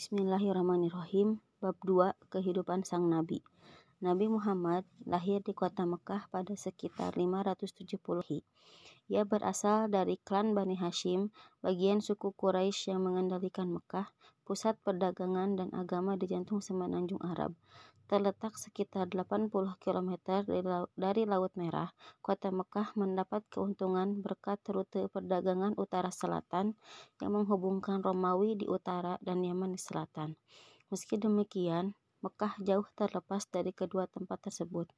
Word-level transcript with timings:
Bismillahirrahmanirrahim. 0.00 1.44
Bab 1.60 1.76
2 1.84 2.32
Kehidupan 2.32 2.88
Sang 2.88 3.12
Nabi. 3.12 3.44
Nabi 4.00 4.32
Muhammad 4.32 4.88
lahir 5.04 5.44
di 5.44 5.52
kota 5.52 5.84
Mekah 5.84 6.24
pada 6.32 6.56
sekitar 6.56 7.20
570 7.20 8.00
Hi. 8.32 8.40
Ia 9.12 9.28
berasal 9.28 9.92
dari 9.92 10.16
klan 10.16 10.56
Bani 10.56 10.80
Hashim, 10.80 11.28
bagian 11.60 12.00
suku 12.00 12.32
Quraisy 12.32 12.96
yang 12.96 13.04
mengendalikan 13.04 13.68
Mekah, 13.68 14.08
pusat 14.48 14.80
perdagangan 14.80 15.60
dan 15.60 15.68
agama 15.76 16.16
di 16.16 16.32
jantung 16.32 16.64
semenanjung 16.64 17.20
Arab. 17.20 17.52
Terletak 18.10 18.58
sekitar 18.58 19.06
80 19.06 19.54
km 19.78 20.10
dari 20.98 21.22
Laut 21.30 21.54
Merah, 21.54 21.94
kota 22.18 22.50
Mekah 22.50 22.90
mendapat 22.98 23.46
keuntungan 23.46 24.18
berkat 24.18 24.58
rute 24.66 25.06
perdagangan 25.06 25.78
utara 25.78 26.10
selatan 26.10 26.74
yang 27.22 27.38
menghubungkan 27.38 28.02
Romawi 28.02 28.58
di 28.58 28.66
utara 28.66 29.14
dan 29.22 29.46
Yaman 29.46 29.70
di 29.70 29.78
selatan. 29.78 30.34
Meski 30.90 31.22
demikian, 31.22 31.94
Mekah 32.18 32.58
jauh 32.58 32.82
terlepas 32.98 33.46
dari 33.46 33.70
kedua 33.70 34.10
tempat 34.10 34.42
tersebut. 34.50 34.90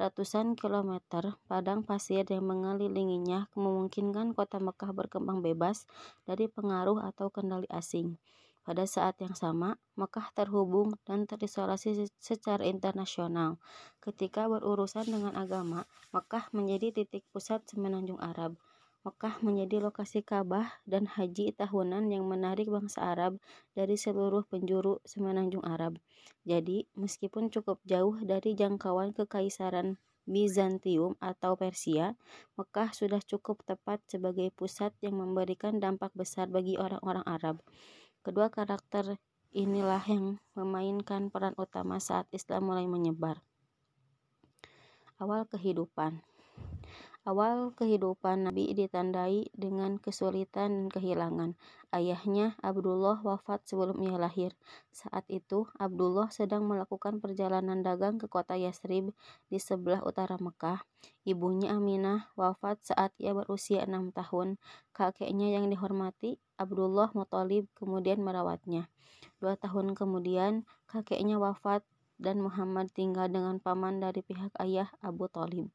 Ratusan 0.00 0.56
kilometer 0.56 1.36
padang 1.44 1.84
pasir 1.84 2.24
yang 2.32 2.48
mengelilinginya 2.48 3.52
memungkinkan 3.60 4.32
kota 4.32 4.56
Mekah 4.56 4.96
berkembang 4.96 5.44
bebas 5.44 5.84
dari 6.24 6.48
pengaruh 6.48 6.96
atau 7.04 7.28
kendali 7.28 7.68
asing. 7.68 8.16
Pada 8.64 8.88
saat 8.88 9.20
yang 9.20 9.36
sama, 9.36 9.76
Mekah 9.92 10.32
terhubung 10.32 10.96
dan 11.04 11.28
terisolasi 11.28 12.08
secara 12.16 12.64
internasional. 12.64 13.60
Ketika 14.00 14.48
berurusan 14.48 15.04
dengan 15.04 15.36
agama, 15.36 15.84
Mekah 16.16 16.48
menjadi 16.56 16.88
titik 16.96 17.28
pusat 17.28 17.60
semenanjung 17.68 18.16
Arab. 18.24 18.56
Mekah 19.04 19.36
menjadi 19.44 19.84
lokasi 19.84 20.24
Ka'bah 20.24 20.80
dan 20.88 21.04
haji 21.04 21.52
tahunan 21.52 22.08
yang 22.08 22.24
menarik 22.24 22.72
bangsa 22.72 23.04
Arab 23.12 23.36
dari 23.76 24.00
seluruh 24.00 24.48
penjuru 24.48 25.04
semenanjung 25.04 25.60
Arab. 25.60 26.00
Jadi, 26.48 26.88
meskipun 26.96 27.52
cukup 27.52 27.84
jauh 27.84 28.16
dari 28.24 28.56
jangkauan 28.56 29.12
kekaisaran 29.12 30.00
Bizantium 30.24 31.20
atau 31.20 31.52
Persia, 31.52 32.16
Mekah 32.56 32.96
sudah 32.96 33.20
cukup 33.20 33.60
tepat 33.68 34.00
sebagai 34.08 34.48
pusat 34.56 34.96
yang 35.04 35.20
memberikan 35.20 35.76
dampak 35.76 36.16
besar 36.16 36.48
bagi 36.48 36.80
orang-orang 36.80 37.28
Arab. 37.28 37.60
Kedua 38.24 38.48
karakter 38.48 39.20
inilah 39.52 40.00
yang 40.08 40.40
memainkan 40.56 41.28
peran 41.28 41.52
utama 41.60 42.00
saat 42.00 42.24
Islam 42.32 42.72
mulai 42.72 42.88
menyebar. 42.88 43.44
Awal 45.20 45.44
kehidupan 45.44 46.24
Awal 47.24 47.72
kehidupan 47.72 48.52
Nabi 48.52 48.76
ditandai 48.76 49.48
dengan 49.56 49.96
kesulitan 49.96 50.84
dan 50.84 50.92
kehilangan. 50.92 51.56
Ayahnya, 51.88 52.52
Abdullah, 52.60 53.24
wafat 53.24 53.64
sebelum 53.64 53.96
ia 54.04 54.20
lahir. 54.20 54.52
Saat 54.92 55.24
itu, 55.32 55.64
Abdullah 55.80 56.28
sedang 56.28 56.68
melakukan 56.68 57.24
perjalanan 57.24 57.80
dagang 57.80 58.20
ke 58.20 58.28
kota 58.28 58.60
Yasrib 58.60 59.16
di 59.48 59.56
sebelah 59.56 60.04
utara 60.04 60.36
Mekah. 60.36 60.84
Ibunya 61.24 61.72
Aminah 61.72 62.28
wafat 62.36 62.84
saat 62.92 63.16
ia 63.16 63.32
berusia 63.32 63.88
enam 63.88 64.12
tahun. 64.12 64.60
Kakeknya 64.92 65.56
yang 65.56 65.72
dihormati, 65.72 66.36
Abdullah 66.60 67.08
Muthalib 67.16 67.72
kemudian 67.72 68.20
merawatnya. 68.20 68.92
Dua 69.40 69.56
tahun 69.56 69.96
kemudian, 69.96 70.68
kakeknya 70.92 71.40
wafat 71.40 71.88
dan 72.20 72.44
Muhammad 72.44 72.92
tinggal 72.92 73.32
dengan 73.32 73.64
paman 73.64 74.04
dari 74.04 74.20
pihak 74.20 74.52
ayah 74.60 74.92
Abu 75.00 75.24
Talib. 75.32 75.72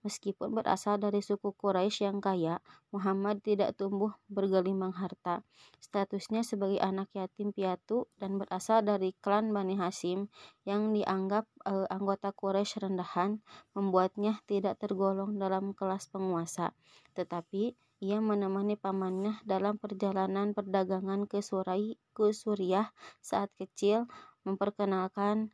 Meskipun 0.00 0.56
berasal 0.56 0.96
dari 0.96 1.20
suku 1.20 1.52
Quraisy 1.52 2.08
yang 2.08 2.24
kaya, 2.24 2.64
Muhammad 2.88 3.44
tidak 3.44 3.76
tumbuh 3.76 4.16
bergelimang 4.32 4.96
harta. 4.96 5.44
Statusnya 5.76 6.40
sebagai 6.40 6.80
anak 6.80 7.12
yatim 7.12 7.52
piatu 7.52 8.08
dan 8.16 8.40
berasal 8.40 8.80
dari 8.80 9.12
klan 9.20 9.52
Bani 9.52 9.76
Hashim 9.76 10.32
yang 10.64 10.96
dianggap 10.96 11.44
e, 11.68 11.84
anggota 11.92 12.32
Quraisy 12.32 12.80
rendahan 12.80 13.44
membuatnya 13.76 14.40
tidak 14.48 14.80
tergolong 14.80 15.36
dalam 15.36 15.76
kelas 15.76 16.08
penguasa. 16.08 16.72
Tetapi 17.12 17.76
ia 18.00 18.24
menemani 18.24 18.80
pamannya 18.80 19.44
dalam 19.44 19.76
perjalanan 19.76 20.56
perdagangan 20.56 21.28
ke 21.28 21.44
Surai 21.44 22.00
ke 22.16 22.32
Suriah 22.32 22.88
saat 23.20 23.52
kecil 23.60 24.08
memperkenalkan 24.48 25.52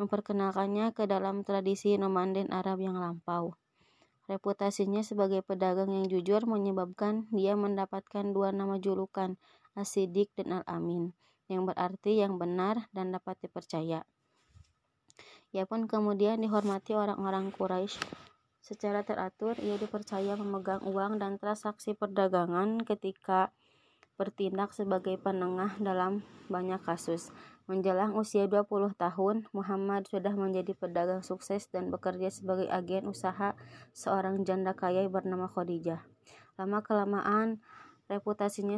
memperkenalkannya 0.00 0.96
ke 0.96 1.04
dalam 1.04 1.44
tradisi 1.44 1.92
nomaden 2.00 2.48
Arab 2.48 2.80
yang 2.80 2.96
lampau. 2.96 3.52
Reputasinya 4.30 5.02
sebagai 5.02 5.42
pedagang 5.42 5.90
yang 5.90 6.06
jujur 6.06 6.46
menyebabkan 6.46 7.26
dia 7.34 7.58
mendapatkan 7.58 8.30
dua 8.30 8.54
nama 8.54 8.78
julukan, 8.78 9.34
Asidik 9.74 10.30
dan 10.38 10.62
Al-Amin, 10.62 11.10
yang 11.50 11.66
berarti 11.66 12.22
yang 12.22 12.38
benar 12.38 12.86
dan 12.94 13.10
dapat 13.10 13.40
dipercaya. 13.42 14.06
Ia 15.52 15.64
pun 15.68 15.84
kemudian 15.84 16.40
dihormati 16.40 16.96
orang-orang 16.96 17.52
Quraisy 17.52 17.98
Secara 18.62 19.02
teratur, 19.02 19.58
ia 19.58 19.74
dipercaya 19.74 20.38
memegang 20.38 20.86
uang 20.86 21.18
dan 21.18 21.34
transaksi 21.34 21.98
perdagangan 21.98 22.86
ketika 22.86 23.50
bertindak 24.14 24.70
sebagai 24.70 25.18
penengah 25.18 25.74
dalam 25.82 26.22
banyak 26.46 26.78
kasus. 26.86 27.34
Menjelang 27.70 28.18
usia 28.18 28.50
20 28.50 28.90
tahun, 28.98 29.46
Muhammad 29.54 30.10
sudah 30.10 30.34
menjadi 30.34 30.74
pedagang 30.74 31.22
sukses 31.22 31.70
dan 31.70 31.94
bekerja 31.94 32.26
sebagai 32.26 32.66
agen 32.66 33.06
usaha 33.06 33.54
seorang 33.94 34.42
janda 34.42 34.74
kaya 34.74 35.06
bernama 35.06 35.46
Khadijah. 35.46 36.02
Lama-kelamaan, 36.58 37.62
reputasinya 38.10 38.76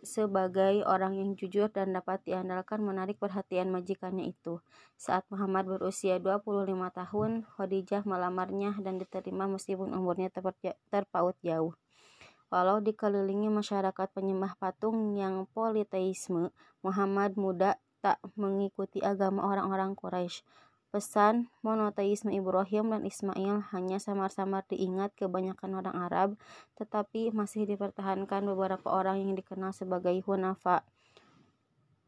sebagai 0.00 0.86
orang 0.86 1.18
yang 1.18 1.30
jujur 1.34 1.68
dan 1.74 1.90
dapat 1.90 2.22
diandalkan 2.22 2.80
menarik 2.80 3.18
perhatian 3.18 3.68
majikannya 3.74 4.30
itu. 4.30 4.62
Saat 4.94 5.26
Muhammad 5.28 5.66
berusia 5.66 6.22
25 6.22 6.88
tahun, 6.94 7.44
Khadijah 7.44 8.06
melamarnya 8.06 8.78
dan 8.78 8.96
diterima 8.96 9.50
meskipun 9.50 9.90
umurnya 9.90 10.30
terpaut 10.88 11.34
jauh. 11.42 11.74
Walau 12.50 12.82
dikelilingi 12.82 13.46
masyarakat 13.46 14.10
penyembah 14.10 14.58
patung 14.58 15.14
yang 15.14 15.46
politeisme, 15.54 16.50
Muhammad 16.82 17.38
muda 17.38 17.78
tak 18.00 18.20
mengikuti 18.36 19.04
agama 19.04 19.44
orang-orang 19.44 19.92
Quraisy. 19.96 20.44
Pesan 20.90 21.46
monoteisme 21.62 22.34
Ibrahim 22.34 22.90
dan 22.90 23.06
Ismail 23.06 23.62
hanya 23.70 24.02
samar-samar 24.02 24.66
diingat 24.66 25.14
kebanyakan 25.14 25.78
orang 25.78 25.94
Arab, 25.94 26.28
tetapi 26.74 27.30
masih 27.30 27.62
dipertahankan 27.62 28.42
beberapa 28.42 28.90
orang 28.90 29.22
yang 29.22 29.38
dikenal 29.38 29.70
sebagai 29.70 30.18
Hunafa 30.26 30.82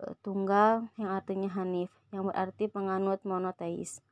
e, 0.03 0.19
tunggal 0.27 0.91
yang 0.99 1.15
artinya 1.15 1.47
Hanif, 1.55 1.95
yang 2.11 2.27
berarti 2.27 2.67
penganut 2.67 3.23
monoteis. 3.23 4.03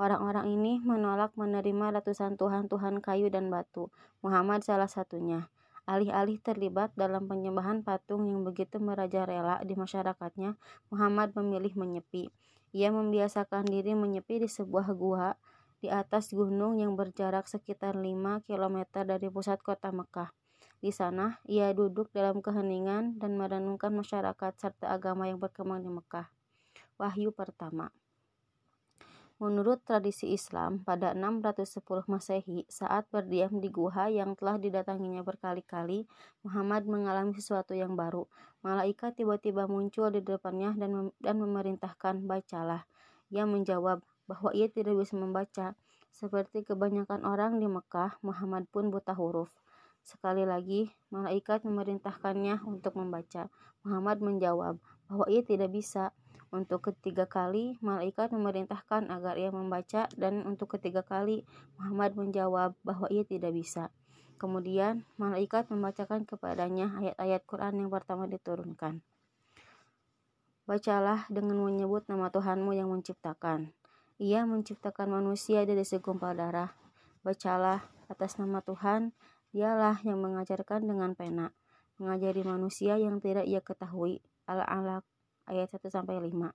Orang-orang 0.00 0.48
ini 0.48 0.80
menolak 0.80 1.36
menerima 1.36 2.00
ratusan 2.00 2.40
tuhan-tuhan 2.40 3.04
kayu 3.04 3.28
dan 3.28 3.52
batu. 3.52 3.92
Muhammad 4.24 4.64
salah 4.64 4.88
satunya. 4.88 5.52
Alih-alih 5.86 6.42
terlibat 6.42 6.90
dalam 6.98 7.30
penyembahan 7.30 7.86
patung 7.86 8.26
yang 8.26 8.42
begitu 8.42 8.82
merajalela 8.82 9.62
di 9.62 9.78
masyarakatnya, 9.78 10.58
Muhammad 10.90 11.30
memilih 11.38 11.78
menyepi. 11.78 12.26
Ia 12.74 12.90
membiasakan 12.90 13.70
diri 13.70 13.94
menyepi 13.94 14.42
di 14.42 14.50
sebuah 14.50 14.90
gua 14.98 15.38
di 15.78 15.86
atas 15.86 16.34
gunung 16.34 16.82
yang 16.82 16.98
berjarak 16.98 17.46
sekitar 17.46 17.94
5 17.94 18.42
km 18.42 19.06
dari 19.06 19.30
pusat 19.30 19.62
kota 19.62 19.94
Mekah. 19.94 20.34
Di 20.82 20.90
sana, 20.90 21.38
ia 21.46 21.70
duduk 21.70 22.10
dalam 22.10 22.42
keheningan 22.42 23.22
dan 23.22 23.38
merenungkan 23.38 23.94
masyarakat 23.94 24.52
serta 24.58 24.90
agama 24.90 25.30
yang 25.30 25.38
berkembang 25.38 25.80
di 25.80 25.88
Mekah. 25.88 26.28
Wahyu 26.98 27.30
pertama. 27.30 27.94
Menurut 29.36 29.84
tradisi 29.84 30.32
Islam, 30.32 30.80
pada 30.80 31.12
610 31.12 32.08
Masehi, 32.08 32.64
saat 32.72 33.04
berdiam 33.12 33.60
di 33.60 33.68
gua 33.68 34.08
yang 34.08 34.32
telah 34.32 34.56
didatanginya 34.56 35.20
berkali-kali, 35.20 36.08
Muhammad 36.40 36.88
mengalami 36.88 37.36
sesuatu 37.36 37.76
yang 37.76 38.00
baru. 38.00 38.24
Malaikat 38.64 39.20
tiba-tiba 39.20 39.68
muncul 39.68 40.08
di 40.08 40.24
depannya 40.24 40.72
dan, 40.80 40.90
mem 40.96 41.08
dan 41.20 41.36
memerintahkan, 41.36 42.24
"Bacalah." 42.24 42.88
Ia 43.28 43.44
menjawab 43.44 44.00
bahwa 44.24 44.56
ia 44.56 44.72
tidak 44.72 44.96
bisa 45.04 45.12
membaca. 45.20 45.76
Seperti 46.16 46.64
kebanyakan 46.64 47.28
orang 47.28 47.60
di 47.60 47.68
Mekah, 47.68 48.16
Muhammad 48.24 48.64
pun 48.72 48.88
buta 48.88 49.12
huruf. 49.12 49.52
Sekali 50.00 50.48
lagi, 50.48 50.88
malaikat 51.12 51.60
memerintahkannya 51.60 52.64
untuk 52.64 52.96
membaca. 52.96 53.52
Muhammad 53.84 54.24
menjawab 54.24 54.80
bahwa 55.12 55.26
ia 55.28 55.44
tidak 55.44 55.76
bisa. 55.76 56.16
Untuk 56.56 56.88
ketiga 56.88 57.28
kali, 57.28 57.76
malaikat 57.84 58.32
memerintahkan 58.32 59.12
agar 59.12 59.36
ia 59.36 59.52
membaca 59.52 60.08
dan 60.16 60.40
untuk 60.48 60.72
ketiga 60.72 61.04
kali, 61.04 61.44
Muhammad 61.76 62.16
menjawab 62.16 62.72
bahwa 62.80 63.12
ia 63.12 63.28
tidak 63.28 63.52
bisa. 63.52 63.92
Kemudian, 64.40 65.04
malaikat 65.20 65.68
membacakan 65.68 66.24
kepadanya 66.24 66.96
ayat-ayat 66.96 67.44
Quran 67.44 67.84
yang 67.84 67.90
pertama 67.92 68.24
diturunkan. 68.24 69.04
Bacalah 70.64 71.28
dengan 71.28 71.60
menyebut 71.60 72.08
nama 72.08 72.32
Tuhanmu 72.32 72.72
yang 72.72 72.88
menciptakan. 72.88 73.76
Ia 74.16 74.48
menciptakan 74.48 75.12
manusia 75.12 75.60
dari 75.68 75.84
segumpal 75.84 76.40
darah. 76.40 76.72
Bacalah 77.20 77.84
atas 78.08 78.40
nama 78.40 78.64
Tuhan, 78.64 79.12
dialah 79.52 80.00
yang 80.08 80.24
mengajarkan 80.24 80.88
dengan 80.88 81.12
pena, 81.12 81.52
mengajari 82.00 82.40
manusia 82.48 82.96
yang 82.96 83.20
tidak 83.20 83.44
ia 83.44 83.60
ketahui. 83.60 84.24
Al-Alaq 84.48 85.04
ayat 85.46 85.70
1 85.72 85.88
sampai 85.88 86.18
5. 86.20 86.54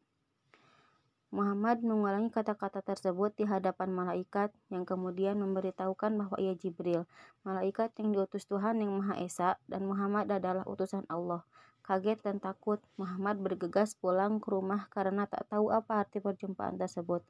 Muhammad 1.32 1.80
mengulangi 1.80 2.28
kata-kata 2.28 2.84
tersebut 2.84 3.32
di 3.40 3.48
hadapan 3.48 3.88
malaikat 3.96 4.52
yang 4.68 4.84
kemudian 4.84 5.40
memberitahukan 5.40 6.12
bahwa 6.20 6.36
ia 6.36 6.52
Jibril, 6.60 7.08
malaikat 7.48 7.96
yang 8.04 8.12
diutus 8.12 8.44
Tuhan 8.52 8.84
yang 8.84 8.92
Maha 9.00 9.16
Esa 9.24 9.56
dan 9.64 9.88
Muhammad 9.88 10.28
adalah 10.28 10.68
utusan 10.68 11.08
Allah. 11.08 11.48
Kaget 11.88 12.20
dan 12.20 12.44
takut, 12.44 12.84
Muhammad 13.00 13.40
bergegas 13.40 13.96
pulang 13.96 14.44
ke 14.44 14.52
rumah 14.52 14.92
karena 14.92 15.24
tak 15.24 15.48
tahu 15.48 15.72
apa 15.72 16.04
arti 16.04 16.20
perjumpaan 16.20 16.76
tersebut. 16.76 17.24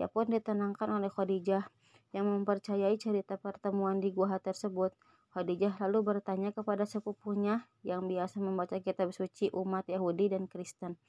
Ia 0.00 0.08
pun 0.08 0.32
ditenangkan 0.32 0.88
oleh 0.88 1.12
Khadijah 1.12 1.68
yang 2.16 2.24
mempercayai 2.24 2.96
cerita 2.96 3.36
pertemuan 3.36 4.00
di 4.00 4.16
gua 4.16 4.40
tersebut. 4.40 4.96
Khadijah 5.32 5.80
lalu 5.80 6.12
bertanya 6.12 6.52
kepada 6.52 6.84
sepupunya 6.84 7.64
yang 7.80 8.04
biasa 8.04 8.36
membaca 8.36 8.76
kitab 8.76 9.16
suci 9.16 9.48
umat 9.56 9.88
Yahudi 9.88 10.28
dan 10.28 10.44
Kristen. 10.44 11.00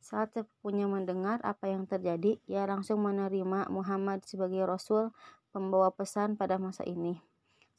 Saat 0.00 0.32
sepupunya 0.32 0.88
mendengar 0.88 1.44
apa 1.44 1.68
yang 1.68 1.84
terjadi, 1.84 2.40
ia 2.48 2.64
langsung 2.64 3.04
menerima 3.04 3.68
Muhammad 3.68 4.24
sebagai 4.24 4.64
rasul 4.64 5.12
pembawa 5.52 5.92
pesan 5.92 6.40
pada 6.40 6.56
masa 6.56 6.80
ini. 6.88 7.20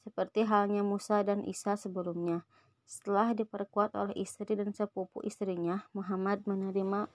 Seperti 0.06 0.46
halnya 0.46 0.86
Musa 0.86 1.26
dan 1.26 1.42
Isa 1.42 1.74
sebelumnya. 1.74 2.46
Setelah 2.90 3.38
diperkuat 3.38 3.94
oleh 3.94 4.18
istri 4.18 4.58
dan 4.58 4.74
sepupu 4.74 5.22
istrinya, 5.22 5.86
Muhammad 5.94 6.46
menerima 6.46 7.06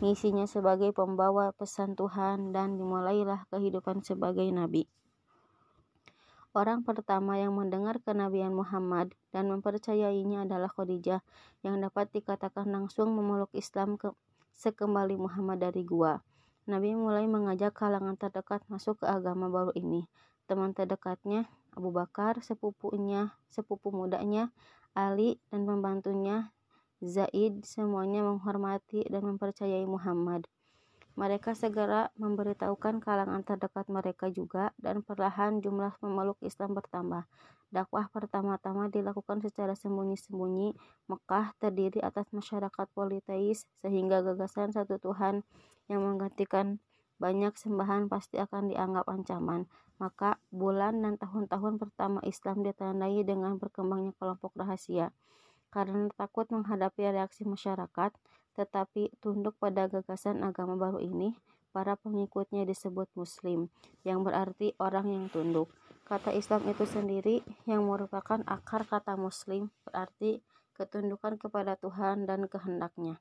misinya 0.00 0.48
sebagai 0.48 0.92
pembawa 0.96 1.52
pesan 1.52 1.96
Tuhan 1.96 2.52
dan 2.52 2.80
dimulailah 2.80 3.44
kehidupan 3.52 4.00
sebagai 4.00 4.48
nabi. 4.48 4.88
Orang 6.56 6.80
pertama 6.80 7.36
yang 7.36 7.52
mendengar 7.52 8.00
kenabian 8.00 8.56
Muhammad 8.56 9.12
dan 9.30 9.52
mempercayainya 9.52 10.48
adalah 10.48 10.72
Khadijah, 10.72 11.20
yang 11.60 11.76
dapat 11.78 12.08
dikatakan 12.08 12.68
langsung 12.72 13.12
memeluk 13.12 13.52
Islam 13.52 14.00
ke 14.00 14.16
sekembali 14.56 15.20
Muhammad 15.20 15.60
dari 15.60 15.84
gua. 15.84 16.24
Nabi 16.68 16.92
mulai 16.96 17.24
mengajak 17.24 17.76
kalangan 17.76 18.16
terdekat 18.16 18.60
masuk 18.68 19.00
ke 19.00 19.06
agama 19.08 19.48
baru 19.48 19.72
ini. 19.76 20.04
Teman 20.48 20.72
terdekatnya, 20.72 21.48
Abu 21.76 21.92
Bakar, 21.92 22.40
sepupunya, 22.40 23.36
sepupu 23.52 23.92
mudanya, 23.92 24.48
Ali, 24.96 25.40
dan 25.52 25.68
pembantunya, 25.68 26.52
Zaid, 26.98 27.62
semuanya 27.62 28.26
menghormati 28.26 29.06
dan 29.06 29.22
mempercayai 29.22 29.86
Muhammad. 29.86 30.48
Mereka 31.18 31.58
segera 31.58 32.14
memberitahukan 32.14 33.02
kalangan 33.02 33.42
terdekat 33.42 33.90
mereka 33.90 34.30
juga, 34.30 34.70
dan 34.78 35.02
perlahan 35.02 35.58
jumlah 35.58 35.98
pemeluk 35.98 36.38
Islam 36.46 36.78
bertambah. 36.78 37.26
Dakwah 37.74 38.06
pertama-tama 38.06 38.86
dilakukan 38.86 39.42
secara 39.42 39.74
sembunyi-sembunyi. 39.74 40.78
Mekah 41.10 41.58
terdiri 41.58 41.98
atas 42.06 42.30
masyarakat 42.30 42.86
politeis 42.94 43.66
sehingga 43.82 44.22
gagasan 44.22 44.70
satu 44.70 45.02
Tuhan 45.02 45.42
yang 45.90 46.06
menggantikan 46.06 46.78
banyak 47.18 47.58
sembahan 47.58 48.06
pasti 48.06 48.38
akan 48.38 48.70
dianggap 48.70 49.10
ancaman. 49.10 49.66
Maka 49.98 50.38
bulan 50.54 51.02
dan 51.02 51.18
tahun-tahun 51.18 51.82
pertama 51.82 52.22
Islam 52.22 52.62
ditandai 52.62 53.26
dengan 53.26 53.58
berkembangnya 53.58 54.14
kelompok 54.22 54.54
rahasia. 54.54 55.10
Karena 55.74 56.08
takut 56.14 56.48
menghadapi 56.48 57.10
reaksi 57.10 57.44
masyarakat, 57.44 58.14
tetapi 58.58 59.14
tunduk 59.22 59.54
pada 59.62 59.86
gagasan 59.86 60.42
agama 60.42 60.74
baru 60.74 60.98
ini, 60.98 61.38
para 61.70 61.94
pengikutnya 61.94 62.66
disebut 62.66 63.06
Muslim, 63.14 63.70
yang 64.02 64.26
berarti 64.26 64.74
orang 64.82 65.06
yang 65.06 65.24
tunduk. 65.30 65.70
Kata 66.02 66.34
Islam 66.34 66.66
itu 66.66 66.82
sendiri 66.88 67.44
yang 67.68 67.84
merupakan 67.84 68.40
akar 68.48 68.88
kata 68.88 69.20
muslim 69.20 69.68
berarti 69.84 70.40
ketundukan 70.72 71.36
kepada 71.36 71.76
Tuhan 71.76 72.24
dan 72.24 72.48
kehendaknya. 72.48 73.20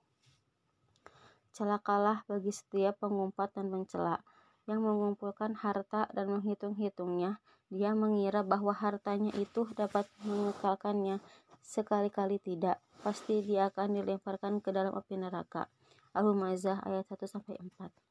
Celakalah 1.52 2.24
bagi 2.32 2.56
setiap 2.56 3.04
pengumpat 3.04 3.60
dan 3.60 3.68
pencela 3.68 4.24
yang 4.72 4.88
mengumpulkan 4.88 5.60
harta 5.60 6.08
dan 6.16 6.32
menghitung-hitungnya. 6.32 7.44
Dia 7.68 7.92
mengira 7.92 8.48
bahwa 8.48 8.72
hartanya 8.72 9.36
itu 9.36 9.68
dapat 9.76 10.08
mengekalkannya. 10.24 11.20
Sekali-kali 11.68 12.40
tidak. 12.40 12.80
Pasti 13.04 13.44
dia 13.44 13.68
akan 13.68 14.00
dilemparkan 14.00 14.64
ke 14.64 14.72
dalam 14.72 14.96
api 14.96 15.20
neraka. 15.20 15.68
Al-Humazah 16.16 16.82
ayat 16.88 17.06
1-4 17.12 18.08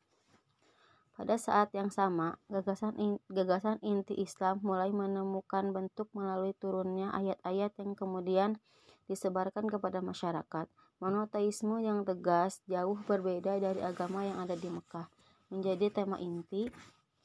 pada 1.17 1.41
saat 1.41 1.73
yang 1.73 1.89
sama, 1.89 2.37
gagasan, 2.53 2.93
in, 3.01 3.17
gagasan 3.33 3.81
inti 3.81 4.13
Islam 4.21 4.61
mulai 4.61 4.93
menemukan 4.93 5.73
bentuk 5.73 6.13
melalui 6.13 6.53
turunnya 6.61 7.09
ayat-ayat 7.17 7.73
yang 7.81 7.97
kemudian 7.97 8.61
disebarkan 9.09 9.65
kepada 9.65 10.05
masyarakat. 10.05 10.69
Monoteisme 11.01 11.81
yang 11.81 12.05
tegas 12.05 12.61
jauh 12.69 13.01
berbeda 13.09 13.57
dari 13.57 13.81
agama 13.81 14.29
yang 14.29 14.45
ada 14.45 14.61
di 14.61 14.69
Mekah. 14.69 15.09
Menjadi 15.49 15.89
tema 15.89 16.21
inti, 16.21 16.69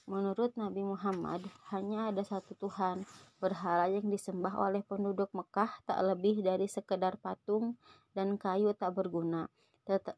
menurut 0.09 0.53
Nabi 0.57 0.81
Muhammad, 0.86 1.45
hanya 1.74 2.09
ada 2.13 2.21
satu 2.21 2.57
Tuhan. 2.57 3.06
Berhala 3.42 3.89
yang 3.89 4.07
disembah 4.07 4.53
oleh 4.57 4.86
penduduk 4.86 5.33
Mekah 5.33 5.81
tak 5.86 6.00
lebih 6.06 6.45
dari 6.45 6.69
sekedar 6.69 7.18
patung 7.18 7.77
dan 8.13 8.38
kayu 8.38 8.74
tak 8.77 8.94
berguna, 8.94 9.50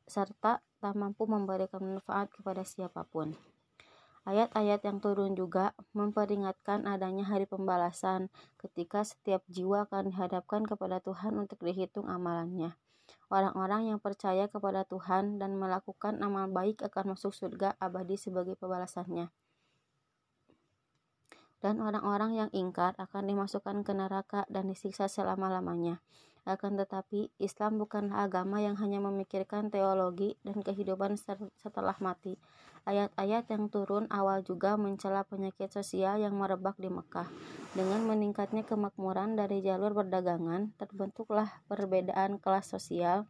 serta 0.06 0.60
tak 0.60 0.94
mampu 1.00 1.24
memberikan 1.24 1.80
manfaat 1.80 2.28
kepada 2.36 2.68
siapa 2.68 3.08
pun. 3.08 3.32
Ayat-ayat 4.24 4.88
yang 4.88 5.04
turun 5.04 5.36
juga 5.36 5.76
memperingatkan 5.92 6.88
adanya 6.88 7.28
hari 7.28 7.44
pembalasan 7.44 8.32
ketika 8.56 9.04
setiap 9.04 9.44
jiwa 9.52 9.84
akan 9.84 10.16
dihadapkan 10.16 10.64
kepada 10.64 11.04
Tuhan 11.04 11.36
untuk 11.36 11.60
dihitung 11.60 12.08
amalannya. 12.08 12.80
Orang-orang 13.28 13.92
yang 13.92 14.00
percaya 14.00 14.48
kepada 14.48 14.88
Tuhan 14.88 15.44
dan 15.44 15.60
melakukan 15.60 16.24
amal 16.24 16.48
baik 16.48 16.88
akan 16.88 17.20
masuk 17.20 17.36
surga 17.36 17.76
abadi 17.84 18.16
sebagai 18.16 18.56
pembalasannya. 18.56 19.28
Dan 21.64 21.80
orang-orang 21.80 22.36
yang 22.36 22.50
ingkar 22.52 22.92
akan 23.00 23.24
dimasukkan 23.32 23.88
ke 23.88 23.96
neraka 23.96 24.44
dan 24.52 24.68
disiksa 24.68 25.08
selama-lamanya. 25.08 26.04
Akan 26.44 26.76
tetapi, 26.76 27.32
Islam 27.40 27.80
bukanlah 27.80 28.28
agama 28.28 28.60
yang 28.60 28.76
hanya 28.76 29.00
memikirkan 29.00 29.72
teologi 29.72 30.36
dan 30.44 30.60
kehidupan 30.60 31.16
setelah 31.56 31.96
mati. 32.04 32.36
Ayat-ayat 32.84 33.48
yang 33.48 33.72
turun 33.72 34.12
awal 34.12 34.44
juga 34.44 34.76
mencela 34.76 35.24
penyakit 35.24 35.72
sosial 35.72 36.20
yang 36.20 36.36
merebak 36.36 36.76
di 36.76 36.92
Mekah. 36.92 37.32
Dengan 37.72 38.04
meningkatnya 38.04 38.68
kemakmuran 38.68 39.40
dari 39.40 39.64
jalur 39.64 39.96
perdagangan, 39.96 40.76
terbentuklah 40.76 41.48
perbedaan 41.72 42.44
kelas 42.44 42.76
sosial. 42.76 43.24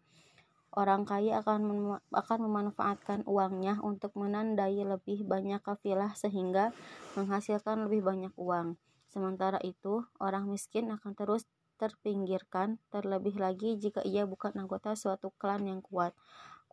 Orang 0.74 1.06
kaya 1.06 1.38
akan 1.46 1.60
mem 1.70 1.86
akan 2.10 2.40
memanfaatkan 2.50 3.30
uangnya 3.30 3.78
untuk 3.86 4.18
menandai 4.18 4.82
lebih 4.82 5.22
banyak 5.22 5.62
kafilah 5.62 6.18
sehingga 6.18 6.74
menghasilkan 7.14 7.86
lebih 7.86 8.02
banyak 8.02 8.34
uang. 8.34 8.82
Sementara 9.06 9.62
itu, 9.62 10.02
orang 10.18 10.50
miskin 10.50 10.90
akan 10.90 11.14
terus 11.14 11.46
terpinggirkan, 11.78 12.82
terlebih 12.90 13.38
lagi 13.38 13.78
jika 13.78 14.02
ia 14.02 14.26
bukan 14.26 14.58
anggota 14.58 14.98
suatu 14.98 15.30
klan 15.38 15.70
yang 15.70 15.86
kuat. 15.86 16.18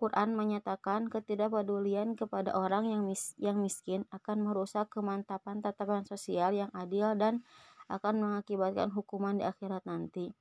Quran 0.00 0.32
menyatakan 0.32 1.12
ketidakpedulian 1.12 2.16
kepada 2.16 2.56
orang 2.56 2.88
yang, 2.88 3.04
mis 3.04 3.36
yang 3.36 3.60
miskin 3.60 4.08
akan 4.08 4.48
merusak 4.48 4.88
kemantapan 4.88 5.60
tatapan 5.60 6.08
sosial 6.08 6.56
yang 6.56 6.72
adil 6.72 7.12
dan 7.20 7.44
akan 7.92 8.16
mengakibatkan 8.24 8.88
hukuman 8.96 9.36
di 9.36 9.44
akhirat 9.44 9.84
nanti. 9.84 10.32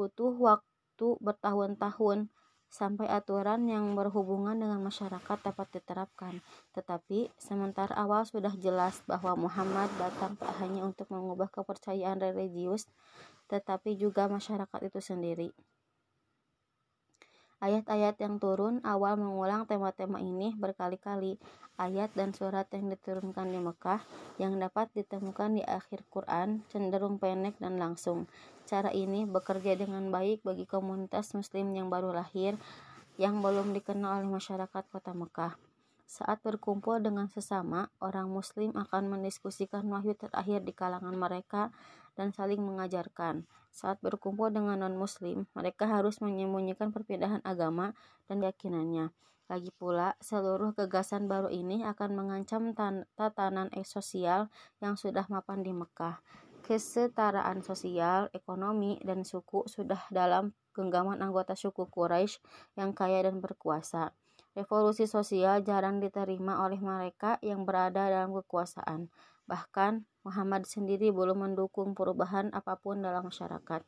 Butuh 0.00 0.32
waktu 0.32 1.20
bertahun-tahun 1.20 2.32
sampai 2.72 3.04
aturan 3.12 3.68
yang 3.68 3.92
berhubungan 3.92 4.56
dengan 4.56 4.80
masyarakat 4.80 5.38
dapat 5.44 5.68
diterapkan. 5.76 6.40
Tetapi 6.72 7.28
sementara 7.36 7.92
awal 7.92 8.24
sudah 8.24 8.56
jelas 8.56 9.04
bahwa 9.04 9.36
Muhammad 9.36 9.92
datang 10.00 10.40
tak 10.40 10.56
hanya 10.64 10.88
untuk 10.88 11.12
mengubah 11.12 11.52
kepercayaan 11.52 12.16
religius, 12.16 12.88
tetapi 13.52 14.00
juga 14.00 14.24
masyarakat 14.32 14.80
itu 14.88 14.98
sendiri. 15.04 15.52
Ayat-ayat 17.62 18.18
yang 18.18 18.42
turun 18.42 18.82
awal 18.82 19.14
mengulang 19.14 19.70
tema-tema 19.70 20.18
ini 20.18 20.50
berkali-kali. 20.58 21.38
Ayat 21.78 22.10
dan 22.18 22.34
surat 22.34 22.66
yang 22.74 22.90
diturunkan 22.90 23.46
di 23.46 23.62
Mekah 23.62 24.02
yang 24.42 24.58
dapat 24.58 24.90
ditemukan 24.98 25.56
di 25.56 25.62
akhir 25.62 26.02
Quran 26.10 26.66
cenderung 26.74 27.22
pendek 27.22 27.54
dan 27.62 27.78
langsung. 27.78 28.26
Cara 28.66 28.90
ini 28.90 29.30
bekerja 29.30 29.78
dengan 29.78 30.10
baik 30.10 30.42
bagi 30.42 30.66
komunitas 30.66 31.38
muslim 31.38 31.70
yang 31.70 31.86
baru 31.86 32.10
lahir 32.10 32.58
yang 33.14 33.38
belum 33.38 33.70
dikenal 33.70 34.26
oleh 34.26 34.30
masyarakat 34.34 34.84
kota 34.90 35.14
Mekah. 35.14 35.71
Saat 36.12 36.44
berkumpul 36.44 37.00
dengan 37.00 37.24
sesama, 37.32 37.88
orang 37.96 38.28
muslim 38.28 38.76
akan 38.76 39.16
mendiskusikan 39.16 39.88
wahyu 39.88 40.12
terakhir 40.12 40.60
di 40.60 40.76
kalangan 40.76 41.16
mereka 41.16 41.72
dan 42.20 42.36
saling 42.36 42.60
mengajarkan. 42.60 43.48
Saat 43.72 43.96
berkumpul 44.04 44.52
dengan 44.52 44.84
non-muslim, 44.84 45.48
mereka 45.56 45.88
harus 45.88 46.20
menyembunyikan 46.20 46.92
perbedaan 46.92 47.40
agama 47.48 47.96
dan 48.28 48.44
keyakinannya. 48.44 49.08
Lagi 49.48 49.72
pula, 49.72 50.12
seluruh 50.20 50.76
gagasan 50.76 51.32
baru 51.32 51.48
ini 51.48 51.80
akan 51.80 52.12
mengancam 52.12 52.76
tatanan 53.16 53.72
sosial 53.80 54.52
yang 54.84 55.00
sudah 55.00 55.24
mapan 55.32 55.64
di 55.64 55.72
Mekah. 55.72 56.20
Kesetaraan 56.60 57.64
sosial, 57.64 58.28
ekonomi, 58.36 59.00
dan 59.00 59.24
suku 59.24 59.64
sudah 59.64 60.04
dalam 60.12 60.52
genggaman 60.76 61.24
anggota 61.24 61.56
suku 61.56 61.88
Quraisy 61.88 62.36
yang 62.76 62.92
kaya 62.92 63.24
dan 63.24 63.40
berkuasa. 63.40 64.12
Revolusi 64.52 65.08
sosial 65.08 65.64
jarang 65.64 65.96
diterima 65.96 66.60
oleh 66.60 66.76
mereka 66.76 67.40
yang 67.40 67.64
berada 67.64 68.12
dalam 68.12 68.36
kekuasaan. 68.36 69.08
Bahkan, 69.48 70.04
Muhammad 70.28 70.68
sendiri 70.68 71.08
belum 71.08 71.48
mendukung 71.48 71.96
perubahan 71.96 72.52
apa 72.52 72.76
pun 72.76 73.00
dalam 73.00 73.32
masyarakat. 73.32 73.80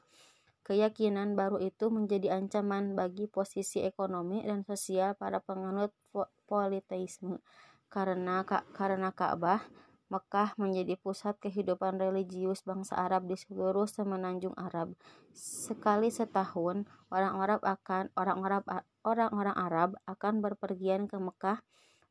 Keyakinan 0.64 1.37
baru 1.37 1.61
itu 1.61 1.92
menjadi 1.92 2.40
ancaman 2.40 2.97
bagi 2.97 3.28
posisi 3.28 3.85
ekonomi 3.85 4.40
dan 4.40 4.64
sosial 4.64 5.12
para 5.12 5.44
penganut 5.44 5.92
politeisme. 6.49 7.44
Karena 7.92 8.40
karena 8.73 9.12
Ka'bah, 9.12 9.61
Mekah 10.09 10.56
menjadi 10.56 10.97
pusat 10.97 11.37
kehidupan 11.44 12.00
religius 12.00 12.64
bangsa 12.64 12.97
Arab 12.97 13.28
di 13.28 13.37
seluruh 13.37 13.85
semenanjung 13.85 14.56
Arab. 14.56 14.97
Sekali 15.37 16.09
setahun, 16.09 16.88
orang 17.12 17.35
Arab 17.37 17.61
akan 17.61 18.09
orang 18.16 18.38
Arab 18.40 18.64
orang-orang 19.04 19.54
Arab 19.54 19.90
akan 20.08 20.40
berpergian 20.40 21.06
ke 21.06 21.20
Mekah 21.20 21.61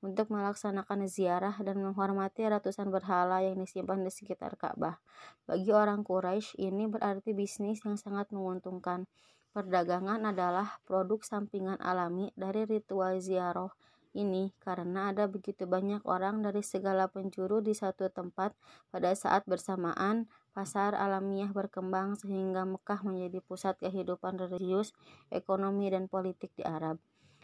untuk 0.04 0.30
melaksanakan 0.30 1.08
ziarah 1.08 1.56
dan 1.64 1.80
menghormati 1.80 2.44
ratusan 2.46 2.92
berhala 2.92 3.40
yang 3.40 3.58
disimpan 3.58 4.04
di 4.04 4.12
sekitar 4.12 4.60
Ka'bah. 4.60 5.00
Bagi 5.48 5.72
orang 5.72 6.04
Quraisy, 6.04 6.60
ini 6.60 6.86
berarti 6.92 7.32
bisnis 7.32 7.82
yang 7.88 7.96
sangat 7.96 8.30
menguntungkan. 8.36 9.08
Perdagangan 9.56 10.28
adalah 10.28 10.84
produk 10.84 11.24
sampingan 11.24 11.80
alami 11.80 12.30
dari 12.36 12.68
ritual 12.68 13.22
ziarah 13.24 13.72
ini 14.14 14.54
karena 14.62 15.10
ada 15.10 15.26
begitu 15.26 15.66
banyak 15.66 16.06
orang 16.06 16.46
dari 16.46 16.62
segala 16.62 17.10
penjuru 17.10 17.66
di 17.66 17.74
satu 17.74 18.14
tempat 18.14 18.54
pada 18.94 19.10
saat 19.18 19.42
bersamaan 19.50 20.30
pasar 20.54 20.94
alamiah 20.94 21.50
berkembang 21.50 22.16
sehingga 22.16 22.64
Mekah 22.64 23.02
menjadi 23.02 23.42
pusat 23.42 23.76
kehidupan 23.82 24.38
religius, 24.38 24.94
ekonomi, 25.34 25.90
dan 25.90 26.06
politik 26.08 26.54
di 26.54 26.64
Arab 26.64 27.02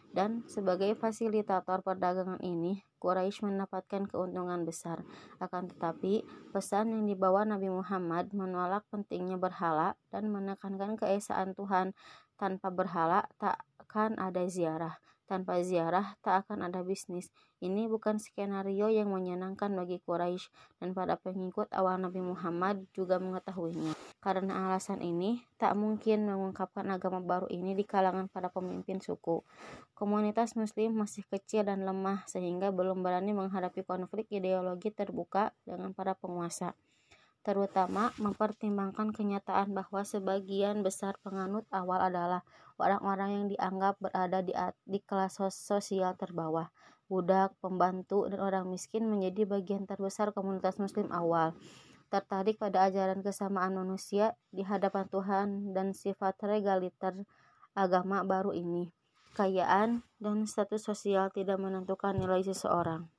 dan 0.10 0.42
sebagai 0.50 0.98
fasilitator 0.98 1.86
perdagangan 1.86 2.42
ini, 2.42 2.82
Quraisy 2.98 3.46
mendapatkan 3.46 4.10
keuntungan 4.10 4.66
besar. 4.66 5.06
Akan 5.38 5.70
tetapi, 5.70 6.26
pesan 6.50 6.92
yang 6.98 7.04
dibawa 7.06 7.46
Nabi 7.46 7.70
Muhammad 7.70 8.34
menolak 8.34 8.84
pentingnya 8.90 9.38
berhala 9.38 9.94
dan 10.10 10.34
menekankan 10.34 10.98
keesaan 10.98 11.54
Tuhan. 11.54 11.94
Tanpa 12.40 12.74
berhala 12.74 13.30
tak 13.38 13.62
akan 13.84 14.18
ada 14.18 14.48
ziarah. 14.50 14.98
Tanpa 15.30 15.62
ziarah, 15.62 16.18
tak 16.26 16.42
akan 16.50 16.66
ada 16.66 16.82
bisnis. 16.82 17.30
Ini 17.62 17.86
bukan 17.86 18.18
skenario 18.18 18.90
yang 18.90 19.14
menyenangkan 19.14 19.70
bagi 19.78 20.02
Quraisy 20.02 20.50
dan 20.82 20.98
para 20.98 21.22
pengikut 21.22 21.70
awal 21.70 22.02
Nabi 22.02 22.18
Muhammad 22.18 22.90
juga 22.98 23.22
mengetahuinya. 23.22 23.94
Karena 24.18 24.66
alasan 24.66 25.06
ini, 25.06 25.46
tak 25.62 25.78
mungkin 25.78 26.26
mengungkapkan 26.26 26.90
agama 26.90 27.22
baru 27.22 27.46
ini 27.54 27.78
di 27.78 27.86
kalangan 27.86 28.26
para 28.26 28.50
pemimpin 28.50 29.06
suku. 29.06 29.46
Komunitas 29.94 30.58
muslim 30.58 30.98
masih 30.98 31.22
kecil 31.30 31.62
dan 31.62 31.86
lemah 31.86 32.26
sehingga 32.26 32.74
belum 32.74 33.06
berani 33.06 33.30
menghadapi 33.38 33.86
konflik 33.86 34.26
ideologi 34.34 34.90
terbuka 34.90 35.54
dengan 35.62 35.94
para 35.94 36.18
penguasa 36.18 36.74
terutama 37.40 38.12
mempertimbangkan 38.20 39.16
kenyataan 39.16 39.72
bahwa 39.72 40.04
sebagian 40.04 40.84
besar 40.84 41.16
penganut 41.24 41.64
awal 41.72 41.98
adalah 42.04 42.44
orang-orang 42.80 43.30
yang 43.36 43.46
dianggap 43.52 44.00
berada 44.00 44.40
di, 44.42 44.56
di 44.88 45.00
kelas 45.04 45.38
sosial 45.52 46.16
terbawah. 46.16 46.72
Budak, 47.10 47.58
pembantu, 47.60 48.30
dan 48.30 48.40
orang 48.40 48.66
miskin 48.70 49.10
menjadi 49.10 49.46
bagian 49.46 49.84
terbesar 49.90 50.32
komunitas 50.32 50.78
muslim 50.78 51.10
awal. 51.10 51.58
Tertarik 52.10 52.58
pada 52.58 52.90
ajaran 52.90 53.22
kesamaan 53.22 53.78
manusia 53.78 54.34
di 54.50 54.66
hadapan 54.66 55.06
Tuhan 55.10 55.48
dan 55.74 55.94
sifat 55.94 56.38
regaliter 56.42 57.26
agama 57.78 58.26
baru 58.26 58.54
ini. 58.54 58.90
Kekayaan 59.34 60.02
dan 60.18 60.50
status 60.50 60.86
sosial 60.86 61.30
tidak 61.30 61.62
menentukan 61.62 62.18
nilai 62.18 62.42
seseorang. 62.42 63.10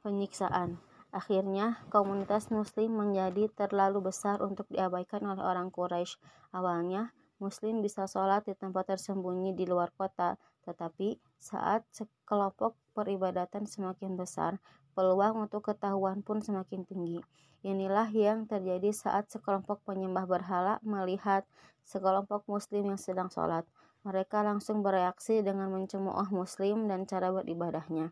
Penyiksaan 0.00 0.91
Akhirnya, 1.12 1.76
komunitas 1.92 2.48
muslim 2.48 2.96
menjadi 2.96 3.52
terlalu 3.52 4.08
besar 4.08 4.40
untuk 4.40 4.64
diabaikan 4.72 5.20
oleh 5.28 5.44
orang 5.44 5.68
Quraisy. 5.68 6.16
Awalnya, 6.56 7.12
muslim 7.36 7.84
bisa 7.84 8.08
sholat 8.08 8.48
di 8.48 8.56
tempat 8.56 8.96
tersembunyi 8.96 9.52
di 9.52 9.68
luar 9.68 9.92
kota, 9.92 10.40
tetapi 10.64 11.20
saat 11.36 11.84
sekelompok 11.92 12.80
peribadatan 12.96 13.68
semakin 13.68 14.16
besar, 14.16 14.56
peluang 14.96 15.44
untuk 15.44 15.68
ketahuan 15.68 16.24
pun 16.24 16.40
semakin 16.40 16.88
tinggi. 16.88 17.20
Inilah 17.60 18.08
yang 18.08 18.48
terjadi 18.48 18.88
saat 18.90 19.28
sekelompok 19.28 19.84
penyembah 19.84 20.24
berhala 20.24 20.80
melihat 20.80 21.44
sekelompok 21.84 22.48
muslim 22.48 22.88
yang 22.88 23.00
sedang 23.00 23.28
sholat. 23.28 23.68
Mereka 24.02 24.42
langsung 24.42 24.82
bereaksi 24.82 25.44
dengan 25.44 25.70
mencemooh 25.70 26.26
muslim 26.34 26.90
dan 26.90 27.06
cara 27.06 27.30
beribadahnya. 27.30 28.10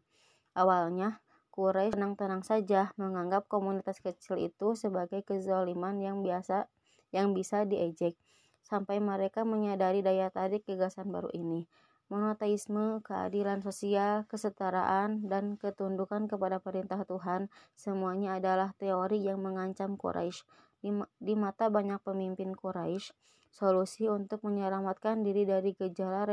Awalnya, 0.55 1.19
Quraisy 1.61 1.93
tenang-tenang 1.93 2.41
saja 2.41 2.89
menganggap 2.97 3.45
komunitas 3.45 4.01
kecil 4.01 4.41
itu 4.41 4.73
sebagai 4.73 5.21
kezaliman 5.21 6.01
yang 6.01 6.25
biasa 6.25 6.73
yang 7.13 7.37
bisa 7.37 7.69
diejek 7.69 8.17
sampai 8.65 8.97
mereka 8.97 9.45
menyadari 9.45 10.01
daya 10.01 10.33
tarik 10.33 10.65
gagasan 10.65 11.13
baru 11.13 11.29
ini. 11.37 11.69
Monoteisme, 12.09 13.05
keadilan 13.05 13.61
sosial, 13.61 14.25
kesetaraan, 14.25 15.29
dan 15.29 15.61
ketundukan 15.61 16.33
kepada 16.33 16.65
perintah 16.65 17.05
Tuhan 17.05 17.53
semuanya 17.77 18.41
adalah 18.41 18.73
teori 18.81 19.21
yang 19.21 19.45
mengancam 19.45 20.01
Quraisy. 20.01 20.41
Di, 20.81 20.91
di 21.21 21.35
mata 21.37 21.69
banyak 21.69 22.01
pemimpin 22.01 22.57
Quraisy, 22.57 23.13
solusi 23.53 24.09
untuk 24.09 24.49
menyelamatkan 24.49 25.21
diri 25.21 25.45
dari 25.45 25.77
gejala 25.77 26.25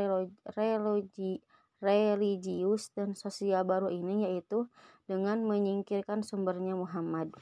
religi, 0.48 1.44
religius 1.78 2.90
dan 2.94 3.14
sosial 3.14 3.62
baru 3.62 3.88
ini 3.90 4.26
yaitu 4.26 4.66
dengan 5.06 5.42
menyingkirkan 5.46 6.26
sumbernya 6.26 6.74
Muhammad. 6.74 7.32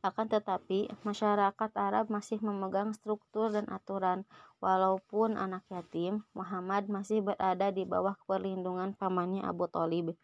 Akan 0.00 0.32
tetapi, 0.32 0.88
masyarakat 1.04 1.70
Arab 1.76 2.08
masih 2.08 2.40
memegang 2.40 2.96
struktur 2.96 3.52
dan 3.52 3.68
aturan. 3.68 4.24
Walaupun 4.56 5.36
anak 5.36 5.60
yatim, 5.68 6.24
Muhammad 6.32 6.88
masih 6.88 7.20
berada 7.20 7.68
di 7.68 7.84
bawah 7.84 8.16
perlindungan 8.24 8.96
pamannya 8.96 9.44
Abu 9.44 9.68
Talib. 9.68 10.16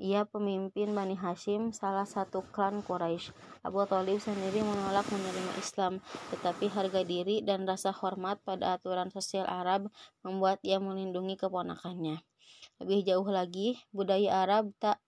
Ia 0.00 0.24
pemimpin 0.24 0.94
Bani 0.96 1.16
Hashim, 1.18 1.74
salah 1.76 2.08
satu 2.08 2.40
klan 2.54 2.80
Quraisy. 2.80 3.34
Abu 3.60 3.84
Talib 3.84 4.20
sendiri 4.20 4.64
menolak 4.64 5.04
menerima 5.12 5.52
Islam, 5.60 6.00
tetapi 6.32 6.70
harga 6.72 7.04
diri 7.04 7.44
dan 7.44 7.68
rasa 7.68 7.92
hormat 7.92 8.40
pada 8.46 8.80
aturan 8.80 9.12
sosial 9.12 9.44
Arab 9.44 9.92
membuat 10.24 10.62
ia 10.64 10.80
melindungi 10.80 11.36
keponakannya. 11.36 12.24
Lebih 12.80 13.00
jauh 13.04 13.28
lagi, 13.28 13.80
budaya 13.92 14.46
Arab 14.46 14.72
tak 14.80 15.02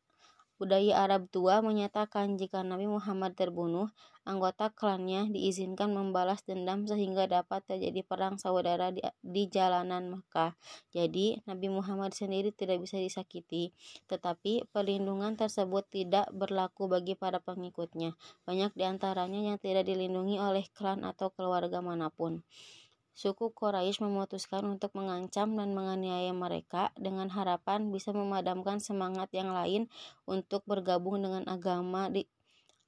Budaya 0.54 1.02
Arab 1.02 1.26
tua 1.34 1.58
menyatakan 1.66 2.38
jika 2.38 2.62
Nabi 2.62 2.86
Muhammad 2.86 3.34
terbunuh, 3.34 3.90
anggota 4.24 4.72
klannya 4.72 5.28
diizinkan 5.28 5.92
membalas 5.92 6.40
dendam 6.42 6.88
sehingga 6.88 7.28
dapat 7.28 7.64
terjadi 7.68 8.00
perang 8.04 8.40
saudara 8.40 8.90
di, 8.90 9.04
di 9.20 9.48
jalanan 9.48 10.08
Makkah. 10.08 10.56
Jadi, 10.90 11.44
Nabi 11.44 11.68
Muhammad 11.68 12.16
sendiri 12.16 12.50
tidak 12.50 12.80
bisa 12.80 12.96
disakiti, 12.96 13.76
tetapi 14.08 14.68
perlindungan 14.72 15.36
tersebut 15.36 15.84
tidak 15.92 16.26
berlaku 16.32 16.88
bagi 16.88 17.14
para 17.14 17.38
pengikutnya. 17.38 18.16
Banyak 18.48 18.72
di 18.72 18.84
antaranya 18.88 19.40
yang 19.44 19.56
tidak 19.60 19.84
dilindungi 19.84 20.40
oleh 20.40 20.64
klan 20.72 21.04
atau 21.04 21.28
keluarga 21.30 21.84
mana 21.84 22.08
pun. 22.08 22.40
Suku 23.14 23.54
Quraisy 23.54 24.02
memutuskan 24.02 24.66
untuk 24.66 24.90
mengancam 24.98 25.54
dan 25.54 25.70
menganiaya 25.70 26.34
mereka 26.34 26.90
dengan 26.98 27.30
harapan 27.30 27.94
bisa 27.94 28.10
memadamkan 28.10 28.82
semangat 28.82 29.30
yang 29.30 29.54
lain 29.54 29.86
untuk 30.26 30.66
bergabung 30.66 31.22
dengan 31.22 31.46
agama 31.46 32.10
di 32.10 32.26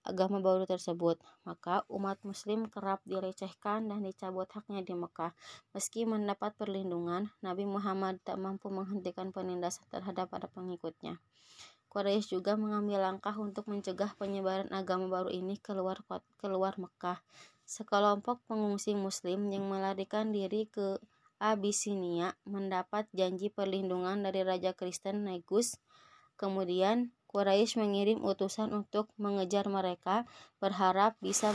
agama 0.06 0.38
baru 0.38 0.64
tersebut. 0.64 1.18
Maka 1.42 1.82
umat 1.90 2.22
muslim 2.22 2.70
kerap 2.70 3.02
dilecehkan 3.02 3.90
dan 3.90 4.06
dicabut 4.06 4.46
haknya 4.54 4.86
di 4.86 4.94
Mekah. 4.94 5.34
Meski 5.74 6.06
mendapat 6.06 6.54
perlindungan, 6.54 7.28
Nabi 7.42 7.66
Muhammad 7.66 8.22
tak 8.22 8.38
mampu 8.38 8.70
menghentikan 8.70 9.34
penindasan 9.34 9.84
terhadap 9.90 10.30
para 10.30 10.46
pengikutnya. 10.46 11.18
Quraisy 11.90 12.36
juga 12.36 12.60
mengambil 12.60 13.00
langkah 13.00 13.32
untuk 13.40 13.72
mencegah 13.72 14.12
penyebaran 14.20 14.68
agama 14.68 15.08
baru 15.08 15.32
ini 15.32 15.56
keluar 15.56 16.04
keluar 16.36 16.76
Mekah. 16.76 17.24
Sekelompok 17.66 18.44
pengungsi 18.46 18.92
muslim 18.92 19.48
yang 19.48 19.66
melarikan 19.66 20.28
diri 20.30 20.68
ke 20.68 21.00
Abisinia 21.36 22.32
mendapat 22.48 23.04
janji 23.12 23.52
perlindungan 23.52 24.24
dari 24.24 24.44
Raja 24.44 24.72
Kristen 24.72 25.24
Negus. 25.24 25.80
Kemudian 26.36 27.15
Quraisy 27.26 27.82
mengirim 27.82 28.22
utusan 28.22 28.70
untuk 28.70 29.10
mengejar 29.18 29.66
mereka, 29.66 30.24
berharap 30.62 31.18
bisa 31.18 31.50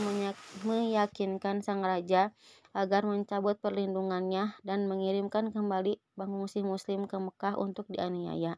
meyakinkan 0.62 1.64
sang 1.64 1.80
raja 1.80 2.30
agar 2.72 3.04
mencabut 3.04 3.60
perlindungannya 3.60 4.56
dan 4.64 4.88
mengirimkan 4.88 5.52
kembali 5.52 6.00
pengungsi 6.16 6.64
muslim 6.64 7.04
ke 7.08 7.16
Mekah 7.20 7.56
untuk 7.60 7.88
dianiaya. 7.88 8.56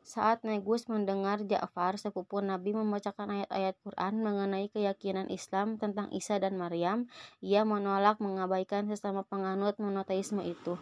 Saat 0.00 0.48
Negus 0.48 0.88
mendengar 0.88 1.44
Ja'far, 1.44 2.00
sepupu 2.00 2.40
Nabi 2.40 2.72
membacakan 2.72 3.30
ayat-ayat 3.36 3.76
Quran 3.84 4.24
mengenai 4.24 4.72
keyakinan 4.72 5.28
Islam 5.28 5.76
tentang 5.76 6.08
Isa 6.10 6.40
dan 6.40 6.56
Maryam, 6.56 7.04
ia 7.44 7.68
menolak 7.68 8.16
mengabaikan 8.18 8.88
sesama 8.88 9.22
penganut 9.28 9.76
monoteisme 9.76 10.40
itu. 10.40 10.80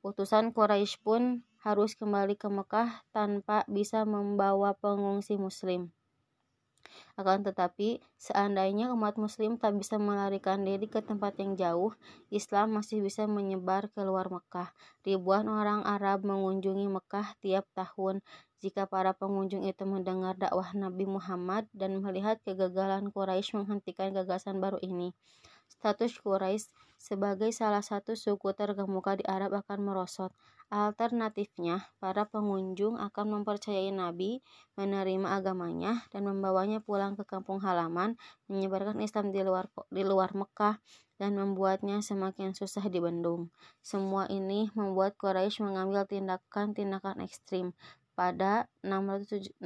Utusan 0.00 0.56
Quraisy 0.56 0.96
pun 1.04 1.44
harus 1.60 1.92
kembali 1.92 2.32
ke 2.40 2.48
Mekah 2.48 3.04
tanpa 3.12 3.68
bisa 3.68 4.08
membawa 4.08 4.72
pengungsi 4.72 5.36
muslim. 5.36 5.92
Akan 7.20 7.44
tetapi, 7.44 8.00
seandainya 8.16 8.88
umat 8.96 9.20
muslim 9.20 9.60
tak 9.60 9.76
bisa 9.76 10.00
melarikan 10.00 10.64
diri 10.64 10.88
ke 10.88 11.04
tempat 11.04 11.36
yang 11.36 11.52
jauh, 11.52 11.92
Islam 12.32 12.80
masih 12.80 13.04
bisa 13.04 13.28
menyebar 13.28 13.92
ke 13.92 14.00
luar 14.00 14.32
Mekah. 14.32 14.72
Ribuan 15.04 15.46
orang 15.52 15.84
Arab 15.84 16.24
mengunjungi 16.24 16.88
Mekah 16.88 17.36
tiap 17.44 17.68
tahun. 17.76 18.24
Jika 18.64 18.88
para 18.88 19.12
pengunjung 19.12 19.68
itu 19.68 19.84
mendengar 19.84 20.32
dakwah 20.36 20.72
Nabi 20.72 21.04
Muhammad 21.04 21.68
dan 21.76 22.00
melihat 22.00 22.40
kegagalan 22.40 23.12
Quraisy 23.12 23.52
menghentikan 23.56 24.16
gagasan 24.16 24.64
baru 24.64 24.80
ini, 24.80 25.12
status 25.70 26.18
Quraisy 26.18 26.68
sebagai 27.00 27.48
salah 27.56 27.80
satu 27.80 28.12
suku 28.12 28.52
terkemuka 28.52 29.16
di 29.16 29.24
Arab 29.24 29.56
akan 29.56 29.78
merosot. 29.80 30.36
Alternatifnya, 30.70 31.90
para 31.98 32.28
pengunjung 32.28 32.94
akan 32.94 33.40
mempercayai 33.40 33.90
Nabi, 33.90 34.38
menerima 34.78 35.34
agamanya, 35.34 36.06
dan 36.14 36.28
membawanya 36.28 36.78
pulang 36.78 37.18
ke 37.18 37.26
kampung 37.26 37.58
halaman, 37.58 38.14
menyebarkan 38.46 39.02
Islam 39.02 39.34
di 39.34 39.42
luar 39.42 39.66
di 39.90 40.06
luar 40.06 40.30
Mekah, 40.36 40.78
dan 41.18 41.34
membuatnya 41.34 42.00
semakin 42.00 42.54
susah 42.54 42.86
dibendung. 42.86 43.50
Semua 43.82 44.30
ini 44.30 44.70
membuat 44.78 45.18
Quraisy 45.18 45.66
mengambil 45.66 46.06
tindakan-tindakan 46.06 47.24
ekstrim. 47.26 47.74
Pada 48.20 48.68
617 48.84 49.64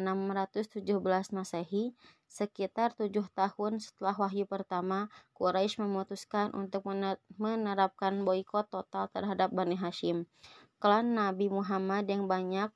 Masehi, 1.35 1.91
sekitar 2.31 2.95
tujuh 2.95 3.27
tahun 3.35 3.83
setelah 3.83 4.15
wahyu 4.15 4.47
pertama, 4.47 5.11
Quraisy 5.35 5.83
memutuskan 5.83 6.55
untuk 6.55 6.87
menerapkan 7.35 8.23
boikot 8.23 8.71
total 8.71 9.11
terhadap 9.11 9.51
Bani 9.51 9.75
Hashim 9.75 10.31
klan 10.85 11.17
Nabi 11.17 11.49
Muhammad 11.49 12.05
yang 12.13 12.29
banyak 12.29 12.69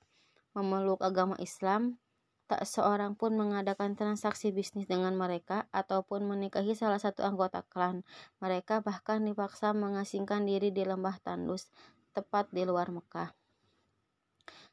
memeluk 0.56 1.04
agama 1.04 1.36
Islam, 1.36 2.00
tak 2.48 2.64
seorang 2.64 3.12
pun 3.12 3.36
mengadakan 3.36 4.00
transaksi 4.00 4.48
bisnis 4.48 4.88
dengan 4.88 5.12
mereka 5.12 5.68
ataupun 5.76 6.24
menikahi 6.24 6.72
salah 6.72 6.96
satu 6.96 7.20
anggota 7.20 7.60
klan. 7.68 8.08
Mereka 8.40 8.80
bahkan 8.80 9.20
dipaksa 9.20 9.76
mengasingkan 9.76 10.48
diri 10.48 10.72
di 10.72 10.88
lembah 10.88 11.20
Tandus, 11.20 11.68
tepat 12.16 12.48
di 12.48 12.64
luar 12.64 12.88
Mekah. 12.88 13.37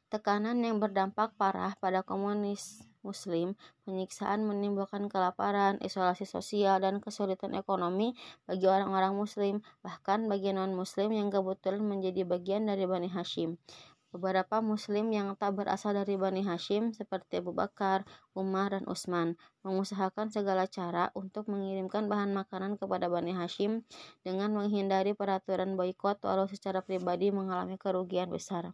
Tekanan 0.06 0.62
yang 0.62 0.78
berdampak 0.78 1.34
parah 1.34 1.74
pada 1.82 2.06
komunis 2.06 2.86
Muslim, 3.02 3.58
penyiksaan 3.82 4.46
menimbulkan 4.46 5.10
kelaparan, 5.10 5.82
isolasi 5.82 6.22
sosial, 6.22 6.78
dan 6.78 7.02
kesulitan 7.02 7.58
ekonomi 7.58 8.14
bagi 8.46 8.70
orang-orang 8.70 9.18
Muslim, 9.18 9.66
bahkan 9.82 10.30
bagi 10.30 10.54
non-Muslim 10.54 11.10
yang 11.10 11.34
kebetulan 11.34 11.82
menjadi 11.82 12.22
bagian 12.22 12.70
dari 12.70 12.86
Bani 12.86 13.10
Hashim. 13.10 13.58
Beberapa 14.14 14.62
Muslim 14.62 15.10
yang 15.10 15.34
tak 15.34 15.58
berasal 15.58 15.98
dari 15.98 16.14
Bani 16.14 16.46
Hashim, 16.46 16.94
seperti 16.94 17.42
Abu 17.42 17.50
Bakar, 17.50 18.06
Umar, 18.30 18.78
dan 18.78 18.86
Utsman, 18.86 19.34
mengusahakan 19.66 20.30
segala 20.30 20.70
cara 20.70 21.10
untuk 21.18 21.50
mengirimkan 21.50 22.06
bahan 22.06 22.30
makanan 22.30 22.78
kepada 22.78 23.10
Bani 23.10 23.34
Hashim 23.34 23.82
dengan 24.22 24.54
menghindari 24.54 25.18
peraturan 25.18 25.74
boikot, 25.74 26.22
walau 26.22 26.46
secara 26.46 26.78
pribadi 26.78 27.34
mengalami 27.34 27.74
kerugian 27.74 28.30
besar. 28.30 28.70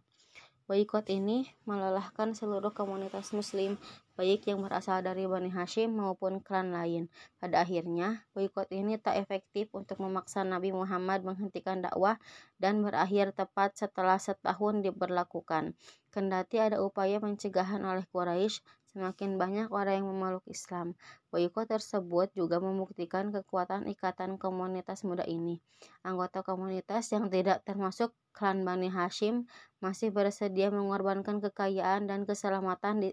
Boikot 0.63 1.03
ini 1.11 1.43
melelahkan 1.67 2.31
seluruh 2.31 2.71
komunitas 2.71 3.35
muslim, 3.35 3.75
baik 4.15 4.47
yang 4.47 4.63
berasal 4.63 5.03
dari 5.03 5.27
Bani 5.27 5.51
Hashim 5.51 5.91
maupun 5.91 6.39
klan 6.39 6.71
lain. 6.71 7.11
Pada 7.35 7.67
akhirnya, 7.67 8.23
boikot 8.31 8.71
ini 8.71 8.95
tak 8.95 9.19
efektif 9.19 9.67
untuk 9.75 9.99
memaksa 9.99 10.47
Nabi 10.47 10.71
Muhammad 10.71 11.27
menghentikan 11.27 11.83
dakwah 11.83 12.15
dan 12.63 12.79
berakhir 12.79 13.35
tepat 13.35 13.75
setelah 13.75 14.15
setahun 14.15 14.79
diberlakukan. 14.87 15.75
Kendati 16.15 16.63
ada 16.63 16.79
upaya 16.79 17.19
pencegahan 17.19 17.83
oleh 17.83 18.07
Quraisy, 18.07 18.63
semakin 18.95 19.35
banyak 19.35 19.67
orang 19.67 19.99
yang 19.99 20.07
memeluk 20.15 20.47
Islam. 20.47 20.95
Boykot 21.27 21.67
tersebut 21.67 22.31
juga 22.39 22.63
membuktikan 22.63 23.35
kekuatan 23.35 23.83
ikatan 23.91 24.39
komunitas 24.39 25.03
muda 25.03 25.27
ini. 25.27 25.59
Anggota 26.07 26.39
komunitas 26.39 27.11
yang 27.11 27.27
tidak 27.27 27.67
termasuk 27.67 28.15
klan 28.33 28.65
Bani 28.65 28.89
Hashim 28.89 29.45
masih 29.79 30.09
bersedia 30.09 30.73
mengorbankan 30.73 31.39
kekayaan 31.39 32.09
dan 32.09 32.25
keselamatan 32.25 33.05
di, 33.05 33.09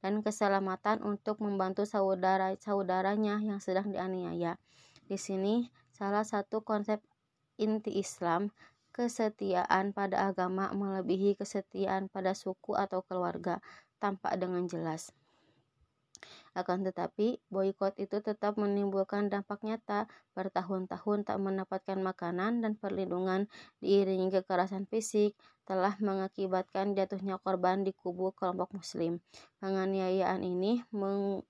dan 0.00 0.24
keselamatan 0.24 1.04
untuk 1.04 1.38
membantu 1.44 1.84
saudara-saudaranya 1.84 3.38
yang 3.44 3.60
sedang 3.60 3.92
dianiaya. 3.92 4.56
Di 5.04 5.20
sini 5.20 5.68
salah 5.92 6.24
satu 6.24 6.64
konsep 6.64 6.98
inti 7.60 8.00
Islam 8.00 8.48
kesetiaan 8.94 9.94
pada 9.94 10.26
agama 10.32 10.74
melebihi 10.74 11.38
kesetiaan 11.38 12.10
pada 12.10 12.34
suku 12.34 12.74
atau 12.74 13.06
keluarga 13.06 13.62
tampak 14.02 14.34
dengan 14.40 14.66
jelas. 14.66 15.14
Akan 16.58 16.82
tetapi, 16.82 17.38
boykot 17.54 17.94
itu 18.02 18.18
tetap 18.18 18.58
menimbulkan 18.58 19.30
dampak 19.30 19.62
nyata. 19.62 20.10
Bertahun-tahun 20.34 21.22
tak 21.22 21.38
mendapatkan 21.38 21.94
makanan 22.02 22.66
dan 22.66 22.74
perlindungan 22.74 23.46
diiringi 23.78 24.34
kekerasan 24.34 24.90
fisik 24.90 25.38
telah 25.62 25.94
mengakibatkan 26.02 26.98
jatuhnya 26.98 27.38
korban 27.38 27.86
di 27.86 27.94
kubu 27.94 28.34
kelompok 28.34 28.74
muslim. 28.74 29.22
Penganiayaan 29.62 30.42
ini 30.42 30.82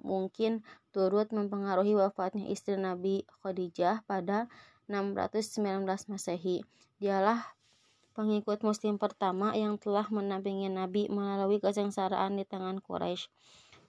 mungkin 0.04 0.60
turut 0.92 1.32
mempengaruhi 1.32 1.96
wafatnya 1.96 2.44
istri 2.52 2.76
Nabi 2.76 3.24
Khadijah 3.40 4.04
pada 4.04 4.52
619 4.92 5.88
Masehi. 6.12 6.68
Dialah 7.00 7.56
pengikut 8.12 8.60
muslim 8.60 9.00
pertama 9.00 9.56
yang 9.56 9.80
telah 9.80 10.04
menampingi 10.12 10.68
Nabi 10.68 11.08
melalui 11.08 11.64
kesengsaraan 11.64 12.36
di 12.36 12.44
tangan 12.44 12.84
Quraisy. 12.84 13.32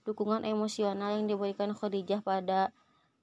Dukungan 0.02 0.48
emosional 0.48 1.20
yang 1.20 1.28
diberikan 1.28 1.76
Khadijah 1.76 2.24
pada 2.24 2.72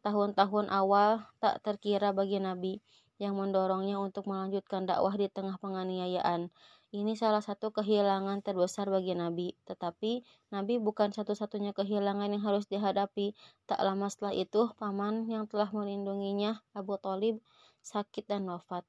tahun-tahun 0.05 0.69
awal 0.69 1.25
tak 1.41 1.59
terkira 1.65 2.13
bagi 2.13 2.37
Nabi 2.37 2.79
yang 3.17 3.33
mendorongnya 3.33 3.97
untuk 3.97 4.29
melanjutkan 4.29 4.85
dakwah 4.85 5.13
di 5.17 5.25
tengah 5.27 5.57
penganiayaan. 5.57 6.53
Ini 6.87 7.19
salah 7.19 7.43
satu 7.43 7.75
kehilangan 7.75 8.39
terbesar 8.45 8.87
bagi 8.87 9.11
Nabi, 9.11 9.51
tetapi 9.67 10.23
Nabi 10.55 10.79
bukan 10.79 11.11
satu-satunya 11.11 11.75
kehilangan 11.75 12.31
yang 12.31 12.43
harus 12.47 12.63
dihadapi. 12.71 13.35
Tak 13.67 13.83
lama 13.83 14.07
setelah 14.07 14.31
itu, 14.31 14.71
paman 14.79 15.27
yang 15.27 15.51
telah 15.51 15.67
melindunginya, 15.75 16.63
Abu 16.71 16.95
Talib, 16.95 17.43
sakit 17.83 18.31
dan 18.31 18.47
wafat. 18.47 18.87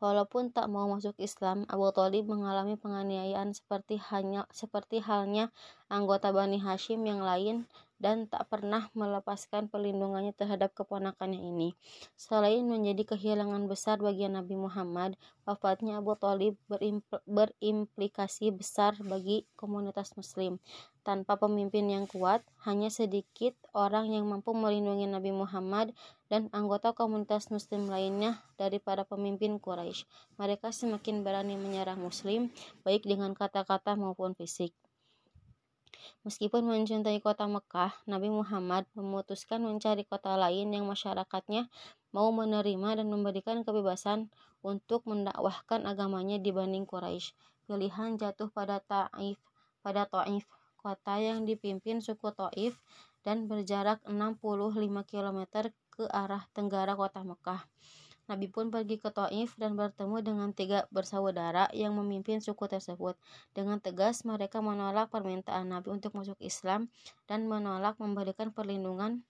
Walaupun 0.00 0.48
tak 0.48 0.72
mau 0.72 0.88
masuk 0.88 1.12
Islam, 1.20 1.68
Abu 1.68 1.92
Thalib 1.92 2.24
mengalami 2.24 2.80
penganiayaan 2.80 3.52
seperti 3.52 4.00
hanya 4.08 4.48
seperti 4.48 5.04
halnya 5.04 5.52
anggota 5.92 6.32
Bani 6.32 6.56
Hashim 6.56 7.04
yang 7.04 7.20
lain 7.20 7.68
dan 8.00 8.24
tak 8.26 8.48
pernah 8.48 8.88
melepaskan 8.96 9.68
perlindungannya 9.68 10.32
terhadap 10.32 10.72
keponakannya 10.72 11.36
ini. 11.36 11.76
Selain 12.16 12.64
menjadi 12.64 13.14
kehilangan 13.14 13.68
besar 13.68 14.00
bagi 14.00 14.24
Nabi 14.24 14.56
Muhammad, 14.56 15.20
wafatnya 15.44 16.00
Abu 16.00 16.16
Thalib 16.16 16.56
berimplikasi 17.28 18.56
besar 18.56 18.96
bagi 19.04 19.44
komunitas 19.54 20.16
muslim. 20.16 20.56
Tanpa 21.04 21.36
pemimpin 21.36 21.88
yang 21.88 22.04
kuat, 22.08 22.40
hanya 22.64 22.88
sedikit 22.92 23.56
orang 23.72 24.12
yang 24.12 24.28
mampu 24.28 24.52
melindungi 24.52 25.08
Nabi 25.08 25.32
Muhammad 25.32 25.92
dan 26.32 26.48
anggota 26.56 26.92
komunitas 26.96 27.48
muslim 27.48 27.88
lainnya 27.88 28.40
dari 28.56 28.80
para 28.80 29.04
pemimpin 29.04 29.60
Quraisy. 29.60 30.08
Mereka 30.40 30.72
semakin 30.72 31.20
berani 31.24 31.56
menyerang 31.56 32.00
muslim, 32.00 32.52
baik 32.84 33.04
dengan 33.04 33.32
kata-kata 33.36 33.96
maupun 33.96 34.36
fisik. 34.36 34.72
Meskipun 36.22 36.68
mencintai 36.68 37.18
kota 37.24 37.48
Mekah, 37.48 37.92
Nabi 38.04 38.28
Muhammad 38.28 38.84
memutuskan 38.92 39.64
mencari 39.64 40.04
kota 40.04 40.36
lain 40.36 40.72
yang 40.72 40.84
masyarakatnya 40.84 41.70
mau 42.10 42.28
menerima 42.34 43.00
dan 43.02 43.06
memberikan 43.08 43.62
kebebasan 43.62 44.28
untuk 44.60 45.06
mendakwahkan 45.08 45.86
agamanya 45.88 46.36
dibanding 46.36 46.84
Quraisy. 46.84 47.32
Pilihan 47.70 48.18
jatuh 48.18 48.50
pada 48.50 48.82
Taif, 48.82 49.38
pada 49.80 50.04
Taif, 50.04 50.44
kota 50.80 51.20
yang 51.20 51.46
dipimpin 51.46 52.02
suku 52.02 52.32
Taif 52.34 52.76
dan 53.20 53.46
berjarak 53.46 54.00
65 54.08 54.40
km 55.04 55.40
ke 55.92 56.04
arah 56.08 56.44
tenggara 56.56 56.96
kota 56.96 57.20
Mekah. 57.20 57.62
Nabi 58.30 58.46
pun 58.46 58.70
pergi 58.70 59.02
ke 59.02 59.10
Taif 59.10 59.58
dan 59.58 59.74
bertemu 59.74 60.22
dengan 60.22 60.48
tiga 60.54 60.86
bersaudara 60.94 61.66
yang 61.74 61.98
memimpin 61.98 62.38
suku 62.38 62.70
tersebut. 62.70 63.18
Dengan 63.50 63.82
tegas 63.82 64.22
mereka 64.22 64.62
menolak 64.62 65.10
permintaan 65.10 65.74
Nabi 65.74 65.98
untuk 65.98 66.14
masuk 66.14 66.38
Islam 66.38 66.86
dan 67.26 67.50
menolak 67.50 67.98
memberikan 67.98 68.54
perlindungan 68.54 69.26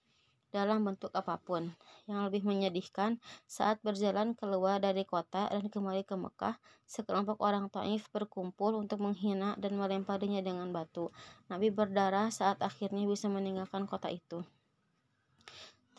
dalam 0.53 0.85
bentuk 0.85 1.09
apa 1.17 1.41
pun. 1.41 1.73
Yang 2.05 2.19
lebih 2.29 2.43
menyedihkan, 2.45 3.17
saat 3.49 3.81
berjalan 3.81 4.37
keluar 4.37 4.77
dari 4.77 5.01
kota 5.07 5.49
dan 5.49 5.65
kembali 5.65 6.05
ke 6.05 6.13
Mekah, 6.13 6.61
sekelompok 6.85 7.41
orang 7.41 7.73
Taif 7.73 8.05
berkumpul 8.13 8.77
untuk 8.77 9.01
menghina 9.01 9.57
dan 9.57 9.79
melemparinya 9.79 10.45
dengan 10.45 10.69
batu. 10.69 11.09
Nabi 11.49 11.73
berdarah 11.73 12.29
saat 12.29 12.61
akhirnya 12.61 13.07
bisa 13.09 13.31
meninggalkan 13.31 13.89
kota 13.89 14.13
itu. 14.13 14.45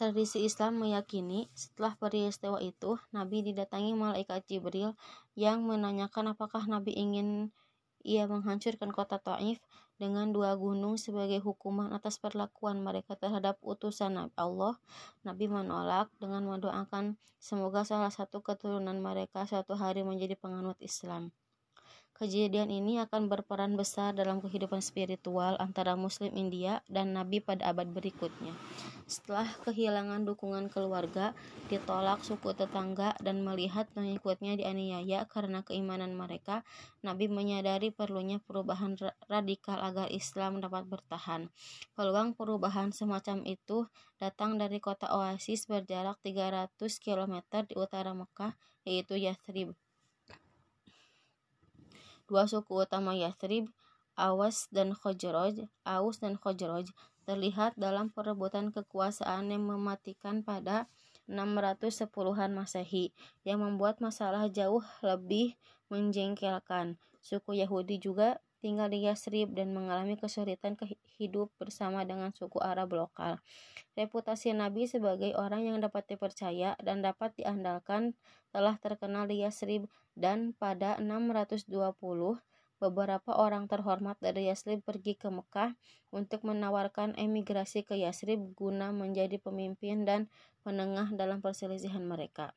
Tradisi 0.02 0.42
Islam 0.42 0.82
meyakini 0.82 1.46
setelah 1.54 1.94
peristiwa 1.94 2.58
itu 2.58 2.98
Nabi 3.14 3.46
didatangi 3.46 3.94
malaikat 3.94 4.42
Jibril 4.50 4.98
yang 5.38 5.62
menanyakan 5.62 6.34
apakah 6.34 6.66
Nabi 6.66 6.90
ingin 6.90 7.54
ia 8.02 8.26
menghancurkan 8.26 8.90
kota 8.90 9.22
Taif 9.22 9.62
dengan 10.02 10.34
dua 10.34 10.58
gunung 10.58 10.98
sebagai 10.98 11.38
hukuman 11.38 11.94
atas 11.94 12.18
perlakuan 12.18 12.82
mereka 12.82 13.14
terhadap 13.14 13.62
utusan 13.62 14.18
Allah. 14.34 14.74
Nabi 15.22 15.46
menolak 15.46 16.10
dengan 16.18 16.50
mendoakan 16.50 17.14
semoga 17.38 17.86
salah 17.86 18.10
satu 18.10 18.42
keturunan 18.42 18.98
mereka 18.98 19.46
suatu 19.46 19.78
hari 19.78 20.02
menjadi 20.02 20.34
penganut 20.34 20.82
Islam. 20.82 21.30
Kejadian 22.22 22.70
ini 22.70 23.02
akan 23.02 23.26
berperan 23.26 23.74
besar 23.74 24.14
dalam 24.14 24.38
kehidupan 24.38 24.78
spiritual 24.78 25.58
antara 25.58 25.98
Muslim 25.98 26.30
India 26.38 26.78
dan 26.87 27.18
Nabi 27.18 27.42
pada 27.42 27.74
abad 27.74 27.90
berikutnya. 27.90 28.54
Setelah 29.11 29.50
kehilangan 29.66 30.22
dukungan 30.22 30.70
keluarga, 30.70 31.35
ditolak 31.66 32.22
suku 32.22 32.54
tetangga, 32.54 33.18
dan 33.18 33.42
melihat 33.42 33.90
pengikutnya 33.90 34.54
dianiaya 34.54 35.26
karena 35.26 35.66
keimanan 35.66 36.14
mereka, 36.14 36.62
Nabi 37.02 37.26
menyadari 37.26 37.90
perlunya 37.90 38.38
perubahan 38.38 38.94
radikal 39.26 39.82
agar 39.82 40.06
Islam 40.06 40.62
dapat 40.62 40.87
bertahan. 40.87 41.50
Peluang 41.98 42.38
perubahan 42.38 42.94
semacam 42.94 43.42
itu 43.50 43.90
datang 44.22 44.62
dari 44.62 44.78
kota 44.78 45.11
oasis 45.11 45.66
berjarak 45.66 46.22
300 46.22 46.70
km 47.02 47.66
di 47.66 47.74
utara 47.74 48.14
Mekah, 48.14 48.54
yaitu 48.87 49.18
Yathrib. 49.18 49.74
Dua 52.30 52.46
suku 52.46 52.87
utama 52.87 53.12
Yathrib, 53.16 53.70
Awas 54.14 54.68
dan 54.68 54.92
Khojroj, 54.92 55.66
Aus 55.82 56.20
dan 56.20 56.37
Khojroj, 56.37 56.88
terlihat 57.24 57.78
dalam 57.78 58.11
perebutan 58.11 58.74
kekuasaan 58.74 59.54
yang 59.54 59.64
mematikan 59.64 60.42
pada 60.42 60.90
610-an 61.30 62.50
Masehi, 62.50 63.14
yang 63.46 63.62
membuat 63.62 64.02
masalah 64.02 64.50
jauh 64.50 64.82
lebih 65.00 65.54
menjengkelkan. 65.87 66.98
Suku 67.22 67.62
Yahudi 67.62 68.02
juga 68.02 68.42
tinggal 68.62 68.87
di 68.87 69.03
Yasrib 69.11 69.51
dan 69.53 69.75
mengalami 69.75 70.14
kesulitan 70.14 70.79
hidup 71.18 71.51
bersama 71.59 72.07
dengan 72.07 72.31
suku 72.31 72.62
Arab 72.62 72.94
lokal. 72.94 73.42
Reputasi 73.98 74.55
Nabi 74.55 74.87
sebagai 74.87 75.35
orang 75.35 75.66
yang 75.66 75.79
dapat 75.83 76.07
dipercaya 76.07 76.79
dan 76.79 77.03
dapat 77.03 77.35
diandalkan 77.35 78.14
telah 78.55 78.79
terkenal 78.79 79.27
di 79.27 79.42
Yasrib 79.42 79.90
dan 80.14 80.55
pada 80.55 80.96
620 81.03 81.66
beberapa 82.83 83.31
orang 83.38 83.70
terhormat 83.70 84.18
dari 84.18 84.51
Yasrib 84.51 84.83
pergi 84.83 85.14
ke 85.14 85.31
Mekah 85.31 85.75
untuk 86.11 86.42
menawarkan 86.42 87.14
emigrasi 87.14 87.87
ke 87.87 87.94
Yasrib 87.98 88.59
guna 88.59 88.90
menjadi 88.90 89.38
pemimpin 89.38 90.03
dan 90.03 90.27
penengah 90.66 91.11
dalam 91.14 91.38
perselisihan 91.38 92.03
mereka. 92.03 92.55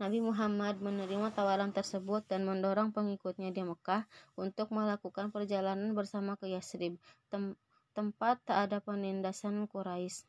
Nabi 0.00 0.24
Muhammad 0.24 0.80
menerima 0.80 1.28
tawaran 1.36 1.76
tersebut 1.76 2.24
dan 2.24 2.48
mendorong 2.48 2.88
pengikutnya 2.88 3.52
di 3.52 3.60
Mekah 3.60 4.08
untuk 4.32 4.72
melakukan 4.72 5.28
perjalanan 5.28 5.92
bersama 5.92 6.40
ke 6.40 6.48
Yasrib, 6.48 6.96
tem 7.28 7.52
tempat 7.92 8.40
tak 8.48 8.72
ada 8.72 8.78
penindasan 8.80 9.68
Quraisy. 9.68 10.24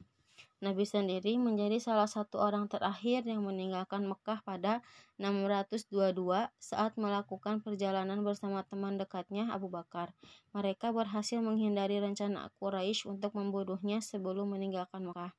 Nabi 0.61 0.83
sendiri 0.83 1.39
menjadi 1.39 1.79
salah 1.79 2.05
satu 2.05 2.37
orang 2.37 2.67
terakhir 2.67 3.23
yang 3.23 3.47
meninggalkan 3.47 4.05
Mekah 4.05 4.43
pada 4.43 4.83
622 5.17 6.51
saat 6.59 6.93
melakukan 6.99 7.63
perjalanan 7.63 8.21
bersama 8.27 8.67
teman 8.67 8.99
dekatnya 8.99 9.49
Abu 9.55 9.71
Bakar. 9.71 10.11
Mereka 10.51 10.91
berhasil 10.91 11.39
menghindari 11.39 11.97
rencana 11.97 12.51
Quraisy 12.59 13.07
untuk 13.09 13.33
membunuhnya 13.39 14.03
sebelum 14.03 14.51
meninggalkan 14.51 15.07
Mekah. 15.07 15.31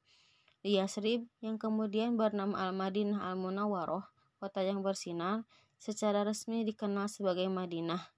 Di 0.62 0.78
Yasrib, 0.78 1.26
yang 1.42 1.58
kemudian 1.58 2.14
bernama 2.14 2.70
Al-Madinah 2.70 3.18
Al-Munawwaroh, 3.34 4.11
kota 4.42 4.66
yang 4.66 4.82
bersinar, 4.82 5.46
secara 5.78 6.26
resmi 6.26 6.66
dikenal 6.66 7.06
sebagai 7.06 7.46
Madinah. 7.46 8.10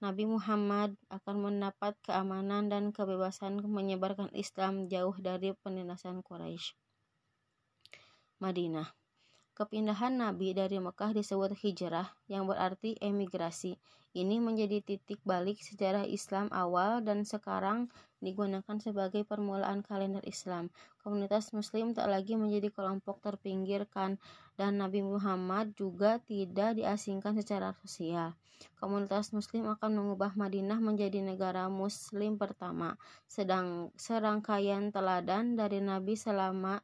Nabi 0.00 0.24
Muhammad 0.24 0.96
akan 1.12 1.36
mendapat 1.52 1.92
keamanan 2.00 2.72
dan 2.72 2.88
kebebasan 2.88 3.60
menyebarkan 3.60 4.32
Islam 4.32 4.88
jauh 4.88 5.12
dari 5.20 5.52
penindasan 5.52 6.24
Quraisy. 6.24 6.72
Madinah 8.40 8.96
Kepindahan 9.52 10.16
Nabi 10.16 10.56
dari 10.56 10.80
Mekah 10.80 11.12
disebut 11.12 11.52
hijrah, 11.60 12.16
yang 12.24 12.48
berarti 12.48 12.96
emigrasi. 13.04 13.76
Ini 14.16 14.40
menjadi 14.40 14.80
titik 14.80 15.20
balik 15.28 15.60
sejarah 15.60 16.08
Islam 16.08 16.48
awal 16.48 17.04
dan 17.04 17.28
sekarang 17.28 17.92
digunakan 18.22 18.78
sebagai 18.78 19.26
permulaan 19.26 19.82
kalender 19.82 20.22
Islam. 20.22 20.70
Komunitas 21.02 21.50
Muslim 21.50 21.92
tak 21.92 22.06
lagi 22.08 22.38
menjadi 22.38 22.70
kelompok 22.70 23.18
terpinggirkan, 23.20 24.22
dan 24.54 24.78
Nabi 24.78 25.02
Muhammad 25.02 25.74
juga 25.74 26.22
tidak 26.22 26.78
diasingkan 26.78 27.34
secara 27.34 27.74
sosial. 27.82 28.38
Komunitas 28.78 29.34
Muslim 29.34 29.66
akan 29.66 29.90
mengubah 29.98 30.38
Madinah 30.38 30.78
menjadi 30.78 31.18
negara 31.18 31.66
Muslim 31.66 32.38
pertama, 32.38 32.94
sedang 33.26 33.90
serangkaian 33.98 34.94
teladan 34.94 35.58
dari 35.58 35.82
Nabi 35.82 36.14
selama 36.14 36.78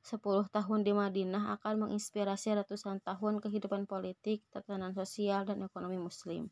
10 0.00 0.48
tahun 0.48 0.80
di 0.80 0.96
Madinah 0.96 1.60
akan 1.60 1.86
menginspirasi 1.86 2.56
ratusan 2.56 3.04
tahun 3.04 3.44
kehidupan 3.44 3.84
politik, 3.84 4.40
tatanan 4.48 4.96
sosial, 4.96 5.44
dan 5.44 5.60
ekonomi 5.60 6.00
muslim. 6.00 6.48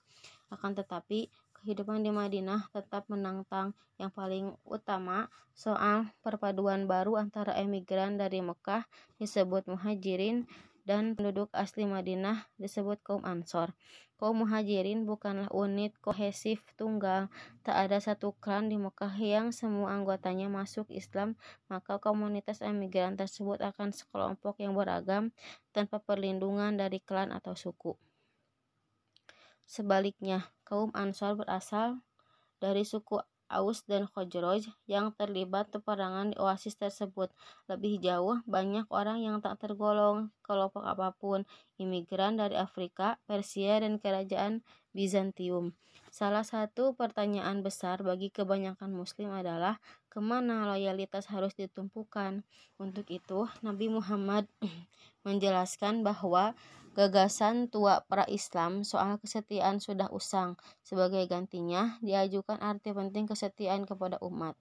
Akan 0.53 0.77
tetapi, 0.77 1.33
kehidupan 1.61 2.07
di 2.07 2.11
Madinah 2.15 2.71
tetap 2.71 3.07
menantang 3.11 3.75
yang 3.99 4.15
paling 4.15 4.55
utama 4.63 5.27
soal 5.53 6.07
perpaduan 6.23 6.87
baru 6.87 7.19
antara 7.19 7.55
emigran 7.59 8.15
dari 8.15 8.39
Mekah 8.39 8.87
disebut 9.19 9.67
muhajirin 9.67 10.47
dan 10.89 11.13
penduduk 11.13 11.53
asli 11.53 11.85
Madinah 11.85 12.49
disebut 12.57 13.05
kaum 13.05 13.21
Ansor. 13.29 13.77
Kaum 14.19 14.43
Muhajirin 14.43 15.07
bukanlah 15.07 15.47
unit 15.53 15.95
kohesif 16.01 16.65
tunggal, 16.75 17.31
tak 17.63 17.77
ada 17.87 18.03
satu 18.03 18.35
klan 18.41 18.67
di 18.67 18.81
Mekah 18.81 19.15
yang 19.21 19.55
semua 19.55 19.95
anggotanya 19.95 20.51
masuk 20.51 20.89
Islam, 20.91 21.37
maka 21.71 22.01
komunitas 22.03 22.65
emigran 22.65 23.15
tersebut 23.15 23.63
akan 23.63 23.95
sekelompok 23.95 24.59
yang 24.59 24.75
beragam 24.75 25.31
tanpa 25.71 26.03
perlindungan 26.03 26.75
dari 26.75 26.99
klan 26.99 27.31
atau 27.31 27.55
suku. 27.55 27.95
Sebaliknya, 29.69 30.49
kaum 30.65 30.89
Ansor 30.97 31.37
berasal 31.37 32.01
dari 32.57 32.89
suku 32.89 33.21
Aus 33.49 33.85
dan 33.89 34.05
Khojroj 34.05 34.69
yang 34.85 35.13
terlibat 35.17 35.73
peperangan 35.73 36.33
di 36.33 36.37
oasis 36.37 36.77
tersebut. 36.77 37.33
Lebih 37.65 37.97
jauh, 38.01 38.41
banyak 38.45 38.85
orang 38.93 39.25
yang 39.25 39.41
tak 39.41 39.57
tergolong 39.61 40.29
kelompok 40.45 40.85
apa 40.85 41.17
pun, 41.17 41.49
imigran 41.81 42.37
dari 42.37 42.57
Afrika, 42.57 43.17
Persia, 43.25 43.81
dan 43.81 43.97
kerajaan 43.97 44.61
Bizantium. 44.93 45.73
Salah 46.13 46.45
satu 46.45 46.93
pertanyaan 46.93 47.61
besar 47.65 48.01
bagi 48.05 48.29
kebanyakan 48.29 48.93
muslim 48.93 49.33
adalah 49.33 49.81
ke 50.13 50.21
mana 50.21 50.69
loyalitas 50.69 51.29
harus 51.33 51.57
ditumpukan. 51.57 52.45
Untuk 52.77 53.09
itu, 53.09 53.49
Nabi 53.65 53.89
Muhammad 53.93 54.45
menjelaskan 55.29 56.05
bahwa 56.05 56.53
Gagasan 56.99 57.71
tua 57.71 58.03
pra-Islam 58.11 58.83
soal 58.83 59.23
kesetiaan 59.23 59.79
sudah 59.79 60.11
usang. 60.11 60.59
Sebagai 60.83 61.31
gantinya, 61.31 61.95
diajukan 62.03 62.59
arti 62.59 62.91
penting 62.91 63.31
kesetiaan 63.31 63.87
kepada 63.87 64.19
umat. 64.19 64.59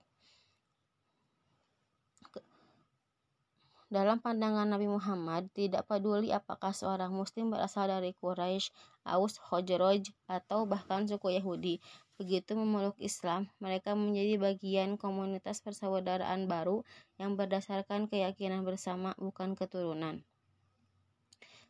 Dalam 3.90 4.22
pandangan 4.22 4.70
Nabi 4.70 4.86
Muhammad, 4.86 5.50
tidak 5.50 5.90
peduli 5.90 6.30
apakah 6.30 6.78
seorang 6.78 7.10
muslim 7.10 7.50
berasal 7.50 7.90
dari 7.90 8.14
Quraisy, 8.14 8.70
Aus, 9.10 9.42
Khojroj, 9.42 10.06
atau 10.30 10.70
bahkan 10.70 11.10
suku 11.10 11.42
Yahudi. 11.42 11.82
Begitu 12.22 12.54
memeluk 12.54 13.02
Islam, 13.02 13.50
mereka 13.58 13.98
menjadi 13.98 14.38
bagian 14.38 15.02
komunitas 15.02 15.66
persaudaraan 15.66 16.46
baru 16.46 16.86
yang 17.18 17.34
berdasarkan 17.34 18.06
keyakinan 18.06 18.62
bersama, 18.62 19.18
bukan 19.18 19.58
keturunan 19.58 20.22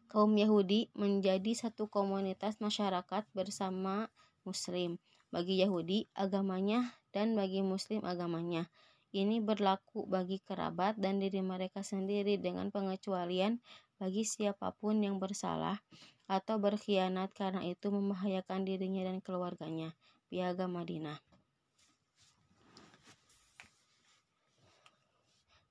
kaum 0.08 0.34
Yahudi 0.40 0.88
menjadi 0.96 1.52
satu 1.54 1.92
komunitas 1.92 2.58
masyarakat 2.64 3.28
bersama 3.36 4.08
Muslim. 4.48 4.96
Bagi 5.28 5.60
Yahudi, 5.60 6.08
agamanya 6.16 6.96
dan 7.12 7.36
bagi 7.36 7.60
Muslim 7.60 8.08
agamanya. 8.08 8.72
Ini 9.12 9.44
berlaku 9.44 10.08
bagi 10.08 10.40
kerabat 10.44 11.00
dan 11.00 11.20
diri 11.20 11.44
mereka 11.44 11.84
sendiri 11.84 12.40
dengan 12.40 12.72
pengecualian 12.72 13.60
bagi 14.00 14.24
siapa 14.24 14.76
pun 14.76 15.00
yang 15.04 15.20
bersalah 15.20 15.80
atau 16.28 16.60
berkhianat 16.60 17.32
karena 17.32 17.64
itu 17.64 17.88
membahayakan 17.88 18.68
dirinya 18.68 19.08
dan 19.08 19.24
keluarganya. 19.24 19.96
Piagam 20.28 20.76
Madinah. 20.76 21.24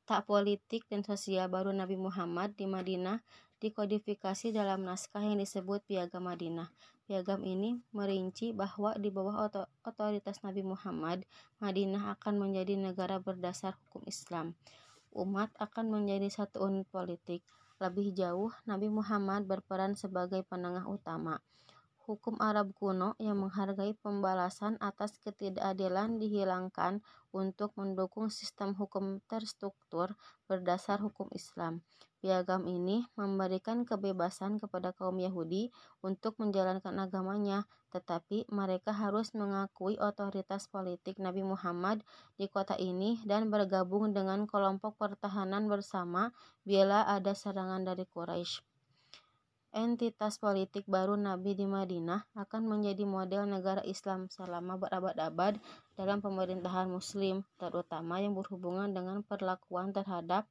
Tak 0.06 0.22
politik 0.24 0.86
dan 0.86 1.02
sosial 1.02 1.50
baru 1.50 1.74
Nabi 1.74 1.98
Muhammad 1.98 2.54
di 2.54 2.64
Madinah 2.64 3.20
dikodifikasi 3.58 4.52
dalam 4.52 4.84
naskah 4.84 5.24
yang 5.24 5.40
disebut 5.40 5.80
Piagam 5.88 6.28
Madinah. 6.28 6.68
Piagam 7.06 7.40
ini 7.46 7.78
merinci 7.94 8.50
bahwa 8.50 8.92
di 8.98 9.08
bawah 9.08 9.48
otoritas 9.86 10.42
Nabi 10.42 10.66
Muhammad, 10.66 11.22
Madinah 11.62 12.18
akan 12.18 12.34
menjadi 12.36 12.74
negara 12.76 13.22
berdasar 13.22 13.78
hukum 13.86 14.04
Islam. 14.04 14.58
umat 15.16 15.48
akan 15.56 15.96
menjadi 15.96 16.28
satu 16.28 16.68
unit 16.68 16.84
politik. 16.92 17.40
Lebih 17.80 18.12
jauh, 18.12 18.52
Nabi 18.68 18.92
Muhammad 18.92 19.48
berperan 19.48 19.96
sebagai 19.96 20.44
penengah 20.44 20.84
utama. 20.84 21.40
Hukum 22.06 22.38
Arab 22.38 22.70
kuno 22.70 23.18
yang 23.18 23.42
menghargai 23.42 23.90
pembalasan 23.98 24.78
atas 24.78 25.18
ketidakadilan 25.18 26.22
dihilangkan 26.22 27.02
untuk 27.34 27.74
mendukung 27.74 28.30
sistem 28.30 28.78
hukum 28.78 29.18
terstruktur 29.26 30.14
berdasar 30.46 31.02
hukum 31.02 31.26
Islam. 31.34 31.82
Piagam 32.22 32.70
ini 32.70 33.02
memberikan 33.18 33.82
kebebasan 33.82 34.62
kepada 34.62 34.94
kaum 34.94 35.18
Yahudi 35.18 35.74
untuk 35.98 36.38
menjalankan 36.38 36.94
agamanya, 36.94 37.66
tetapi 37.90 38.46
mereka 38.54 38.94
harus 38.94 39.34
mengakui 39.34 39.98
otoritas 39.98 40.70
politik 40.70 41.18
Nabi 41.18 41.42
Muhammad 41.42 42.06
di 42.38 42.46
kota 42.46 42.78
ini 42.78 43.18
dan 43.26 43.50
bergabung 43.50 44.14
dengan 44.14 44.46
kelompok 44.46 44.94
pertahanan 44.94 45.66
bersama 45.66 46.30
bila 46.62 47.02
ada 47.02 47.34
serangan 47.34 47.82
dari 47.82 48.06
Quraisy 48.06 48.75
entitas 49.76 50.40
politik 50.40 50.88
baru 50.88 51.20
Nabi 51.20 51.52
di 51.52 51.68
Madinah 51.68 52.24
akan 52.32 52.64
menjadi 52.64 53.04
model 53.04 53.44
negara 53.44 53.84
Islam 53.84 54.32
selama 54.32 54.80
berabad-abad 54.80 55.60
dalam 56.00 56.24
pemerintahan 56.24 56.88
Muslim, 56.88 57.44
terutama 57.60 58.16
yang 58.24 58.32
berhubungan 58.32 58.88
dengan 58.88 59.20
perlakuan 59.20 59.92
terhadap 59.92 60.48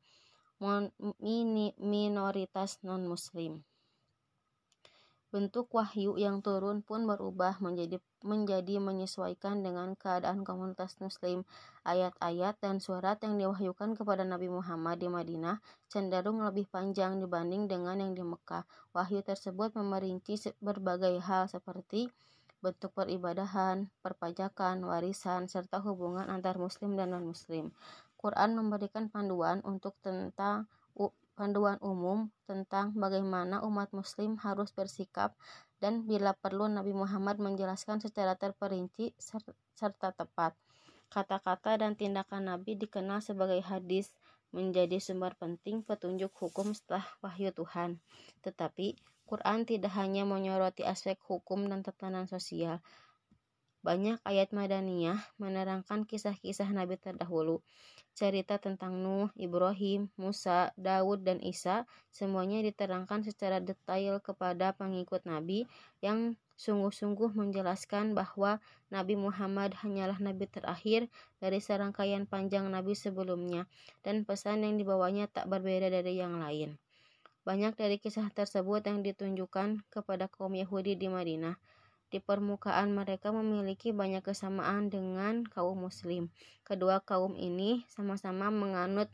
minoritas 1.81 2.77
non-Muslim. 2.85 3.65
Bentuk 5.35 5.67
wahyu 5.75 6.15
yang 6.15 6.39
turun 6.39 6.79
pun 6.79 7.03
berubah 7.03 7.59
menjadi 7.59 7.99
menjadi 8.23 8.79
menyesuaikan 8.79 9.67
dengan 9.67 9.91
keadaan 9.99 10.47
komunitas 10.47 10.95
muslim. 11.03 11.43
Ayat-ayat 11.83 12.55
dan 12.63 12.79
surat 12.79 13.19
yang 13.19 13.35
diwahyukan 13.35 13.99
kepada 13.99 14.23
Nabi 14.23 14.47
Muhammad 14.47 14.95
di 15.03 15.11
Madinah 15.11 15.59
cenderung 15.91 16.39
lebih 16.39 16.71
panjang 16.71 17.19
dibanding 17.19 17.67
dengan 17.67 17.99
yang 17.99 18.15
di 18.15 18.23
Mekah. 18.23 18.63
Wahyu 18.95 19.27
tersebut 19.27 19.75
memerinci 19.75 20.55
berbagai 20.63 21.19
hal 21.19 21.51
seperti 21.51 22.07
bentuk 22.63 22.95
peribadahan, 22.95 23.91
perpajakan, 23.99 24.87
warisan, 24.87 25.51
serta 25.51 25.83
hubungan 25.83 26.31
antar 26.31 26.55
muslim 26.55 26.95
dan 26.95 27.11
non-muslim. 27.11 27.75
Quran 28.15 28.55
memberikan 28.55 29.11
panduan 29.11 29.59
untuk 29.67 29.99
tentang 29.99 30.71
panduan 31.35 31.75
umum 31.83 32.31
tentang 32.47 32.95
bagaimana 32.95 33.59
umat 33.67 33.91
muslim 33.91 34.39
harus 34.39 34.71
bersikap 34.71 35.35
dan 35.83 36.07
bila 36.07 36.31
perlu 36.31 36.71
Nabi 36.71 36.95
Muhammad 36.95 37.37
menjelaskan 37.37 37.99
secara 37.99 38.39
terperinci 38.39 39.11
serta 39.75 40.15
tepat. 40.15 40.55
Kata-kata 41.11 41.77
dan 41.77 41.93
tindakan 41.93 42.49
Nabi 42.49 42.79
dikenal 42.79 43.21
sebagai 43.21 43.61
hadis 43.61 44.15
menjadi 44.55 44.97
sumber 45.03 45.35
penting 45.35 45.83
petunjuk 45.83 46.31
hukum 46.39 46.71
setelah 46.71 47.03
wahyu 47.19 47.51
Tuhan. 47.51 47.99
Tetapi 48.41 48.95
Quran 49.27 49.67
tidak 49.67 49.91
hanya 49.99 50.23
menyoroti 50.23 50.87
aspek 50.87 51.19
hukum 51.27 51.67
dan 51.67 51.83
tatanan 51.83 52.29
sosial, 52.31 52.79
banyak 53.85 54.17
ayat 54.25 54.49
Madaniyah 54.49 55.21
menerangkan 55.37 56.09
kisah-kisah 56.09 56.65
Nabi 56.73 56.97
terdahulu. 56.97 57.61
Cerita 58.17 58.57
tentang 58.57 58.97
Nuh, 59.05 59.29
Ibrahim, 59.37 60.09
Musa, 60.17 60.73
Daud, 60.73 61.21
dan 61.21 61.37
Isa 61.45 61.85
semuanya 62.09 62.65
diterangkan 62.65 63.21
secara 63.21 63.61
detail 63.61 64.17
kepada 64.25 64.73
pengikut 64.73 65.21
Nabi 65.29 65.69
yang 66.01 66.33
sungguh-sungguh 66.57 67.37
menjelaskan 67.37 68.17
bahwa 68.17 68.57
Nabi 68.89 69.19
Muhammad 69.19 69.77
hanyalah 69.85 70.17
Nabi 70.17 70.49
terakhir 70.49 71.05
dari 71.37 71.61
serangkaian 71.61 72.25
panjang 72.25 72.65
Nabi 72.71 72.97
sebelumnya 72.97 73.69
dan 74.01 74.25
pesan 74.25 74.65
yang 74.65 74.81
dibawanya 74.81 75.29
tak 75.29 75.45
berbeda 75.45 75.93
dari 75.93 76.17
yang 76.17 76.41
lain. 76.41 76.79
Banyak 77.45 77.77
dari 77.77 78.01
kisah 78.01 78.25
tersebut 78.33 78.81
yang 78.89 79.05
ditunjukkan 79.05 79.85
kepada 79.93 80.25
kaum 80.25 80.57
Yahudi 80.57 80.97
di 80.97 81.05
Madinah 81.05 81.53
di 82.15 82.23
permukaan 82.23 82.95
mereka 82.95 83.36
memiliki 83.36 83.91
banyak 83.91 84.23
kesamaan 84.23 84.88
dengan 84.88 85.43
kaum 85.43 85.84
muslim. 85.84 86.32
Kedua 86.63 87.04
kaum 87.04 87.36
ini 87.36 87.84
sama-sama 87.91 88.47
menganut 88.47 89.12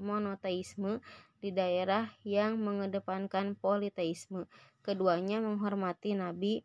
monoteisme 0.00 1.04
di 1.44 1.52
daerah 1.52 2.08
yang 2.24 2.56
mengedepankan 2.56 3.52
politeisme. 3.52 4.48
Keduanya 4.80 5.44
menghormati 5.44 6.16
nabi 6.16 6.64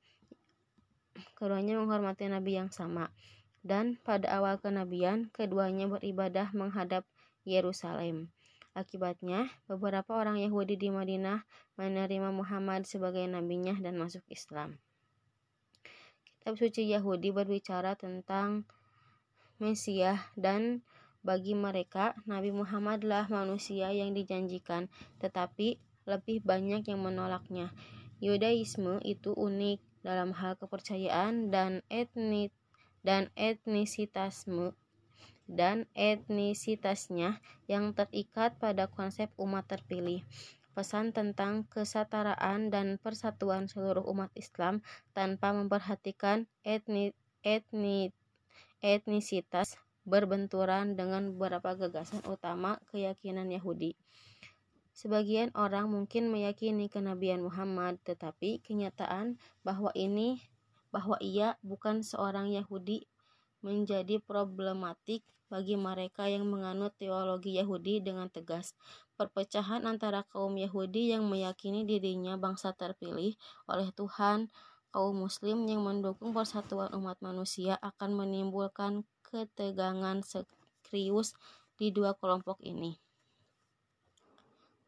keduanya 1.35 1.83
menghormati 1.83 2.31
nabi 2.31 2.55
yang 2.55 2.71
sama. 2.71 3.11
Dan 3.59 3.99
pada 4.07 4.39
awal 4.39 4.61
kenabian, 4.63 5.27
keduanya 5.35 5.91
beribadah 5.91 6.55
menghadap 6.55 7.03
Yerusalem. 7.43 8.31
Akibatnya, 8.71 9.51
beberapa 9.67 10.15
orang 10.15 10.39
Yahudi 10.39 10.79
di 10.79 10.93
Madinah 10.93 11.43
menerima 11.75 12.29
Muhammad 12.29 12.87
sebagai 12.87 13.25
nabinya 13.25 13.73
dan 13.83 13.97
masuk 13.99 14.21
Islam. 14.31 14.79
Kitab 16.45 16.61
suci 16.61 16.93
Yahudi 16.93 17.33
berbicara 17.33 17.97
tentang 17.97 18.69
Mesias 19.57 20.21
dan 20.37 20.85
bagi 21.25 21.57
mereka 21.57 22.13
Nabi 22.29 22.53
Muhammadlah 22.53 23.25
manusia 23.33 23.89
yang 23.89 24.13
dijanjikan, 24.13 24.85
tetapi 25.17 25.81
lebih 26.05 26.45
banyak 26.45 26.85
yang 26.85 27.01
menolaknya. 27.01 27.73
Yudaisme 28.21 29.01
itu 29.01 29.33
unik 29.33 30.05
dalam 30.05 30.37
hal 30.37 30.53
kepercayaan 30.61 31.49
dan 31.49 31.81
etnik 31.89 32.53
dan 33.01 33.33
etnisitasme 33.33 34.77
dan 35.49 35.89
etnisitasnya 35.97 37.41
yang 37.65 37.97
terikat 37.97 38.53
pada 38.61 38.85
konsep 38.85 39.33
umat 39.41 39.65
terpilih 39.65 40.21
pesan 40.75 41.15
tentang 41.15 41.63
kesetaraan 41.71 42.67
dan 42.67 42.99
persatuan 42.99 43.71
seluruh 43.71 44.03
umat 44.11 44.29
Islam 44.35 44.83
tanpa 45.15 45.55
memperhatikan 45.55 46.51
etni, 46.67 47.15
etni, 47.41 48.11
etnisitas 48.83 49.79
berbenturan 50.03 50.99
dengan 50.99 51.33
beberapa 51.33 51.73
gagasan 51.73 52.21
utama 52.27 52.77
keyakinan 52.91 53.49
Yahudi. 53.49 53.95
Sebagian 54.95 55.51
orang 55.55 55.91
mungkin 55.91 56.31
meyakini 56.31 56.87
kenabian 56.87 57.43
Muhammad, 57.43 57.99
tetapi 58.03 58.63
kenyataan 58.63 59.39
bahwa 59.63 59.91
ini 59.95 60.39
bahwa 60.93 61.19
ia 61.19 61.59
bukan 61.59 61.99
seorang 61.99 62.47
Yahudi 62.55 63.03
menjadi 63.65 64.21
problematik 64.21 65.25
bagi 65.49 65.73
mereka 65.73 66.29
yang 66.29 66.45
menganut 66.45 66.93
teologi 67.01 67.57
Yahudi 67.57 68.05
dengan 68.05 68.29
tegas. 68.29 68.77
Perpecahan 69.17 69.89
antara 69.89 70.21
kaum 70.29 70.53
Yahudi 70.53 71.17
yang 71.17 71.25
meyakini 71.25 71.81
dirinya 71.81 72.37
bangsa 72.37 72.77
terpilih 72.77 73.33
oleh 73.65 73.89
Tuhan, 73.97 74.53
kaum 74.93 75.17
Muslim 75.17 75.65
yang 75.65 75.81
mendukung 75.81 76.29
persatuan 76.29 76.93
umat 76.93 77.17
manusia 77.25 77.81
akan 77.81 78.13
menimbulkan 78.13 79.01
ketegangan 79.25 80.21
serius 80.21 81.33
di 81.81 81.89
dua 81.89 82.13
kelompok 82.13 82.61
ini. 82.61 83.01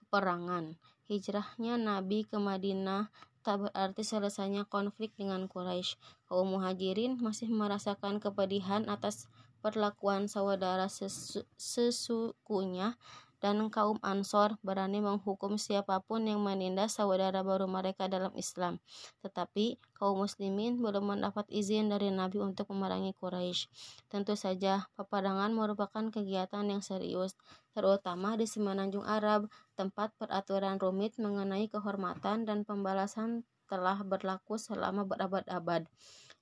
Perangan 0.07 0.77
Hijrahnya 1.07 1.79
Nabi 1.79 2.27
ke 2.27 2.35
Madinah 2.35 3.07
tak 3.47 3.63
berarti 3.63 4.03
selesainya 4.03 4.67
konflik 4.67 5.15
dengan 5.15 5.47
Quraisy. 5.47 5.95
Kaum 6.27 6.51
Muhajirin 6.51 7.15
masih 7.23 7.47
merasakan 7.47 8.19
kepedihan 8.19 8.83
atas 8.91 9.31
perlakuan 9.63 10.27
saudara 10.27 10.91
sesu 10.91 11.47
sesukunya 11.55 12.99
dan 13.37 13.61
kaum 13.69 14.01
Ansor 14.01 14.57
berani 14.65 14.97
menghukum 14.97 15.61
siapa 15.61 16.01
pun 16.01 16.25
yang 16.25 16.41
menindas 16.41 16.97
saudara 16.97 17.45
baru 17.45 17.69
mereka 17.69 18.09
dalam 18.09 18.33
Islam. 18.33 18.81
Tetapi 19.21 19.77
kaum 19.93 20.25
muslimin 20.25 20.81
belum 20.81 21.17
mendapat 21.17 21.45
izin 21.53 21.93
dari 21.93 22.09
Nabi 22.09 22.41
untuk 22.41 22.73
memerangi 22.73 23.13
Quraisy. 23.13 23.69
Tentu 24.09 24.33
saja, 24.33 24.89
peperangan 24.97 25.53
merupakan 25.53 26.09
kegiatan 26.09 26.65
yang 26.65 26.81
serius, 26.81 27.37
terutama 27.77 28.33
di 28.35 28.49
semenanjung 28.49 29.05
Arab, 29.05 29.49
tempat 29.77 30.13
peraturan 30.17 30.81
rumit 30.81 31.15
mengenai 31.21 31.69
kehormatan 31.69 32.49
dan 32.49 32.65
pembalasan 32.65 33.45
telah 33.67 33.99
berlaku 34.01 34.55
selama 34.55 35.03
berabad-abad. 35.03 35.85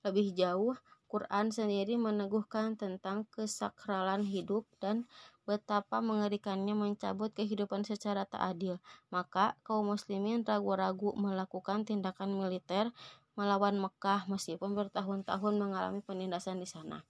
Lebih 0.06 0.38
jauh, 0.38 0.78
Quran 1.06 1.54
sendiri 1.54 1.94
meneguhkan 1.94 2.74
tentang 2.74 3.30
kesakralan 3.30 4.26
hidup 4.26 4.66
dan 4.82 5.06
betapa 5.46 6.02
mengerikannya 6.02 6.74
mencabut 6.74 7.30
kehidupan 7.30 7.86
secara 7.86 8.26
tak 8.26 8.42
adil. 8.42 8.82
Maka 9.14 9.54
kaum 9.62 9.94
muslimin 9.94 10.42
ragu-ragu 10.42 11.14
melakukan 11.14 11.86
tindakan 11.86 12.34
militer 12.34 12.90
melawan 13.38 13.78
Mekah 13.78 14.26
meskipun 14.26 14.74
bertahun-tahun 14.74 15.54
mengalami 15.54 16.02
penindasan 16.02 16.58
di 16.58 16.66
sana. 16.66 17.06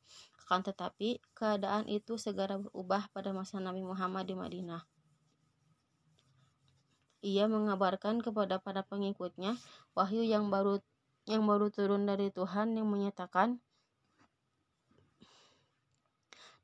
Akan 0.46 0.62
tetapi, 0.62 1.18
keadaan 1.35 1.90
itu 1.90 2.20
segera 2.20 2.61
berubah 2.61 3.11
pada 3.11 3.35
masa 3.35 3.59
Nabi 3.59 3.83
Muhammad 3.83 4.31
di 4.31 4.35
Madinah. 4.38 4.83
Ia 7.27 7.51
mengabarkan 7.51 8.22
kepada 8.22 8.62
para 8.62 8.87
pengikutnya 8.87 9.59
wahyu 9.99 10.22
yang 10.22 10.46
baru 10.53 10.79
yang 11.27 11.42
baru 11.42 11.75
turun 11.75 12.07
dari 12.07 12.31
Tuhan 12.31 12.79
yang 12.79 12.87
menyatakan 12.87 13.59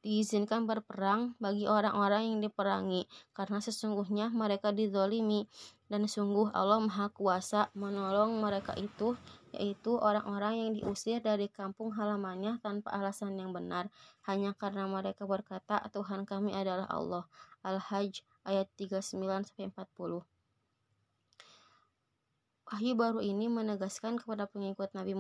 diizinkan 0.03 0.67
berperang 0.67 1.39
bagi 1.39 1.71
orang-orang 1.71 2.35
yang 2.35 2.39
diperangi, 2.43 3.07
karena 3.31 3.63
sesungguhnya 3.63 4.35
mereka 4.35 4.75
dizolimi, 4.75 5.47
dan 5.87 6.11
sungguh 6.11 6.51
Allah 6.51 6.83
Maha 6.83 7.09
Kuasa 7.15 7.71
menolong 7.79 8.43
mereka 8.43 8.75
itu, 8.75 9.15
yaitu 9.55 9.95
orang-orang 9.95 10.59
yang 10.59 10.71
diusir 10.75 11.23
dari 11.23 11.47
kampung 11.47 11.95
halamannya 11.95 12.59
tanpa 12.59 12.91
alasan 12.91 13.39
yang 13.39 13.55
benar, 13.55 13.87
hanya 14.27 14.59
karena 14.59 14.91
mereka 14.91 15.23
berkata, 15.23 15.79
Tuhan 15.95 16.27
kami 16.27 16.51
adalah 16.51 16.91
Allah. 16.91 17.25
Al-Hajj 17.63 18.27
ayat 18.43 18.67
39-40 18.75 20.32
Wahyu 22.73 22.97
baru 22.97 23.21
ini 23.21 23.53
menegaskan 23.53 24.17
kepada 24.17 24.49
pengikut 24.49 24.97
Nabi 24.97 25.13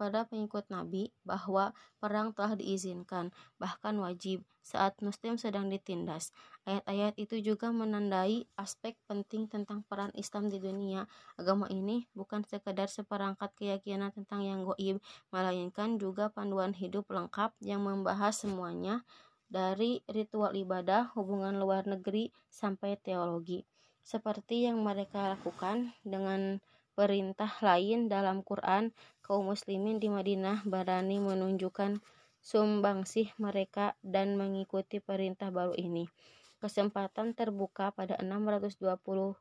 pada 0.00 0.24
pengikut 0.24 0.64
Nabi 0.72 1.12
bahwa 1.20 1.76
perang 2.00 2.32
telah 2.32 2.56
diizinkan, 2.56 3.28
bahkan 3.60 4.00
wajib 4.00 4.40
saat 4.64 4.96
muslim 5.04 5.36
sedang 5.36 5.68
ditindas. 5.68 6.32
Ayat-ayat 6.64 7.12
itu 7.20 7.44
juga 7.44 7.68
menandai 7.76 8.48
aspek 8.56 8.96
penting 9.04 9.52
tentang 9.52 9.84
peran 9.84 10.16
Islam 10.16 10.48
di 10.48 10.56
dunia. 10.56 11.04
Agama 11.36 11.68
ini 11.68 12.08
bukan 12.16 12.40
sekedar 12.48 12.88
seperangkat 12.88 13.52
keyakinan 13.52 14.08
tentang 14.16 14.40
yang 14.40 14.64
goib, 14.64 15.04
melainkan 15.28 16.00
juga 16.00 16.32
panduan 16.32 16.72
hidup 16.72 17.04
lengkap 17.12 17.52
yang 17.60 17.84
membahas 17.84 18.32
semuanya 18.32 19.04
dari 19.52 20.00
ritual 20.08 20.56
ibadah, 20.56 21.12
hubungan 21.12 21.60
luar 21.60 21.84
negeri, 21.84 22.32
sampai 22.48 22.96
teologi. 22.96 23.68
Seperti 24.00 24.64
yang 24.64 24.80
mereka 24.80 25.36
lakukan 25.36 25.92
dengan 26.00 26.64
perintah 26.94 27.50
lain 27.60 28.06
dalam 28.06 28.46
Quran, 28.46 28.94
kaum 29.20 29.50
muslimin 29.50 29.98
di 29.98 30.06
Madinah 30.08 30.62
berani 30.62 31.18
menunjukkan 31.18 31.98
sumbangsih 32.38 33.34
mereka 33.36 33.98
dan 34.00 34.38
mengikuti 34.38 35.02
perintah 35.02 35.50
baru 35.50 35.74
ini. 35.74 36.06
Kesempatan 36.62 37.36
terbuka 37.36 37.92
pada 37.92 38.16
624 38.22 39.36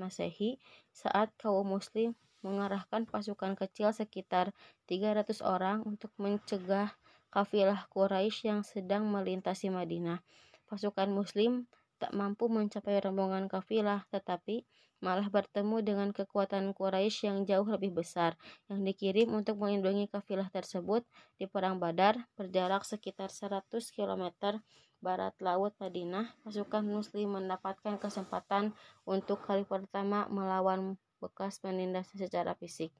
Masehi 0.00 0.58
saat 0.90 1.30
kaum 1.38 1.66
muslim 1.66 2.18
mengarahkan 2.42 3.06
pasukan 3.10 3.58
kecil 3.58 3.90
sekitar 3.90 4.54
300 4.86 5.42
orang 5.42 5.82
untuk 5.82 6.14
mencegah 6.16 6.94
kafilah 7.28 7.90
Quraisy 7.92 8.48
yang 8.48 8.62
sedang 8.62 9.10
melintasi 9.10 9.68
Madinah. 9.68 10.22
Pasukan 10.70 11.10
muslim 11.10 11.66
tak 11.98 12.14
mampu 12.14 12.46
mencapai 12.46 13.02
rombongan 13.02 13.50
kafilah, 13.50 14.06
tetapi 14.14 14.62
malah 14.98 15.30
bertemu 15.30 15.82
dengan 15.84 16.08
kekuatan 16.10 16.74
Quraisy 16.74 17.30
yang 17.30 17.38
jauh 17.46 17.66
lebih 17.66 17.94
besar 17.94 18.34
yang 18.66 18.82
dikirim 18.82 19.30
untuk 19.30 19.58
melindungi 19.62 20.10
kafilah 20.10 20.50
tersebut 20.50 21.06
di 21.38 21.46
Perang 21.46 21.78
Badar 21.78 22.26
berjarak 22.34 22.82
sekitar 22.82 23.30
100 23.30 23.70
km 23.94 24.58
barat 24.98 25.34
laut 25.38 25.74
Madinah. 25.78 26.34
Pasukan 26.42 26.82
muslim 26.82 27.38
mendapatkan 27.38 27.98
kesempatan 27.98 28.74
untuk 29.06 29.42
kali 29.46 29.62
pertama 29.62 30.26
melawan 30.26 30.98
bekas 31.22 31.62
penindas 31.62 32.10
secara 32.14 32.54
fisik. 32.58 32.94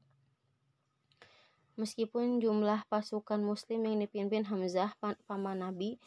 Meskipun 1.79 2.43
jumlah 2.43 2.91
pasukan 2.91 3.39
muslim 3.39 3.87
yang 3.87 4.03
dipimpin 4.03 4.43
Hamzah 4.43 4.99
paman 4.99 5.63
Nabi 5.63 6.03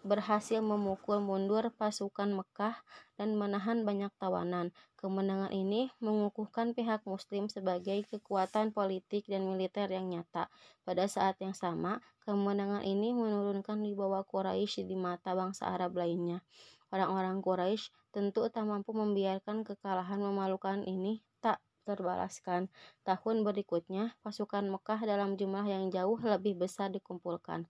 berhasil 0.00 0.64
memukul 0.64 1.20
mundur 1.20 1.68
pasukan 1.76 2.32
Mekah 2.32 2.72
dan 3.20 3.36
menahan 3.36 3.84
banyak 3.84 4.08
tawanan, 4.16 4.72
kemenangan 4.96 5.52
ini 5.52 5.92
mengukuhkan 6.00 6.72
pihak 6.72 7.04
muslim 7.04 7.52
sebagai 7.52 8.00
kekuatan 8.08 8.72
politik 8.72 9.28
dan 9.28 9.44
militer 9.44 9.92
yang 9.92 10.08
nyata. 10.08 10.48
Pada 10.88 11.04
saat 11.04 11.36
yang 11.44 11.52
sama, 11.52 12.00
kemenangan 12.24 12.80
ini 12.80 13.12
menurunkan 13.12 13.84
wibawa 13.84 14.24
Quraisy 14.24 14.88
di 14.88 14.96
mata 14.96 15.36
bangsa 15.36 15.68
Arab 15.68 16.00
lainnya. 16.00 16.40
Orang-orang 16.88 17.44
Quraisy 17.44 17.92
tentu 18.08 18.48
tak 18.48 18.64
mampu 18.64 18.96
membiarkan 18.96 19.68
kekalahan 19.68 20.16
memalukan 20.16 20.80
ini 20.88 21.20
terbalaskan. 21.88 22.68
Tahun 23.08 23.36
berikutnya, 23.40 24.12
pasukan 24.20 24.68
Mekah 24.68 25.00
dalam 25.08 25.40
jumlah 25.40 25.64
yang 25.64 25.88
jauh 25.88 26.20
lebih 26.20 26.60
besar 26.60 26.92
dikumpulkan. 26.92 27.64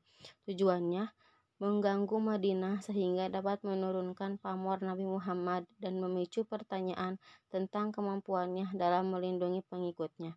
Tujuannya 0.50 1.14
mengganggu 1.59 2.18
Madinah 2.22 2.83
sehingga 2.83 3.26
dapat 3.31 3.62
menurunkan 3.66 4.38
pamor 4.38 4.78
Nabi 4.83 5.07
Muhammad 5.07 5.66
dan 5.78 5.98
memicu 5.98 6.46
pertanyaan 6.46 7.18
tentang 7.50 7.90
kemampuannya 7.94 8.74
dalam 8.74 9.11
melindungi 9.11 9.62
pengikutnya. 9.66 10.35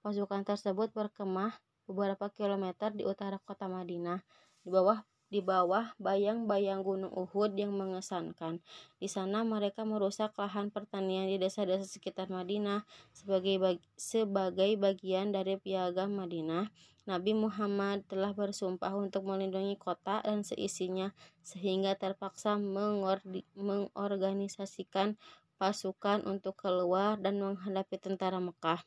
Pasukan 0.00 0.44
tersebut 0.44 0.92
berkemah 0.92 1.56
beberapa 1.84 2.32
kilometer 2.32 2.88
di 2.92 3.04
utara 3.04 3.36
kota 3.40 3.68
Madinah, 3.68 4.24
di 4.64 4.68
bawah 4.72 5.04
di 5.32 5.40
bawah 5.40 5.96
bayang-bayang 5.96 6.84
gunung 6.84 7.08
Uhud 7.08 7.56
yang 7.56 7.72
mengesankan. 7.72 8.60
Di 9.00 9.08
sana 9.08 9.40
mereka 9.48 9.88
merusak 9.88 10.36
lahan 10.36 10.68
pertanian 10.68 11.24
di 11.24 11.40
desa-desa 11.40 11.88
sekitar 11.88 12.28
Madinah 12.28 12.84
sebagai 13.16 13.56
bagi, 13.56 13.88
sebagai 13.96 14.76
bagian 14.76 15.32
dari 15.32 15.56
piagam 15.56 16.20
Madinah. 16.20 16.68
Nabi 17.08 17.32
Muhammad 17.32 18.04
telah 18.06 18.36
bersumpah 18.36 18.92
untuk 18.94 19.24
melindungi 19.24 19.74
kota 19.80 20.20
dan 20.22 20.44
seisinya 20.44 21.16
sehingga 21.40 21.96
terpaksa 21.96 22.60
mengorganisasikan 23.56 25.16
pasukan 25.56 26.28
untuk 26.28 26.60
keluar 26.60 27.16
dan 27.18 27.40
menghadapi 27.40 27.96
tentara 27.98 28.38
Mekah. 28.38 28.84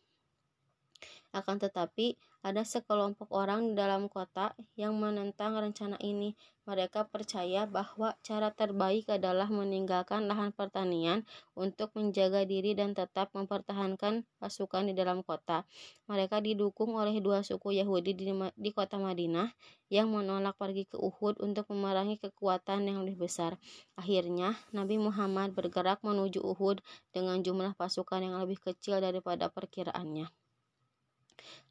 Akan 1.35 1.59
tetapi, 1.59 2.15
ada 2.45 2.61
sekelompok 2.61 3.33
orang 3.33 3.73
di 3.73 3.73
dalam 3.73 4.05
kota 4.05 4.53
yang 4.77 4.93
menentang 5.01 5.57
rencana 5.57 5.97
ini. 5.97 6.37
Mereka 6.69 7.09
percaya 7.09 7.65
bahwa 7.65 8.13
cara 8.21 8.53
terbaik 8.53 9.09
adalah 9.09 9.49
meninggalkan 9.49 10.29
lahan 10.29 10.53
pertanian 10.53 11.25
untuk 11.57 11.89
menjaga 11.97 12.45
diri 12.45 12.77
dan 12.77 12.93
tetap 12.93 13.33
mempertahankan 13.33 14.29
pasukan 14.37 14.85
di 14.85 14.93
dalam 14.93 15.25
kota. 15.25 15.65
Mereka 16.05 16.45
didukung 16.45 16.93
oleh 16.93 17.17
dua 17.17 17.41
suku 17.41 17.81
Yahudi 17.81 18.13
di, 18.13 18.29
di 18.53 18.69
kota 18.69 19.01
Madinah 19.01 19.49
yang 19.89 20.13
menolak 20.13 20.53
pergi 20.57 20.85
ke 20.85 21.01
Uhud 21.01 21.41
untuk 21.41 21.65
memerangi 21.73 22.21
kekuatan 22.21 22.85
yang 22.85 23.01
lebih 23.01 23.25
besar. 23.25 23.57
Akhirnya, 23.97 24.53
Nabi 24.69 25.01
Muhammad 25.01 25.57
bergerak 25.57 26.05
menuju 26.05 26.45
Uhud 26.45 26.81
dengan 27.09 27.41
jumlah 27.41 27.73
pasukan 27.73 28.21
yang 28.21 28.37
lebih 28.37 28.61
kecil 28.61 29.01
daripada 29.01 29.49
perkiraannya. 29.49 30.29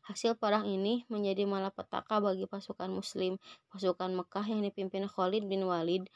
Hasil 0.05 0.37
perang 0.37 0.69
ini 0.69 1.09
menjadi 1.09 1.49
malapetaka 1.49 2.21
bagi 2.21 2.45
pasukan 2.45 2.93
muslim. 2.93 3.41
Pasukan 3.73 4.13
Mekah 4.13 4.45
yang 4.45 4.61
dipimpin 4.61 5.09
Khalid 5.09 5.49
bin 5.49 5.65
Walid 5.65 6.13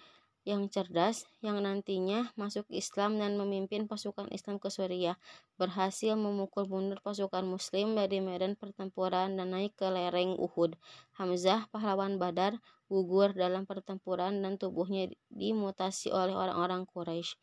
yang 0.48 0.68
cerdas 0.72 1.28
yang 1.44 1.60
nantinya 1.60 2.32
masuk 2.32 2.64
Islam 2.72 3.20
dan 3.20 3.36
memimpin 3.36 3.84
pasukan 3.84 4.32
Islam 4.32 4.56
ke 4.56 4.72
Suriah 4.72 5.20
berhasil 5.60 6.16
memukul 6.16 6.64
mundur 6.64 7.04
pasukan 7.04 7.44
muslim 7.44 7.92
dari 7.92 8.24
medan 8.24 8.56
pertempuran 8.56 9.36
dan 9.36 9.52
naik 9.52 9.76
ke 9.76 9.84
lereng 9.88 10.40
Uhud. 10.40 10.72
Hamzah 11.20 11.68
pahlawan 11.68 12.16
Badar 12.16 12.56
gugur 12.88 13.36
dalam 13.36 13.68
pertempuran 13.68 14.40
dan 14.40 14.56
tubuhnya 14.56 15.12
dimutasi 15.28 16.08
oleh 16.08 16.32
orang-orang 16.32 16.88
Quraisy. 16.88 17.36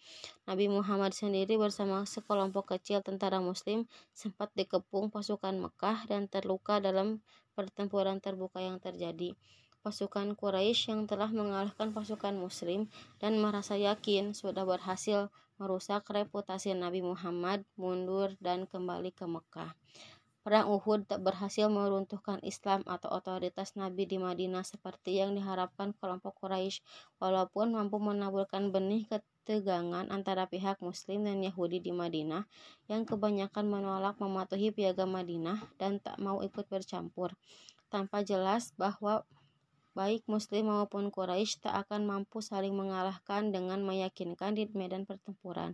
Nabi 0.49 0.65
Muhammad 0.67 1.13
sendiri 1.13 1.55
bersama 1.55 2.03
sekelompok 2.03 2.75
kecil 2.75 3.05
tentara 3.05 3.37
muslim 3.37 3.85
sempat 4.11 4.49
dikepung 4.57 5.13
pasukan 5.13 5.55
Mekah 5.69 6.09
dan 6.09 6.25
terluka 6.25 6.81
dalam 6.81 7.21
pertempuran 7.53 8.17
terbuka 8.19 8.59
yang 8.59 8.81
terjadi 8.81 9.37
pasukan 9.85 10.33
Quraisy 10.33 10.89
yang 10.89 11.05
telah 11.05 11.29
mengalahkan 11.29 11.93
pasukan 11.93 12.33
Muslim 12.33 12.89
dan 13.21 13.37
merasa 13.37 13.77
yakin 13.77 14.33
sudah 14.33 14.65
berhasil 14.65 15.29
merusak 15.61 16.09
reputasi 16.09 16.73
Nabi 16.73 17.05
Muhammad 17.05 17.61
mundur 17.77 18.33
dan 18.41 18.65
kembali 18.65 19.13
ke 19.13 19.29
Mekah. 19.29 19.77
Perang 20.45 20.69
Uhud 20.69 21.09
tak 21.09 21.25
berhasil 21.25 21.65
meruntuhkan 21.73 22.37
Islam 22.45 22.85
atau 22.85 23.09
otoritas 23.09 23.73
Nabi 23.73 24.05
di 24.05 24.21
Madinah 24.21 24.61
seperti 24.61 25.17
yang 25.17 25.33
diharapkan 25.33 25.97
kelompok 25.97 26.37
Quraisy, 26.37 26.85
walaupun 27.17 27.73
mampu 27.73 27.97
menaburkan 27.97 28.69
benih 28.69 29.09
ketegangan 29.09 30.05
antara 30.13 30.45
pihak 30.45 30.77
Muslim 30.85 31.25
dan 31.25 31.41
Yahudi 31.41 31.81
di 31.81 31.89
Madinah 31.89 32.45
yang 32.85 33.09
kebanyakan 33.09 33.65
menolak 33.65 34.21
mematuhi 34.21 34.69
piagam 34.69 35.17
Madinah 35.17 35.65
dan 35.81 35.97
tak 35.97 36.21
mau 36.21 36.45
ikut 36.45 36.69
bercampur. 36.69 37.33
Tanpa 37.89 38.21
jelas 38.21 38.69
bahwa 38.77 39.25
baik 39.97 40.29
Muslim 40.29 40.69
maupun 40.69 41.09
Quraisy 41.09 41.65
tak 41.65 41.89
akan 41.89 42.05
mampu 42.05 42.45
saling 42.45 42.77
mengalahkan 42.77 43.49
dengan 43.49 43.81
meyakinkan 43.81 44.53
di 44.53 44.69
medan 44.77 45.09
pertempuran. 45.09 45.73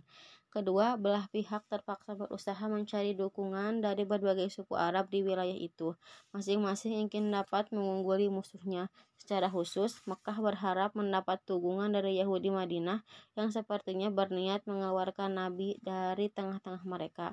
Kedua 0.52 1.00
belah 1.00 1.32
pihak 1.32 1.64
terpaksa 1.64 2.12
berusaha 2.12 2.60
mencari 2.68 3.16
dukungan 3.16 3.80
dari 3.80 4.04
berbagai 4.04 4.52
suku 4.52 4.76
Arab 4.76 5.08
di 5.08 5.24
wilayah 5.24 5.56
itu. 5.56 5.96
Masing-masing 6.36 7.08
ingin 7.08 7.32
dapat 7.32 7.72
mengungguli 7.72 8.28
musuhnya. 8.28 8.92
Secara 9.16 9.48
khusus, 9.48 10.04
Mekah 10.04 10.44
berharap 10.44 10.92
mendapat 10.92 11.40
dukungan 11.48 11.96
dari 11.96 12.20
Yahudi 12.20 12.52
Madinah 12.52 13.00
yang 13.32 13.48
sepertinya 13.48 14.12
berniat 14.12 14.68
mengeluarkan 14.68 15.40
Nabi 15.40 15.80
dari 15.80 16.28
tengah-tengah 16.28 16.84
mereka. 16.84 17.32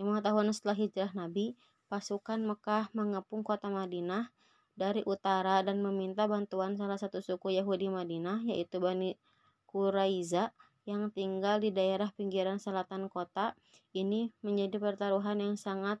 Lima 0.00 0.24
tahun 0.24 0.56
setelah 0.56 0.80
hijrah 0.80 1.12
Nabi, 1.12 1.60
pasukan 1.92 2.40
Mekah 2.40 2.88
mengepung 2.96 3.44
kota 3.44 3.68
Madinah 3.68 4.32
dari 4.72 5.04
utara 5.04 5.60
dan 5.60 5.84
meminta 5.84 6.24
bantuan 6.24 6.80
salah 6.80 6.96
satu 6.96 7.20
suku 7.20 7.60
Yahudi 7.60 7.92
Madinah 7.92 8.40
yaitu 8.48 8.80
Bani 8.80 9.20
Quraiza 9.68 10.56
yang 10.84 11.08
tinggal 11.12 11.60
di 11.60 11.72
daerah 11.72 12.12
pinggiran 12.12 12.60
selatan 12.60 13.08
kota. 13.08 13.56
Ini 13.96 14.32
menjadi 14.44 14.76
pertaruhan 14.76 15.40
yang 15.40 15.56
sangat 15.56 16.00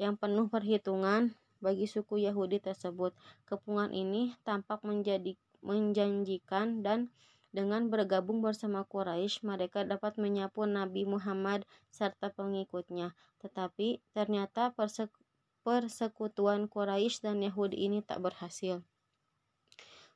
yang 0.00 0.18
penuh 0.18 0.50
perhitungan 0.50 1.36
bagi 1.62 1.86
suku 1.88 2.24
Yahudi 2.26 2.60
tersebut. 2.60 3.14
Kepungan 3.48 3.94
ini 3.94 4.36
tampak 4.42 4.82
menjadi 4.82 5.36
menjanjikan 5.64 6.84
dan 6.84 7.08
dengan 7.54 7.86
bergabung 7.86 8.42
bersama 8.42 8.82
Quraisy, 8.82 9.46
mereka 9.46 9.86
dapat 9.86 10.18
menyapu 10.18 10.66
Nabi 10.66 11.06
Muhammad 11.06 11.62
serta 11.86 12.34
pengikutnya. 12.34 13.14
Tetapi 13.38 14.02
ternyata 14.10 14.74
persekutuan 15.62 16.66
Quraisy 16.66 17.22
dan 17.22 17.38
Yahudi 17.46 17.86
ini 17.86 18.02
tak 18.02 18.26
berhasil. 18.26 18.82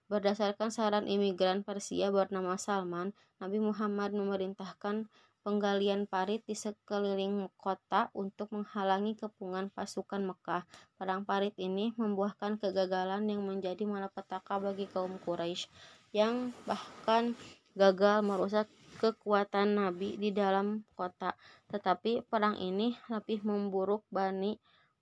Berdasarkan 0.09 0.73
saran 0.73 1.05
imigran 1.05 1.61
Persia 1.61 2.09
bernama 2.09 2.57
Salman, 2.57 3.13
Nabi 3.45 3.61
Muhammad 3.61 4.17
memerintahkan 4.17 5.05
penggalian 5.45 6.09
parit 6.09 6.41
di 6.49 6.57
sekeliling 6.57 7.53
kota 7.61 8.09
untuk 8.17 8.49
menghalangi 8.53 9.21
kepungan 9.21 9.69
pasukan 9.69 10.33
Mekah. 10.33 10.65
Perang 10.97 11.29
parit 11.29 11.53
ini 11.61 11.93
membuahkan 12.01 12.57
kegagalan 12.57 13.29
yang 13.29 13.45
menjadi 13.45 13.85
malapetaka 13.85 14.57
bagi 14.57 14.89
kaum 14.89 15.21
Quraisy 15.21 15.69
yang 16.17 16.57
bahkan 16.65 17.37
gagal 17.77 18.25
merusak 18.25 18.67
kekuatan 18.99 19.77
Nabi 19.77 20.17
di 20.17 20.33
dalam 20.33 20.89
kota. 20.97 21.37
Tetapi 21.69 22.27
perang 22.27 22.57
ini 22.57 22.97
lebih 23.13 23.45
memburuk 23.45 24.09
Bani 24.09 24.57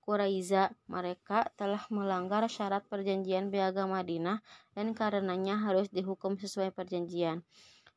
Quraiza. 0.07 0.71
Mereka 0.87 1.59
telah 1.59 1.83
melanggar 1.91 2.47
syarat 2.47 2.87
perjanjian 2.87 3.51
piagam 3.51 3.91
Madinah 3.91 4.39
dan 4.79 4.95
karenanya 4.95 5.59
harus 5.59 5.91
dihukum 5.91 6.39
sesuai 6.39 6.71
perjanjian. 6.71 7.43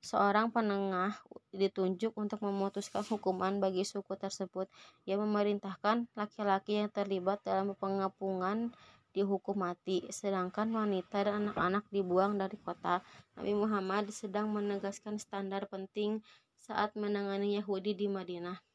Seorang 0.01 0.49
penengah 0.49 1.21
ditunjuk 1.53 2.17
untuk 2.17 2.41
memutuskan 2.41 3.05
hukuman 3.05 3.61
bagi 3.61 3.85
suku 3.85 4.17
tersebut. 4.17 4.65
Ia 5.05 5.21
memerintahkan 5.21 6.09
laki-laki 6.17 6.81
yang 6.81 6.89
terlibat 6.89 7.45
dalam 7.45 7.77
pengepungan 7.77 8.73
dihukum 9.11 9.59
mati, 9.59 10.05
sedangkan 10.07 10.71
wanita 10.71 11.27
dan 11.27 11.45
anak-anak 11.45 11.83
dibuang 11.91 12.39
dari 12.39 12.55
kota. 12.61 13.03
Nabi 13.35 13.53
Muhammad 13.53 14.09
sedang 14.15 14.49
menegaskan 14.49 15.19
standar 15.19 15.67
penting 15.67 16.23
saat 16.55 16.95
menangani 16.95 17.57
Yahudi 17.59 17.97
di 17.97 18.07
Madinah. 18.07 18.68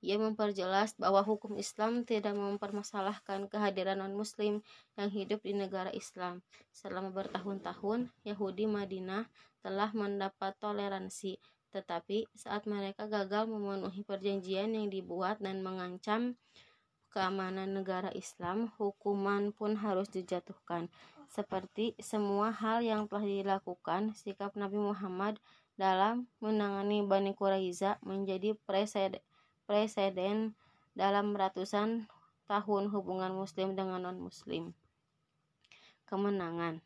Ia 0.00 0.16
memperjelas 0.16 0.96
bahwa 0.96 1.20
hukum 1.20 1.60
Islam 1.60 2.08
tidak 2.08 2.32
mempermasalahkan 2.32 3.52
kehadiran 3.52 4.00
non-Muslim 4.00 4.64
yang 4.96 5.08
hidup 5.12 5.44
di 5.44 5.52
negara 5.52 5.92
Islam. 5.92 6.40
Selama 6.72 7.12
bertahun-tahun, 7.12 8.08
Yahudi 8.24 8.64
Madinah 8.64 9.28
telah 9.60 9.92
mendapat 9.92 10.56
toleransi, 10.56 11.36
tetapi 11.68 12.24
saat 12.32 12.64
mereka 12.64 13.12
gagal 13.12 13.44
memenuhi 13.44 14.00
perjanjian 14.00 14.72
yang 14.72 14.88
dibuat 14.88 15.36
dan 15.44 15.60
mengancam 15.60 16.40
keamanan 17.12 17.76
negara 17.76 18.08
Islam, 18.16 18.72
hukuman 18.80 19.52
pun 19.52 19.76
harus 19.76 20.08
dijatuhkan. 20.08 20.88
Seperti 21.28 21.94
semua 22.00 22.50
hal 22.50 22.80
yang 22.82 23.04
telah 23.04 23.22
dilakukan, 23.22 24.16
sikap 24.16 24.56
Nabi 24.56 24.80
Muhammad 24.80 25.38
dalam 25.76 26.26
menangani 26.40 27.04
Bani 27.04 27.36
Quraiza 27.36 28.00
menjadi 28.02 28.56
presiden 28.64 29.20
dalam 30.98 31.32
ratusan 31.38 32.10
tahun 32.50 32.90
hubungan 32.90 33.30
muslim 33.30 33.78
dengan 33.78 34.02
non-muslim. 34.10 34.74
Kemenangan 36.10 36.82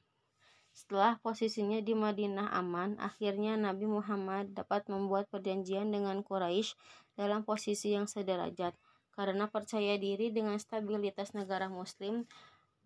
setelah 0.75 1.23
posisinya 1.23 1.79
di 1.79 1.95
Madinah 1.95 2.51
aman, 2.51 2.99
akhirnya 2.99 3.55
Nabi 3.55 3.87
Muhammad 3.87 4.59
dapat 4.59 4.91
membuat 4.91 5.31
perjanjian 5.31 5.95
dengan 5.95 6.19
Quraisy 6.27 6.75
dalam 7.15 7.47
posisi 7.47 7.95
yang 7.95 8.11
sederajat 8.11 8.75
karena 9.15 9.47
percaya 9.47 9.95
diri 9.95 10.35
dengan 10.35 10.59
stabilitas 10.59 11.31
negara 11.31 11.71
muslim 11.71 12.27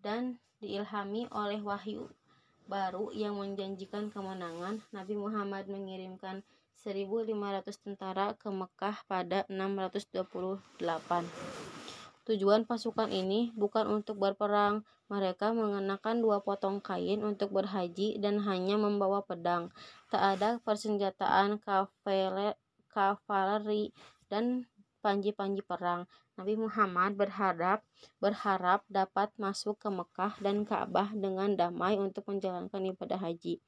dan 0.05 0.37
diilhami 0.61 1.25
oleh 1.33 1.57
wahyu 1.65 2.13
baru 2.69 3.09
yang 3.09 3.41
menjanjikan 3.41 4.13
kemenangan, 4.13 4.85
Nabi 4.93 5.17
Muhammad 5.17 5.65
mengirimkan 5.65 6.45
1.500 6.79 7.75
tentara 7.83 8.31
ke 8.39 8.47
Mekah 8.47 9.03
pada 9.03 9.43
628. 9.51 10.79
Tujuan 12.23 12.63
pasukan 12.63 13.09
ini 13.11 13.51
bukan 13.57 13.89
untuk 13.89 14.21
berperang, 14.21 14.87
mereka 15.11 15.51
mengenakan 15.51 16.21
dua 16.21 16.39
potong 16.39 16.77
kain 16.79 17.25
untuk 17.25 17.51
berhaji 17.51 18.21
dan 18.21 18.39
hanya 18.45 18.77
membawa 18.77 19.25
pedang. 19.25 19.73
Tak 20.07 20.37
ada 20.37 20.61
persenjataan 20.61 21.59
kavaleri 22.87 23.91
dan 24.29 24.69
panji-panji 25.01 25.65
perang. 25.65 26.05
Nabi 26.39 26.55
Muhammad 26.55 27.19
berharap 27.19 27.83
berharap 28.23 28.87
dapat 28.87 29.27
masuk 29.35 29.75
ke 29.75 29.91
Mekah 29.91 30.39
dan 30.39 30.63
Ka'bah 30.63 31.11
dengan 31.11 31.51
damai 31.57 31.99
untuk 31.99 32.31
menjalankan 32.31 32.79
ibadah 32.95 33.19
haji. 33.19 33.59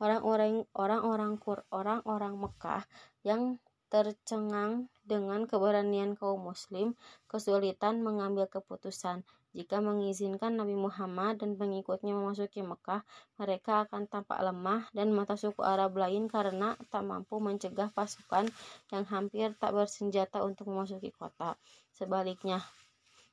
Orang-orang 0.00 0.64
orang-orang 0.72 1.36
orang-orang 1.68 2.34
Mekah 2.40 2.82
yang 3.20 3.60
tercengang 3.90 4.86
dengan 5.02 5.44
keberanian 5.44 6.14
kaum 6.14 6.40
muslim 6.40 6.94
kesulitan 7.26 8.00
mengambil 8.00 8.46
keputusan. 8.46 9.26
Jika 9.50 9.82
mengizinkan 9.82 10.54
Nabi 10.54 10.78
Muhammad 10.78 11.42
dan 11.42 11.58
pengikutnya 11.58 12.14
memasuki 12.14 12.62
Mekah, 12.62 13.02
mereka 13.34 13.82
akan 13.82 14.06
tampak 14.06 14.38
lemah 14.46 14.86
dan 14.94 15.10
mata 15.10 15.34
suku 15.34 15.58
Arab 15.66 15.98
lain 15.98 16.30
karena 16.30 16.78
tak 16.86 17.02
mampu 17.02 17.42
mencegah 17.42 17.90
pasukan 17.90 18.46
yang 18.94 19.04
hampir 19.10 19.50
tak 19.58 19.74
bersenjata 19.74 20.38
untuk 20.46 20.70
memasuki 20.70 21.10
kota. 21.10 21.58
Sebaliknya, 21.90 22.62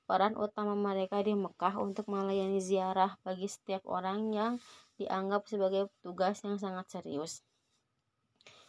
peran 0.10 0.34
utama 0.42 0.74
mereka 0.74 1.22
di 1.22 1.38
Mekah 1.38 1.78
untuk 1.78 2.10
melayani 2.10 2.58
ziarah 2.66 3.14
bagi 3.22 3.46
setiap 3.46 3.86
orang 3.86 4.34
yang 4.34 4.54
dianggap 4.98 5.46
sebagai 5.46 5.88
tugas 6.02 6.42
yang 6.44 6.58
sangat 6.58 6.90
serius. 6.90 7.46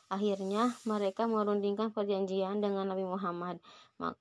Akhirnya, 0.08 0.72
mereka 0.88 1.28
merundingkan 1.28 1.92
perjanjian 1.92 2.64
dengan 2.64 2.88
Nabi 2.88 3.04
Muhammad. 3.04 3.60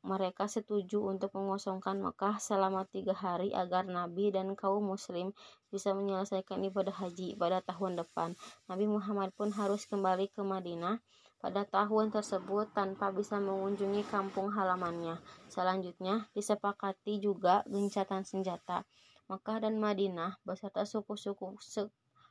Mereka 0.04 0.52
setuju 0.52 1.00
untuk 1.00 1.32
mengosongkan 1.32 2.04
Mekah 2.04 2.44
selama 2.44 2.84
tiga 2.92 3.16
hari 3.16 3.56
agar 3.56 3.88
Nabi 3.88 4.28
dan 4.36 4.52
kaum 4.60 4.84
Muslim 4.84 5.32
bisa 5.72 5.96
menyelesaikan 5.96 6.60
ibadah 6.68 6.92
haji 6.92 7.40
pada 7.40 7.64
tahun 7.64 8.04
depan. 8.04 8.36
Nabi 8.68 8.84
Muhammad 8.84 9.32
pun 9.32 9.48
harus 9.56 9.88
kembali 9.88 10.28
ke 10.28 10.44
Madinah 10.44 11.00
pada 11.40 11.64
tahun 11.64 12.12
tersebut 12.12 12.76
tanpa 12.76 13.08
bisa 13.16 13.40
mengunjungi 13.40 14.04
kampung 14.12 14.52
halamannya. 14.52 15.16
Selanjutnya, 15.48 16.28
disepakati 16.36 17.24
juga 17.24 17.64
gencatan 17.64 18.28
senjata. 18.28 18.84
Mekah 19.28 19.68
dan 19.68 19.76
Madinah 19.76 20.40
beserta 20.48 20.88
suku-suku 20.88 21.60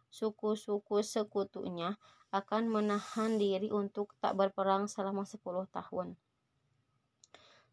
suku-suku 0.08 0.96
sekutunya 1.04 2.00
akan 2.32 2.72
menahan 2.72 3.36
diri 3.36 3.68
untuk 3.68 4.16
tak 4.18 4.36
berperang 4.36 4.88
selama 4.88 5.28
10 5.28 5.40
tahun. 5.68 6.16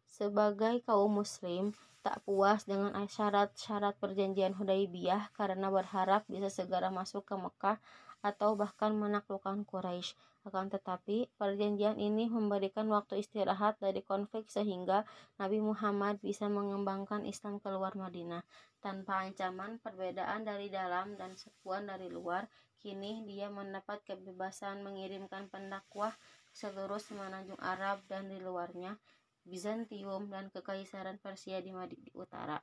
Sebagai 0.04 0.84
kaum 0.86 1.24
muslim, 1.24 1.74
tak 2.04 2.20
puas 2.28 2.68
dengan 2.68 2.92
syarat-syarat 3.08 3.96
perjanjian 3.96 4.52
Hudaybiyah 4.52 5.32
karena 5.32 5.72
berharap 5.72 6.28
bisa 6.28 6.52
segera 6.52 6.92
masuk 6.92 7.24
ke 7.24 7.34
Mekah 7.34 7.80
atau 8.24 8.56
bahkan 8.56 8.96
menaklukkan 8.96 9.68
Quraisy. 9.68 10.16
Akan 10.44 10.72
tetapi, 10.72 11.28
perjanjian 11.36 12.00
ini 12.00 12.28
memberikan 12.28 12.88
waktu 12.88 13.20
istirahat 13.20 13.80
dari 13.80 14.00
konflik 14.00 14.48
sehingga 14.48 15.04
Nabi 15.36 15.60
Muhammad 15.60 16.20
bisa 16.24 16.48
mengembangkan 16.48 17.28
Islam 17.28 17.60
keluar 17.60 17.92
Madinah. 17.96 18.44
Tanpa 18.80 19.24
ancaman 19.24 19.80
perbedaan 19.80 20.44
dari 20.44 20.68
dalam 20.68 21.16
dan 21.16 21.36
sepuan 21.36 21.88
dari 21.88 22.12
luar, 22.12 22.44
kini 22.80 23.24
dia 23.24 23.48
mendapat 23.48 24.04
kebebasan 24.04 24.84
mengirimkan 24.84 25.48
pendakwah 25.48 26.12
ke 26.12 26.52
seluruh 26.52 27.00
semenanjung 27.00 27.58
Arab 27.58 28.04
dan 28.04 28.28
di 28.28 28.36
luarnya, 28.36 29.00
Bizantium 29.48 30.28
dan 30.28 30.52
Kekaisaran 30.52 31.16
Persia 31.20 31.60
di 31.64 31.72
Madinah 31.72 32.12
Utara. 32.16 32.58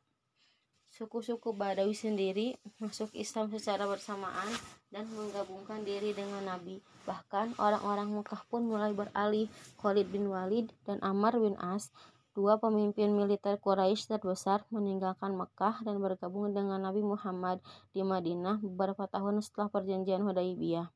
Suku-suku 0.91 1.55
Badawi 1.55 1.95
sendiri 1.95 2.59
masuk 2.83 3.15
Islam 3.15 3.47
secara 3.47 3.87
bersamaan 3.87 4.51
dan 4.91 5.07
menggabungkan 5.15 5.87
diri 5.87 6.11
dengan 6.11 6.43
Nabi. 6.43 6.83
Bahkan 7.07 7.55
orang-orang 7.55 8.11
Mekah 8.11 8.43
pun 8.51 8.67
mulai 8.67 8.91
beralih. 8.91 9.47
Khalid 9.79 10.11
bin 10.11 10.27
Walid 10.27 10.67
dan 10.83 10.99
Ammar 10.99 11.39
bin 11.39 11.55
As, 11.63 11.95
dua 12.35 12.59
pemimpin 12.59 13.15
militer 13.15 13.55
Quraisy 13.55 14.11
terbesar, 14.11 14.67
meninggalkan 14.67 15.31
Mekah 15.31 15.79
dan 15.87 15.95
bergabung 16.03 16.51
dengan 16.51 16.83
Nabi 16.83 17.07
Muhammad 17.07 17.63
di 17.95 18.03
Madinah 18.03 18.59
beberapa 18.59 19.07
tahun 19.07 19.39
setelah 19.39 19.71
perjanjian 19.71 20.27
Hudaybiyah. 20.27 20.91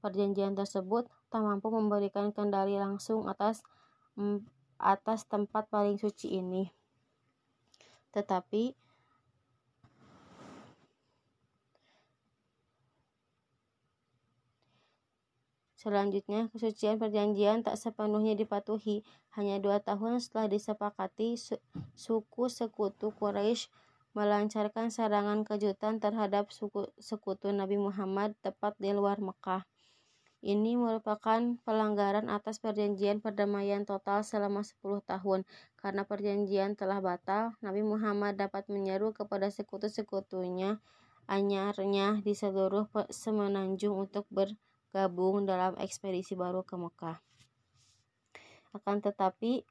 Perjanjian 0.00 0.56
tersebut 0.56 1.04
tak 1.28 1.44
mampu 1.44 1.68
memberikan 1.68 2.32
kendali 2.32 2.80
langsung 2.80 3.28
atas 3.28 3.60
atas 4.80 5.28
tempat 5.28 5.68
paling 5.68 6.00
suci 6.00 6.32
ini. 6.32 6.72
Tetapi 8.16 8.83
Selanjutnya, 15.84 16.48
kesucian 16.48 16.96
perjanjian 16.96 17.60
tak 17.60 17.76
sepenuhnya 17.76 18.32
dipatuhi. 18.32 19.04
Hanya 19.36 19.60
dua 19.60 19.84
tahun 19.84 20.16
setelah 20.16 20.48
disepakati, 20.48 21.36
suku 21.92 22.44
sekutu 22.48 23.12
Quraisy 23.12 23.68
melancarkan 24.16 24.88
serangan 24.88 25.44
kejutan 25.44 26.00
terhadap 26.00 26.48
suku 26.48 26.88
sekutu 26.96 27.52
Nabi 27.52 27.76
Muhammad 27.76 28.32
tepat 28.40 28.72
di 28.80 28.96
luar 28.96 29.20
Mekah. 29.20 29.68
Ini 30.40 30.76
merupakan 30.80 31.60
pelanggaran 31.68 32.32
atas 32.32 32.64
perjanjian 32.64 33.20
perdamaian 33.20 33.84
total 33.84 34.24
selama 34.24 34.64
10 34.64 35.04
tahun. 35.04 35.44
Karena 35.76 36.08
perjanjian 36.08 36.80
telah 36.80 37.04
batal, 37.04 37.56
Nabi 37.60 37.84
Muhammad 37.84 38.40
dapat 38.40 38.72
menyeru 38.72 39.12
kepada 39.12 39.52
sekutu-sekutunya 39.52 40.80
anyarnya 41.28 42.24
di 42.24 42.32
seluruh 42.32 42.88
semenanjung 43.08 44.08
untuk 44.08 44.24
bergabung 44.94 45.42
dalam 45.42 45.74
ekspedisi 45.82 46.38
baru 46.38 46.62
ke 46.62 46.78
Mekah. 46.78 47.18
Akan 48.78 49.02
tetapi, 49.02 49.66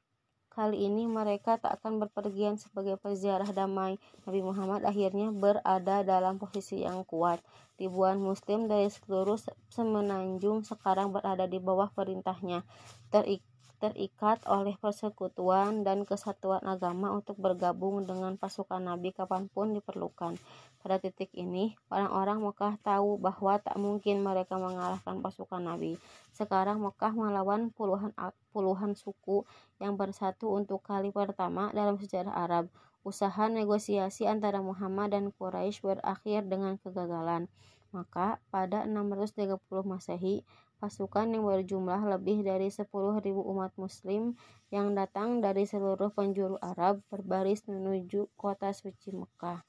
kali 0.52 0.84
ini 0.84 1.08
mereka 1.08 1.56
tak 1.56 1.80
akan 1.80 2.04
berpergian 2.04 2.60
sebagai 2.60 3.00
peziarah 3.00 3.48
damai. 3.56 3.96
Nabi 4.28 4.44
Muhammad 4.44 4.84
akhirnya 4.84 5.32
berada 5.32 6.04
dalam 6.04 6.44
posisi 6.44 6.84
yang 6.84 7.08
kuat. 7.08 7.40
Ribuan 7.80 8.20
muslim 8.20 8.68
dari 8.68 8.92
seluruh 8.92 9.40
semenanjung 9.72 10.68
sekarang 10.68 11.16
berada 11.16 11.48
di 11.48 11.64
bawah 11.64 11.88
perintahnya. 11.96 12.68
Terik 13.08 13.40
terikat 13.80 14.44
oleh 14.48 14.80
persekutuan 14.80 15.84
dan 15.84 16.08
kesatuan 16.08 16.64
agama 16.64 17.12
untuk 17.12 17.36
bergabung 17.36 18.08
dengan 18.08 18.40
pasukan 18.40 18.80
Nabi 18.80 19.12
kapan 19.12 19.52
pun 19.52 19.76
diperlukan. 19.76 20.36
Pada 20.84 21.00
titik 21.00 21.32
ini, 21.32 21.80
orang-orang 21.88 22.44
Mekah 22.44 22.76
tahu 22.84 23.16
bahwa 23.16 23.56
tak 23.56 23.80
mungkin 23.80 24.20
mereka 24.20 24.60
mengalahkan 24.60 25.24
pasukan 25.24 25.64
Nabi. 25.64 25.96
Sekarang 26.36 26.84
Mekah 26.84 27.16
melawan 27.16 27.72
puluhan, 27.72 28.12
puluhan 28.52 28.92
suku 28.92 29.48
yang 29.80 29.96
bersatu 29.96 30.52
untuk 30.52 30.84
kali 30.84 31.16
pertama 31.16 31.72
dalam 31.72 31.96
sejarah 31.96 32.36
Arab. 32.36 32.68
Usaha 33.08 33.48
negosiasi 33.48 34.28
antara 34.28 34.60
Muhammad 34.60 35.16
dan 35.16 35.32
Quraisy 35.32 35.80
berakhir 35.80 36.52
dengan 36.52 36.76
kegagalan. 36.76 37.48
Maka 37.96 38.44
pada 38.52 38.84
630 38.84 39.56
Masehi, 39.88 40.44
pasukan 40.84 41.32
yang 41.32 41.48
berjumlah 41.48 42.20
lebih 42.20 42.44
dari 42.44 42.68
10.000 42.68 42.92
umat 43.32 43.72
muslim 43.80 44.36
yang 44.68 44.92
datang 44.92 45.40
dari 45.40 45.64
seluruh 45.64 46.12
penjuru 46.12 46.60
Arab 46.60 47.00
berbaris 47.08 47.64
menuju 47.72 48.28
kota 48.36 48.76
suci 48.76 49.16
Mekah. 49.16 49.64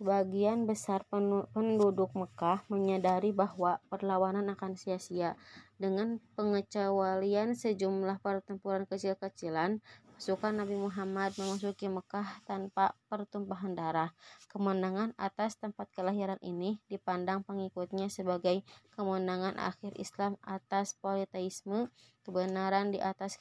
Sebagian 0.00 0.64
besar 0.64 1.04
penduduk 1.52 2.16
Mekah 2.16 2.64
menyadari 2.72 3.36
bahwa 3.36 3.84
perlawanan 3.92 4.48
akan 4.48 4.72
sia-sia. 4.72 5.36
Dengan 5.76 6.16
pengecualian 6.40 7.52
sejumlah 7.52 8.24
pertempuran 8.24 8.88
kecil-kecilan, 8.88 9.84
Pasukan 10.20 10.52
Nabi 10.52 10.76
Muhammad 10.76 11.32
memasuki 11.40 11.88
Mekah 11.88 12.44
tanpa 12.44 12.92
pertumpahan 13.08 13.72
darah. 13.72 14.12
Kemenangan 14.52 15.16
atas 15.16 15.56
tempat 15.56 15.88
kelahiran 15.96 16.36
ini 16.44 16.76
dipandang 16.92 17.40
pengikutnya 17.40 18.12
sebagai 18.12 18.60
kemenangan 18.92 19.56
akhir 19.56 19.96
Islam 19.96 20.36
atas 20.44 20.92
politeisme, 21.00 21.88
kebenaran 22.24 22.92
di 22.92 23.00
atas 23.00 23.40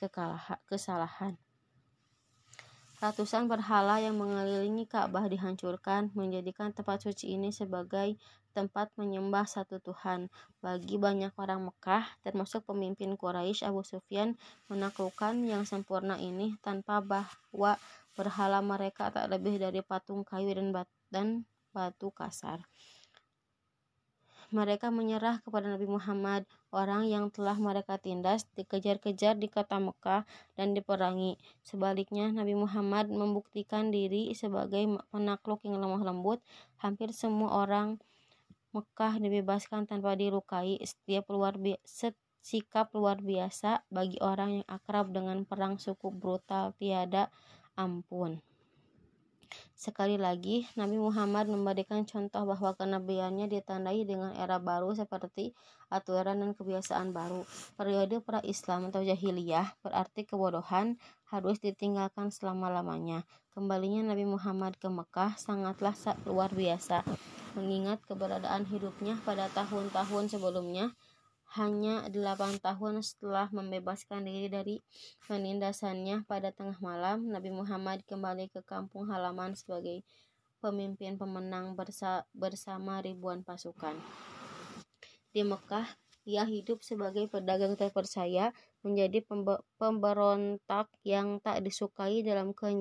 kesalahan. 0.68 1.36
Ratusan 3.00 3.48
berhala 3.48 4.04
yang 4.04 4.20
mengelilingi 4.20 4.84
Ka'bah 4.84 5.24
dihancurkan, 5.32 6.12
menjadikan 6.12 6.76
tempat 6.76 7.00
suci 7.00 7.32
ini 7.32 7.48
sebagai 7.48 8.20
tempat 8.52 8.92
menyembah 9.00 9.48
satu 9.48 9.80
Tuhan. 9.80 10.28
Bagi 10.60 11.00
banyak 11.00 11.32
orang 11.40 11.64
Mekah, 11.72 12.04
termasuk 12.28 12.68
pemimpin 12.68 13.16
Quraisy 13.16 13.64
Abu 13.64 13.88
Sufyan, 13.88 14.36
menaklukkan 14.68 15.32
yang 15.48 15.64
sempurna 15.64 16.20
ini 16.20 16.60
tanpa 16.60 17.00
bahwa 17.00 17.80
berhala 18.20 18.60
mereka 18.60 19.08
tak 19.16 19.32
lebih 19.32 19.56
dari 19.56 19.80
patung 19.80 20.28
kayu 20.28 20.52
dan 21.08 21.48
batu 21.72 22.12
kasar 22.12 22.68
mereka 24.50 24.90
menyerah 24.90 25.42
kepada 25.46 25.70
Nabi 25.70 25.86
Muhammad. 25.86 26.46
Orang 26.70 27.06
yang 27.06 27.34
telah 27.34 27.58
mereka 27.58 27.98
tindas 27.98 28.46
dikejar-kejar 28.54 29.38
di 29.38 29.50
kota 29.50 29.78
Mekah 29.78 30.26
dan 30.58 30.78
diperangi. 30.78 31.38
Sebaliknya, 31.66 32.30
Nabi 32.34 32.54
Muhammad 32.58 33.10
membuktikan 33.10 33.90
diri 33.90 34.34
sebagai 34.34 35.02
penakluk 35.10 35.62
yang 35.66 35.78
lemah 35.78 36.02
lembut. 36.02 36.42
Hampir 36.82 37.14
semua 37.14 37.66
orang 37.66 38.02
Mekah 38.74 39.18
dibebaskan 39.18 39.90
tanpa 39.90 40.14
dilukai. 40.14 40.78
Setiap 40.82 41.30
luar 41.34 41.58
biasa 41.58 42.14
sikap 42.40 42.96
luar 42.96 43.20
biasa 43.20 43.84
bagi 43.92 44.16
orang 44.24 44.64
yang 44.64 44.68
akrab 44.72 45.12
dengan 45.12 45.44
perang 45.44 45.76
suku 45.76 46.10
brutal 46.10 46.72
tiada 46.80 47.28
ampun. 47.76 48.40
Sekali 49.74 50.20
lagi, 50.20 50.68
Nabi 50.76 51.00
Muhammad 51.00 51.48
memberikan 51.48 52.04
contoh 52.04 52.44
bahwa 52.44 52.76
kenabiannya 52.76 53.48
ditandai 53.48 54.04
dengan 54.04 54.36
era 54.36 54.60
baru 54.60 54.92
seperti 54.92 55.56
aturan 55.90 56.44
dan 56.44 56.52
kebiasaan 56.54 57.16
baru. 57.16 57.48
Periode 57.80 58.22
pra-Islam 58.22 58.94
atau 58.94 59.02
jahiliyah 59.02 59.80
berarti 59.82 60.28
kebodohan 60.28 61.00
harus 61.32 61.58
ditinggalkan 61.64 62.30
selama-lamanya. 62.30 63.24
Kembalinya 63.56 64.14
Nabi 64.14 64.30
Muhammad 64.30 64.78
ke 64.78 64.92
Mekah 64.92 65.40
sangatlah 65.40 65.98
luar 66.30 66.54
biasa. 66.54 67.02
Mengingat 67.58 68.06
keberadaan 68.06 68.70
hidupnya 68.70 69.18
pada 69.26 69.50
tahun-tahun 69.52 70.30
sebelumnya, 70.30 70.94
hanya 71.58 72.06
delapan 72.14 72.62
tahun 72.62 73.02
setelah 73.02 73.50
membebaskan 73.50 74.30
diri 74.30 74.48
dari 74.54 74.76
penindasannya 75.26 76.22
pada 76.30 76.54
tengah 76.54 76.78
malam, 76.78 77.26
Nabi 77.26 77.50
Muhammad 77.50 78.06
kembali 78.06 78.54
ke 78.54 78.62
kampung 78.62 79.10
halaman 79.10 79.58
sebagai 79.58 80.06
pemimpin 80.62 81.18
pemenang 81.18 81.74
bersa 81.74 82.28
bersama 82.38 83.02
ribuan 83.02 83.42
pasukan. 83.42 83.98
Di 85.34 85.42
Mekah, 85.42 85.90
ia 86.30 86.46
hidup 86.46 86.86
sebagai 86.86 87.26
pedagang 87.26 87.74
terpercaya, 87.74 88.54
menjadi 88.86 89.26
pemberontak 89.82 90.86
yang 91.02 91.42
tak 91.42 91.66
disukai 91.66 92.22
dalam 92.22 92.54
ke, 92.54 92.78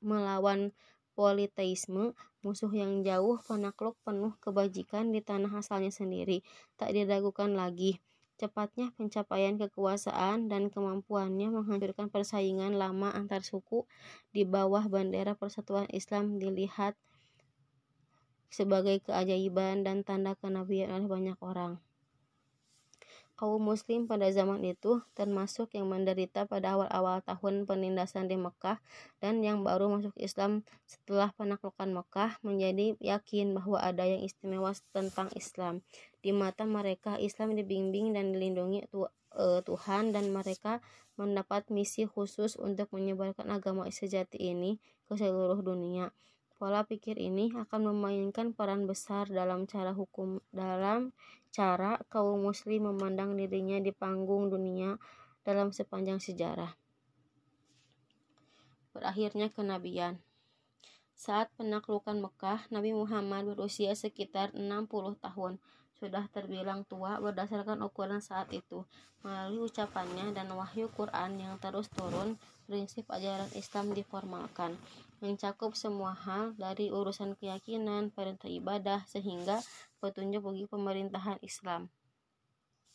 melawan 0.00 0.72
politeisme, 1.18 2.14
musuh 2.46 2.70
yang 2.70 3.02
jauh, 3.02 3.42
penakluk 3.42 3.98
penuh 4.06 4.38
kebajikan 4.38 5.10
di 5.10 5.18
tanah 5.18 5.50
asalnya 5.58 5.90
sendiri, 5.90 6.46
tak 6.78 6.94
diragukan 6.94 7.58
lagi. 7.58 7.98
Cepatnya 8.38 8.94
pencapaian 8.94 9.58
kekuasaan 9.58 10.46
dan 10.46 10.70
kemampuannya 10.70 11.50
menghancurkan 11.50 12.06
persaingan 12.06 12.78
lama 12.78 13.10
antar 13.10 13.42
suku 13.42 13.82
di 14.30 14.46
bawah 14.46 14.86
bendera 14.86 15.34
persatuan 15.34 15.90
Islam 15.90 16.38
dilihat 16.38 16.94
sebagai 18.46 19.02
keajaiban 19.02 19.82
dan 19.82 20.06
tanda 20.06 20.38
kenabian 20.38 20.94
oleh 20.94 21.10
banyak 21.10 21.38
orang 21.42 21.82
kaum 23.38 23.62
muslim 23.62 24.10
pada 24.10 24.26
zaman 24.34 24.58
itu 24.66 24.98
termasuk 25.14 25.70
yang 25.78 25.86
menderita 25.86 26.50
pada 26.50 26.74
awal-awal 26.74 27.22
tahun 27.22 27.70
penindasan 27.70 28.26
di 28.26 28.34
Mekah 28.34 28.82
dan 29.22 29.38
yang 29.46 29.62
baru 29.62 29.86
masuk 29.86 30.10
Islam 30.18 30.66
setelah 30.90 31.30
penaklukan 31.38 31.86
Mekah 31.86 32.42
menjadi 32.42 32.98
yakin 32.98 33.54
bahwa 33.54 33.78
ada 33.78 34.02
yang 34.02 34.26
istimewa 34.26 34.74
tentang 34.90 35.30
Islam. 35.38 35.86
Di 36.18 36.34
mata 36.34 36.66
mereka 36.66 37.14
Islam 37.22 37.54
dibimbing 37.54 38.10
dan 38.10 38.34
dilindungi 38.34 38.90
e, 38.90 39.44
Tuhan 39.62 40.10
dan 40.10 40.34
mereka 40.34 40.82
mendapat 41.14 41.70
misi 41.70 42.10
khusus 42.10 42.58
untuk 42.58 42.90
menyebarkan 42.90 43.46
agama 43.54 43.86
sejati 43.86 44.50
ini 44.50 44.82
ke 45.06 45.14
seluruh 45.14 45.62
dunia. 45.62 46.10
Pola 46.58 46.82
pikir 46.82 47.22
ini 47.22 47.54
akan 47.54 47.94
memainkan 47.94 48.50
peran 48.50 48.90
besar 48.90 49.30
dalam 49.30 49.70
cara 49.70 49.94
hukum 49.94 50.42
dalam 50.50 51.14
cara 51.52 51.98
kaum 52.12 52.44
muslim 52.44 52.92
memandang 52.92 53.34
dirinya 53.34 53.80
di 53.80 53.90
panggung 53.90 54.52
dunia 54.52 55.00
dalam 55.42 55.72
sepanjang 55.72 56.20
sejarah. 56.20 56.76
Berakhirnya 58.92 59.48
kenabian. 59.52 60.20
Saat 61.18 61.50
penaklukan 61.58 62.14
Mekah, 62.14 62.70
Nabi 62.70 62.94
Muhammad 62.94 63.50
berusia 63.50 63.90
sekitar 63.94 64.54
60 64.54 65.18
tahun 65.18 65.58
sudah 65.98 66.30
terbilang 66.30 66.86
tua 66.86 67.18
berdasarkan 67.18 67.82
ukuran 67.82 68.22
saat 68.22 68.54
itu. 68.54 68.86
Melalui 69.26 69.66
ucapannya 69.66 70.30
dan 70.30 70.46
wahyu 70.54 70.86
Quran 70.94 71.42
yang 71.42 71.58
terus 71.58 71.90
turun, 71.90 72.38
prinsip 72.70 73.10
ajaran 73.10 73.50
Islam 73.58 73.90
diformalkan, 73.98 74.78
mencakup 75.18 75.74
semua 75.74 76.14
hal 76.14 76.54
dari 76.54 76.90
urusan 76.90 77.34
keyakinan, 77.38 78.10
perintah 78.14 78.48
ibadah, 78.48 79.04
sehingga 79.06 79.62
petunjuk 79.98 80.42
bagi 80.46 80.64
pemerintahan 80.70 81.38
Islam. 81.42 81.90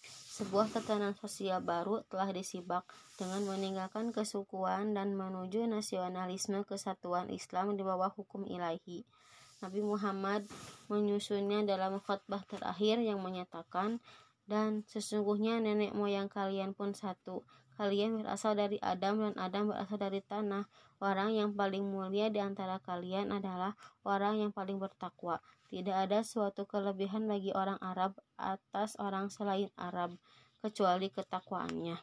Sebuah 0.03 0.73
tatanan 0.73 1.13
sosial 1.15 1.61
baru 1.61 2.01
telah 2.09 2.33
disibak 2.33 2.89
dengan 3.15 3.45
meninggalkan 3.45 4.09
kesukuan 4.09 4.97
dan 4.97 5.13
menuju 5.13 5.69
nasionalisme 5.69 6.65
kesatuan 6.65 7.29
Islam 7.29 7.77
di 7.77 7.85
bawah 7.85 8.09
hukum 8.11 8.43
ilahi. 8.49 9.05
Nabi 9.63 9.79
Muhammad 9.79 10.43
menyusunnya 10.91 11.63
dalam 11.63 12.01
khutbah 12.03 12.43
terakhir 12.49 12.99
yang 12.99 13.23
menyatakan 13.23 14.03
Dan 14.43 14.83
sesungguhnya 14.91 15.63
nenek 15.63 15.95
moyang 15.95 16.27
kalian 16.27 16.75
pun 16.75 16.91
satu. 16.91 17.47
Kalian 17.73 18.21
berasal 18.21 18.53
dari 18.53 18.77
Adam 18.85 19.17
dan 19.17 19.35
Adam 19.41 19.73
berasal 19.73 19.97
dari 19.97 20.21
tanah. 20.21 20.69
Orang 21.01 21.33
yang 21.33 21.57
paling 21.57 21.83
mulia 21.83 22.29
di 22.29 22.37
antara 22.37 22.77
kalian 22.79 23.33
adalah 23.33 23.73
orang 24.05 24.39
yang 24.39 24.51
paling 24.53 24.77
bertakwa. 24.77 25.41
Tidak 25.73 25.91
ada 25.91 26.21
suatu 26.21 26.69
kelebihan 26.69 27.25
bagi 27.25 27.49
orang 27.51 27.81
Arab 27.81 28.13
atas 28.37 28.93
orang 29.01 29.33
selain 29.33 29.73
Arab, 29.73 30.13
kecuali 30.61 31.09
ketakwaannya. 31.09 31.97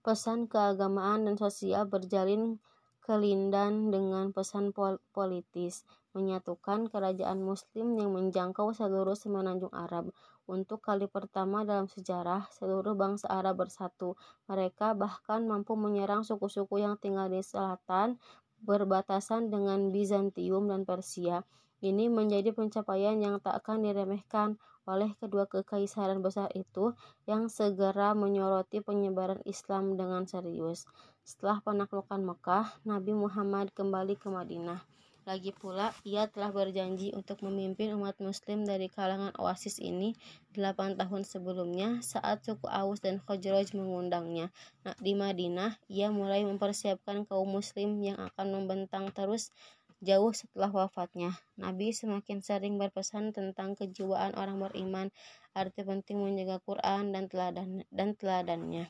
Pesan 0.00 0.48
keagamaan 0.48 1.28
dan 1.28 1.36
sosial 1.36 1.84
berjalin 1.84 2.56
kelindan 3.04 3.92
dengan 3.92 4.32
pesan 4.32 4.72
pol 4.72 4.96
politis, 5.12 5.84
menyatukan 6.16 6.88
kerajaan 6.88 7.44
muslim 7.44 8.00
yang 8.00 8.16
menjangkau 8.16 8.72
seluruh 8.72 9.18
semenanjung 9.18 9.72
Arab. 9.76 10.08
Untuk 10.50 10.82
kali 10.82 11.06
pertama 11.06 11.62
dalam 11.62 11.86
sejarah, 11.86 12.50
seluruh 12.50 12.98
bangsa 12.98 13.30
Arab 13.30 13.62
bersatu. 13.62 14.18
Mereka 14.50 14.98
bahkan 14.98 15.46
mampu 15.46 15.78
menyerang 15.78 16.26
suku-suku 16.26 16.82
yang 16.82 16.98
tinggal 16.98 17.30
di 17.30 17.38
selatan, 17.38 18.18
berbatasan 18.66 19.46
dengan 19.46 19.94
Bizantium 19.94 20.66
dan 20.66 20.82
Persia. 20.82 21.46
Ini 21.78 22.10
menjadi 22.10 22.50
pencapaian 22.50 23.14
yang 23.22 23.38
tak 23.38 23.62
akan 23.62 23.86
diremehkan 23.86 24.58
oleh 24.90 25.14
kedua 25.22 25.46
kekaisaran 25.46 26.18
besar 26.18 26.50
itu 26.58 26.98
yang 27.30 27.46
segera 27.46 28.10
menyoroti 28.18 28.82
penyebaran 28.82 29.38
Islam 29.46 29.94
dengan 29.94 30.26
serius. 30.26 30.82
Setelah 31.22 31.62
penaklukan 31.62 32.26
Mekah, 32.26 32.82
Nabi 32.82 33.14
Muhammad 33.14 33.70
kembali 33.70 34.18
ke 34.18 34.26
Madinah. 34.26 34.89
Lagi 35.30 35.54
pula, 35.54 35.94
ia 36.02 36.26
telah 36.26 36.50
berjanji 36.50 37.14
untuk 37.14 37.46
memimpin 37.46 37.94
umat 37.94 38.18
muslim 38.18 38.66
dari 38.66 38.90
kalangan 38.90 39.30
oasis 39.38 39.78
ini 39.78 40.18
delapan 40.50 40.98
tahun 40.98 41.22
sebelumnya 41.22 42.02
saat 42.02 42.42
suku 42.42 42.66
Aus 42.66 42.98
dan 42.98 43.22
Khajraj 43.22 43.70
mengundangnya. 43.78 44.50
Nah, 44.82 44.98
di 44.98 45.14
Madinah, 45.14 45.78
ia 45.86 46.10
mulai 46.10 46.42
mempersiapkan 46.42 47.30
kaum 47.30 47.46
muslim 47.46 48.02
yang 48.02 48.18
akan 48.18 48.46
membentang 48.58 49.14
terus 49.14 49.54
Jauh 50.00 50.32
setelah 50.32 50.72
wafatnya, 50.72 51.36
Nabi 51.60 51.92
semakin 51.92 52.40
sering 52.40 52.80
berpesan 52.80 53.36
tentang 53.36 53.76
kejiwaan 53.76 54.32
orang 54.32 54.56
beriman, 54.56 55.12
arti 55.52 55.84
penting 55.84 56.24
menjaga 56.24 56.56
Quran 56.64 57.12
dan 57.12 57.28
teladan 57.28 57.84
dan 57.92 58.16
teladannya. 58.16 58.88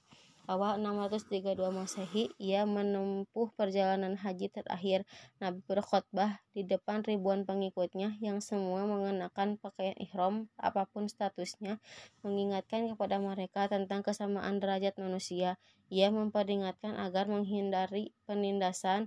Awal 0.50 0.82
632 0.82 1.62
Masehi, 1.70 2.34
ia 2.42 2.66
menempuh 2.66 3.54
perjalanan 3.54 4.18
haji 4.18 4.50
terakhir. 4.50 5.06
Nabi 5.38 5.62
berkhutbah 5.62 6.42
di 6.50 6.66
depan 6.66 7.06
ribuan 7.06 7.46
pengikutnya 7.46 8.18
yang 8.18 8.42
semua 8.42 8.82
mengenakan 8.82 9.62
pakaian 9.62 9.94
ihram 10.02 10.50
apa 10.58 10.90
pun 10.90 11.06
statusnya, 11.06 11.78
mengingatkan 12.26 12.90
kepada 12.90 13.22
mereka 13.22 13.70
tentang 13.70 14.02
kesamaan 14.02 14.58
derajat 14.58 14.98
manusia. 14.98 15.54
Ia 15.86 16.10
memperingatkan 16.10 16.98
agar 16.98 17.30
menghindari 17.30 18.10
penindasan, 18.26 19.06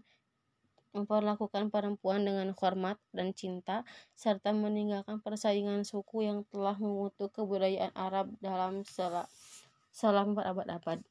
memperlakukan 0.95 1.75
perempuan 1.75 2.23
dengan 2.23 2.55
hormat 2.55 2.95
dan 3.11 3.35
cinta, 3.35 3.83
serta 4.15 4.55
meninggalkan 4.55 5.19
persaingan 5.19 5.83
suku 5.83 6.23
yang 6.23 6.47
telah 6.47 6.79
mengutuk 6.79 7.35
kebudayaan 7.35 7.91
Arab 7.99 8.31
dalam 8.39 8.87
sel 8.87 9.27
selama 9.91 10.39
berabad-abad. 10.39 11.03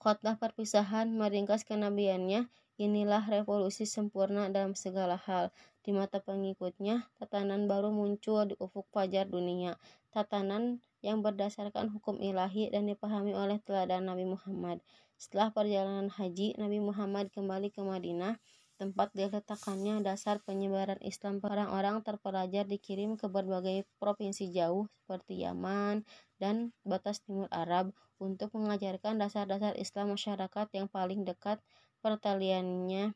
Khotbah 0.00 0.40
perpisahan 0.40 1.12
meringkas 1.12 1.68
kenabiannya, 1.68 2.48
inilah 2.80 3.20
revolusi 3.28 3.84
sempurna 3.84 4.48
dalam 4.48 4.72
segala 4.72 5.20
hal. 5.20 5.52
Di 5.84 5.92
mata 5.92 6.24
pengikutnya, 6.24 7.04
tatanan 7.20 7.68
baru 7.68 7.92
muncul 7.92 8.48
di 8.48 8.56
ufuk 8.56 8.88
fajar 8.96 9.28
dunia. 9.28 9.76
Tatanan 10.08 10.80
yang 11.04 11.20
berdasarkan 11.20 11.92
hukum 11.92 12.16
ilahi 12.16 12.72
dan 12.72 12.88
dipahami 12.88 13.36
oleh 13.36 13.60
teladan 13.60 14.08
Nabi 14.08 14.24
Muhammad. 14.24 14.80
Setelah 15.20 15.52
perjalanan 15.52 16.08
haji, 16.08 16.56
Nabi 16.56 16.80
Muhammad 16.80 17.28
kembali 17.28 17.68
ke 17.68 17.84
Madinah, 17.84 18.40
tempat 18.80 19.12
diletakkannya 19.12 20.00
dasar 20.00 20.40
penyebaran 20.40 20.96
Islam. 21.04 21.36
Orang-orang 21.44 22.00
terpelajar 22.00 22.64
dikirim 22.64 23.20
ke 23.20 23.28
berbagai 23.28 23.84
provinsi 24.00 24.48
jauh 24.48 24.88
seperti 25.04 25.44
Yaman 25.44 26.08
dan 26.40 26.72
batas 26.88 27.20
timur 27.20 27.52
Arab 27.52 27.92
untuk 28.16 28.56
mengajarkan 28.56 29.20
dasar-dasar 29.20 29.76
Islam 29.76 30.16
masyarakat 30.16 30.66
yang 30.72 30.88
paling 30.88 31.28
dekat 31.28 31.60
pertaliannya 32.00 33.12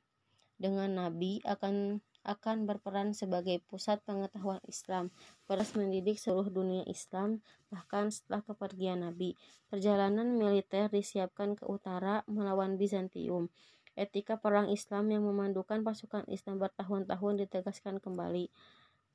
dengan 0.61 0.91
Nabi 1.01 1.41
akan 1.49 2.05
akan 2.25 2.65
berperan 2.65 3.13
sebagai 3.13 3.61
pusat 3.69 4.01
pengetahuan 4.09 4.61
Islam, 4.65 5.13
peras 5.45 5.77
mendidik 5.77 6.17
seluruh 6.17 6.49
dunia 6.49 6.81
Islam, 6.89 7.45
bahkan 7.69 8.09
setelah 8.09 8.41
kepergian 8.41 9.05
Nabi. 9.05 9.37
Perjalanan 9.69 10.33
militer 10.33 10.89
disiapkan 10.89 11.53
ke 11.53 11.69
utara 11.69 12.25
melawan 12.25 12.81
Bizantium. 12.81 13.53
Etika 13.95 14.35
perang 14.43 14.67
Islam 14.75 15.07
yang 15.15 15.23
memandukan 15.23 15.87
pasukan 15.87 16.27
Islam 16.27 16.59
bertahun-tahun 16.59 17.47
ditegaskan 17.47 18.03
kembali. 18.03 18.51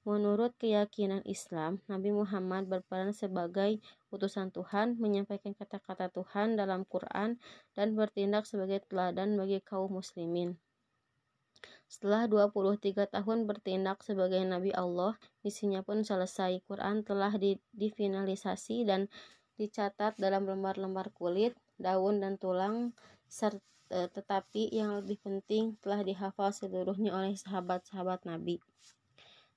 Menurut 0.07 0.55
keyakinan 0.55 1.27
Islam, 1.27 1.83
Nabi 1.91 2.15
Muhammad 2.15 2.71
berperan 2.71 3.11
sebagai 3.11 3.83
utusan 4.15 4.55
Tuhan, 4.55 4.95
menyampaikan 4.95 5.51
kata-kata 5.51 6.07
Tuhan 6.15 6.55
dalam 6.55 6.87
Quran, 6.87 7.35
dan 7.75 7.99
bertindak 7.99 8.47
sebagai 8.47 8.79
teladan 8.87 9.35
bagi 9.35 9.59
kaum 9.59 9.91
muslimin. 9.99 10.55
Setelah 11.91 12.31
23 12.31 13.11
tahun 13.11 13.43
bertindak 13.43 13.99
sebagai 14.05 14.39
Nabi 14.47 14.71
Allah, 14.71 15.19
misinya 15.43 15.83
pun 15.83 16.07
selesai. 16.07 16.63
Quran 16.63 17.03
telah 17.03 17.35
di, 17.35 17.59
difinalisasi 17.75 18.87
dan 18.87 19.11
dicatat 19.59 20.15
dalam 20.15 20.47
lembar-lembar 20.47 21.11
kulit, 21.11 21.57
daun, 21.75 22.23
dan 22.23 22.39
tulang, 22.39 22.95
serta, 23.27 23.59
tetapi 23.89 24.69
yang 24.69 25.01
lebih 25.01 25.17
penting 25.19 25.75
telah 25.81 26.05
dihafal 26.05 26.53
seluruhnya 26.53 27.11
oleh 27.11 27.33
sahabat-sahabat 27.33 28.23
Nabi. 28.29 28.61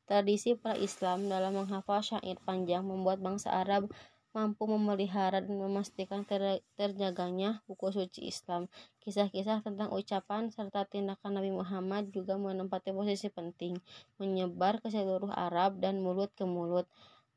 Tradisi 0.09 0.59
pra-Islam 0.59 1.30
dalam 1.30 1.55
menghafal 1.55 2.03
syair 2.03 2.37
panjang 2.43 2.83
membuat 2.83 3.22
bangsa 3.22 3.55
Arab 3.55 3.93
mampu 4.33 4.64
memelihara 4.64 5.45
dan 5.45 5.61
memastikan 5.61 6.24
ter 6.24 6.64
terjaganya 6.80 7.61
buku 7.68 7.93
suci 7.93 8.33
Islam. 8.33 8.66
Kisah-kisah 9.05 9.61
tentang 9.61 9.93
ucapan 9.93 10.49
serta 10.49 10.89
tindakan 10.89 11.37
Nabi 11.37 11.53
Muhammad 11.53 12.09
juga 12.11 12.41
menempati 12.41 12.97
posisi 12.97 13.28
penting, 13.28 13.76
menyebar 14.16 14.80
ke 14.80 14.89
seluruh 14.89 15.28
Arab 15.28 15.78
dan 15.85 16.01
mulut 16.01 16.33
ke 16.33 16.49
mulut. 16.49 16.89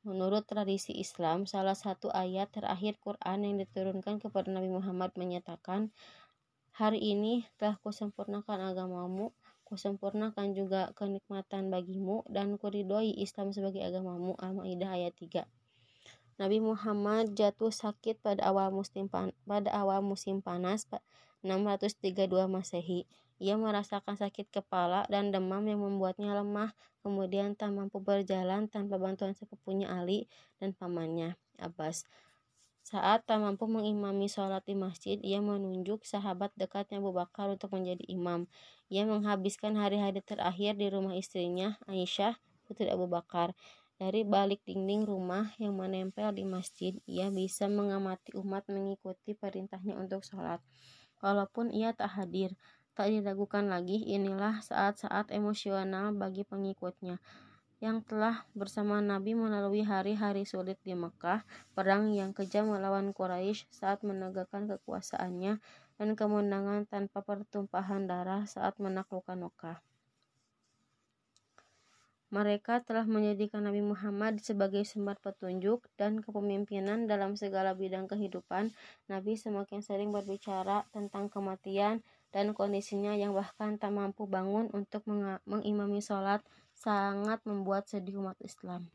Menurut 0.07 0.47
tradisi 0.47 0.95
Islam, 0.95 1.49
salah 1.49 1.75
satu 1.75 2.13
ayat 2.13 2.53
terakhir 2.53 2.95
Quran 3.01 3.41
yang 3.43 3.55
diturunkan 3.59 4.21
kepada 4.21 4.53
Nabi 4.53 4.69
Muhammad 4.69 5.11
menyatakan, 5.17 5.91
Hari 6.75 6.99
ini 6.99 7.47
telah 7.55 7.79
kusempurnakan 7.79 8.75
agamamu, 8.75 9.31
kusempurnakan 9.63 10.51
juga 10.51 10.91
kenikmatan 10.91 11.71
bagimu, 11.71 12.27
dan 12.27 12.59
kuridoi 12.59 13.15
Islam 13.15 13.55
sebagai 13.55 13.79
agamamu. 13.79 14.35
Al-Ma'idah 14.35 14.91
ayat 14.91 15.15
3. 15.15 15.47
Nabi 16.35 16.59
Muhammad 16.59 17.31
jatuh 17.31 17.71
sakit 17.71 18.19
pada 18.19 18.51
awal 18.51 18.75
musim 18.75 19.07
pan 19.07 19.31
pada 19.47 19.71
awal 19.71 20.03
musim 20.03 20.43
panas 20.43 20.83
632 21.39 22.27
Masehi. 22.51 23.07
Ia 23.39 23.55
merasakan 23.55 24.19
sakit 24.19 24.51
kepala 24.51 25.07
dan 25.07 25.31
demam 25.31 25.63
yang 25.63 25.79
membuatnya 25.79 26.35
lemah, 26.35 26.75
kemudian 27.07 27.55
tak 27.55 27.71
mampu 27.71 28.03
berjalan 28.03 28.67
tanpa 28.67 28.99
bantuan 28.99 29.31
sepupunya 29.31 29.87
Ali 29.95 30.27
dan 30.59 30.75
pamannya, 30.75 31.39
Abbas. 31.55 32.03
Saat 32.85 33.25
tak 33.25 33.41
mampu 33.41 33.65
mengimami 33.65 34.29
sholat 34.29 34.61
di 34.61 34.77
masjid, 34.77 35.17
ia 35.25 35.41
menunjuk 35.41 36.05
sahabat 36.05 36.53
dekatnya 36.53 37.01
Abu 37.01 37.17
Bakar 37.17 37.49
untuk 37.49 37.73
menjadi 37.73 38.05
imam. 38.05 38.45
Ia 38.93 39.09
menghabiskan 39.09 39.73
hari-hari 39.73 40.21
terakhir 40.21 40.77
di 40.77 40.93
rumah 40.93 41.17
istrinya, 41.17 41.81
Aisyah, 41.89 42.37
putri 42.69 42.85
Abu 42.93 43.09
Bakar. 43.09 43.57
Dari 43.97 44.21
balik 44.21 44.61
dinding 44.69 45.01
rumah 45.01 45.49
yang 45.57 45.73
menempel 45.73 46.29
di 46.37 46.45
masjid, 46.45 46.93
ia 47.09 47.33
bisa 47.33 47.65
mengamati 47.65 48.37
umat 48.37 48.69
mengikuti 48.69 49.33
perintahnya 49.33 49.97
untuk 49.97 50.21
sholat. 50.21 50.61
Walaupun 51.25 51.73
ia 51.73 51.89
tak 51.89 52.13
hadir, 52.21 52.53
tak 52.93 53.09
diragukan 53.09 53.65
lagi 53.65 53.97
inilah 54.13 54.61
saat-saat 54.61 55.33
emosional 55.33 56.13
bagi 56.13 56.45
pengikutnya 56.45 57.17
yang 57.83 57.99
telah 58.03 58.47
bersama 58.55 59.03
Nabi 59.03 59.35
melalui 59.35 59.83
hari-hari 59.83 60.47
sulit 60.47 60.79
di 60.81 60.95
Mekah, 60.95 61.43
perang 61.75 62.15
yang 62.15 62.31
kejam 62.31 62.71
melawan 62.71 63.11
Quraisy 63.11 63.67
saat 63.71 64.01
menegakkan 64.01 64.67
kekuasaannya, 64.71 65.59
dan 65.95 66.09
kemenangan 66.19 66.87
tanpa 66.87 67.23
pertumpahan 67.23 68.07
darah 68.07 68.43
saat 68.47 68.75
menaklukkan 68.79 69.39
Mekah. 69.39 69.79
Mereka 72.35 72.83
telah 72.83 73.07
menjadikan 73.07 73.63
Nabi 73.63 73.79
Muhammad 73.79 74.43
sebagai 74.43 74.83
sumber 74.83 75.15
petunjuk 75.23 75.87
dan 75.95 76.19
kepemimpinan 76.19 77.07
dalam 77.07 77.39
segala 77.39 77.71
bidang 77.71 78.11
kehidupan. 78.11 78.75
Nabi 79.07 79.39
semakin 79.39 79.79
sering 79.79 80.11
berbicara 80.11 80.83
tentang 80.91 81.31
kematian 81.31 82.03
dan 82.35 82.51
kondisinya 82.51 83.15
yang 83.15 83.31
bahkan 83.31 83.79
tak 83.79 83.95
mampu 83.95 84.27
bangun 84.27 84.67
untuk 84.75 85.07
mengimami 85.47 86.03
sholat 86.03 86.43
sangat 86.75 87.39
membuat 87.47 87.87
sedih 87.87 88.19
umat 88.19 88.35
Islam. 88.43 88.91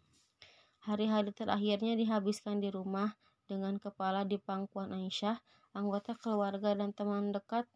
Hari-hari 0.84 1.32
terakhirnya 1.32 1.96
dihabiskan 1.96 2.60
di 2.60 2.72
rumah 2.72 3.16
dengan 3.50 3.76
kepala 3.76 4.24
di 4.24 4.40
pangkuan 4.40 4.94
Aisyah. 4.94 5.36
Anggota 5.74 6.14
keluarga 6.16 6.72
dan 6.72 6.94
teman 6.94 7.34
dekat 7.34 7.68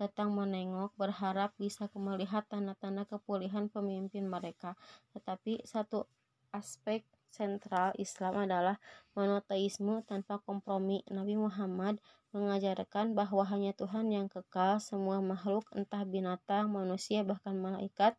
datang 0.00 0.32
menengok 0.32 0.96
berharap 0.96 1.52
bisa 1.60 1.90
melihat 1.92 2.48
tanda-tanda 2.48 3.04
kepulihan 3.04 3.68
pemimpin 3.68 4.24
mereka. 4.24 4.72
Tetapi 5.12 5.64
satu 5.68 6.08
aspek 6.54 7.04
sentral 7.30 7.94
Islam 8.00 8.48
adalah 8.48 8.76
monoteisme 9.14 10.02
tanpa 10.08 10.42
kompromi. 10.42 11.04
Nabi 11.06 11.38
Muhammad 11.38 12.02
mengajarkan 12.34 13.14
bahwa 13.14 13.42
hanya 13.46 13.74
Tuhan 13.74 14.10
yang 14.10 14.26
kekal, 14.26 14.78
semua 14.82 15.18
makhluk 15.22 15.66
entah 15.74 16.02
binatang, 16.06 16.70
manusia, 16.70 17.22
bahkan 17.22 17.58
malaikat 17.58 18.18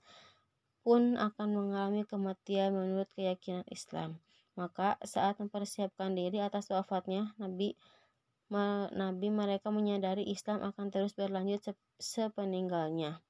pun 0.81 1.17
akan 1.17 1.47
mengalami 1.53 2.03
kematian 2.05 2.73
menurut 2.73 3.09
keyakinan 3.13 3.65
Islam. 3.69 4.17
Maka 4.57 4.99
saat 5.05 5.39
mempersiapkan 5.39 6.13
diri 6.13 6.41
atas 6.43 6.67
wafatnya, 6.73 7.31
Nabi 7.39 7.77
Nabi 8.91 9.31
mereka 9.31 9.71
menyadari 9.71 10.27
Islam 10.27 10.59
akan 10.59 10.91
terus 10.91 11.15
berlanjut 11.15 11.71
sepeninggalnya. 12.03 13.23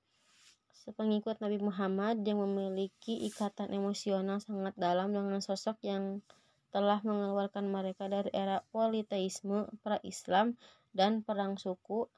Sepengikut 0.74 1.38
Nabi 1.38 1.62
Muhammad 1.62 2.26
yang 2.26 2.42
memiliki 2.42 3.30
ikatan 3.30 3.70
emosional 3.70 4.42
sangat 4.42 4.74
dalam 4.74 5.14
dengan 5.14 5.38
sosok 5.38 5.78
yang 5.86 6.26
telah 6.74 6.98
mengeluarkan 7.06 7.70
mereka 7.70 8.10
dari 8.10 8.34
era 8.34 8.66
politeisme, 8.74 9.70
pra-Islam, 9.86 10.58
dan 10.90 11.22
perang 11.22 11.60
suku, 11.60 12.10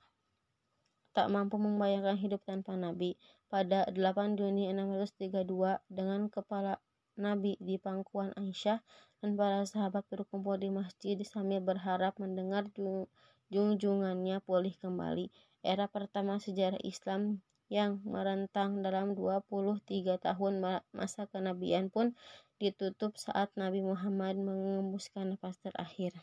tak 1.11 1.27
mampu 1.27 1.59
membayangkan 1.59 2.15
hidup 2.15 2.39
tanpa 2.47 2.79
Nabi. 2.79 3.19
Pada 3.53 3.85
8 3.85 4.33
Juni 4.33 4.65
632, 4.73 5.77
dengan 5.85 6.25
kepala 6.25 6.81
Nabi 7.21 7.53
di 7.61 7.77
pangkuan 7.77 8.33
Aisyah, 8.33 8.81
dan 9.21 9.37
para 9.37 9.61
sahabat 9.69 10.09
berkumpul 10.09 10.57
di 10.57 10.73
masjid 10.73 11.13
sambil 11.21 11.61
berharap 11.61 12.17
mendengar 12.17 12.65
junjungannya 13.53 14.41
pulih 14.41 14.73
kembali. 14.81 15.29
Era 15.61 15.85
pertama 15.85 16.41
sejarah 16.41 16.81
Islam 16.81 17.45
yang 17.69 18.01
merentang 18.01 18.81
dalam 18.81 19.13
23 19.13 20.17
tahun 20.17 20.53
masa 20.89 21.29
kenabian 21.29 21.93
pun 21.93 22.17
ditutup 22.57 23.21
saat 23.21 23.53
Nabi 23.53 23.85
Muhammad 23.85 24.33
mengembuskan 24.41 25.37
nafas 25.37 25.61
terakhir. 25.61 26.17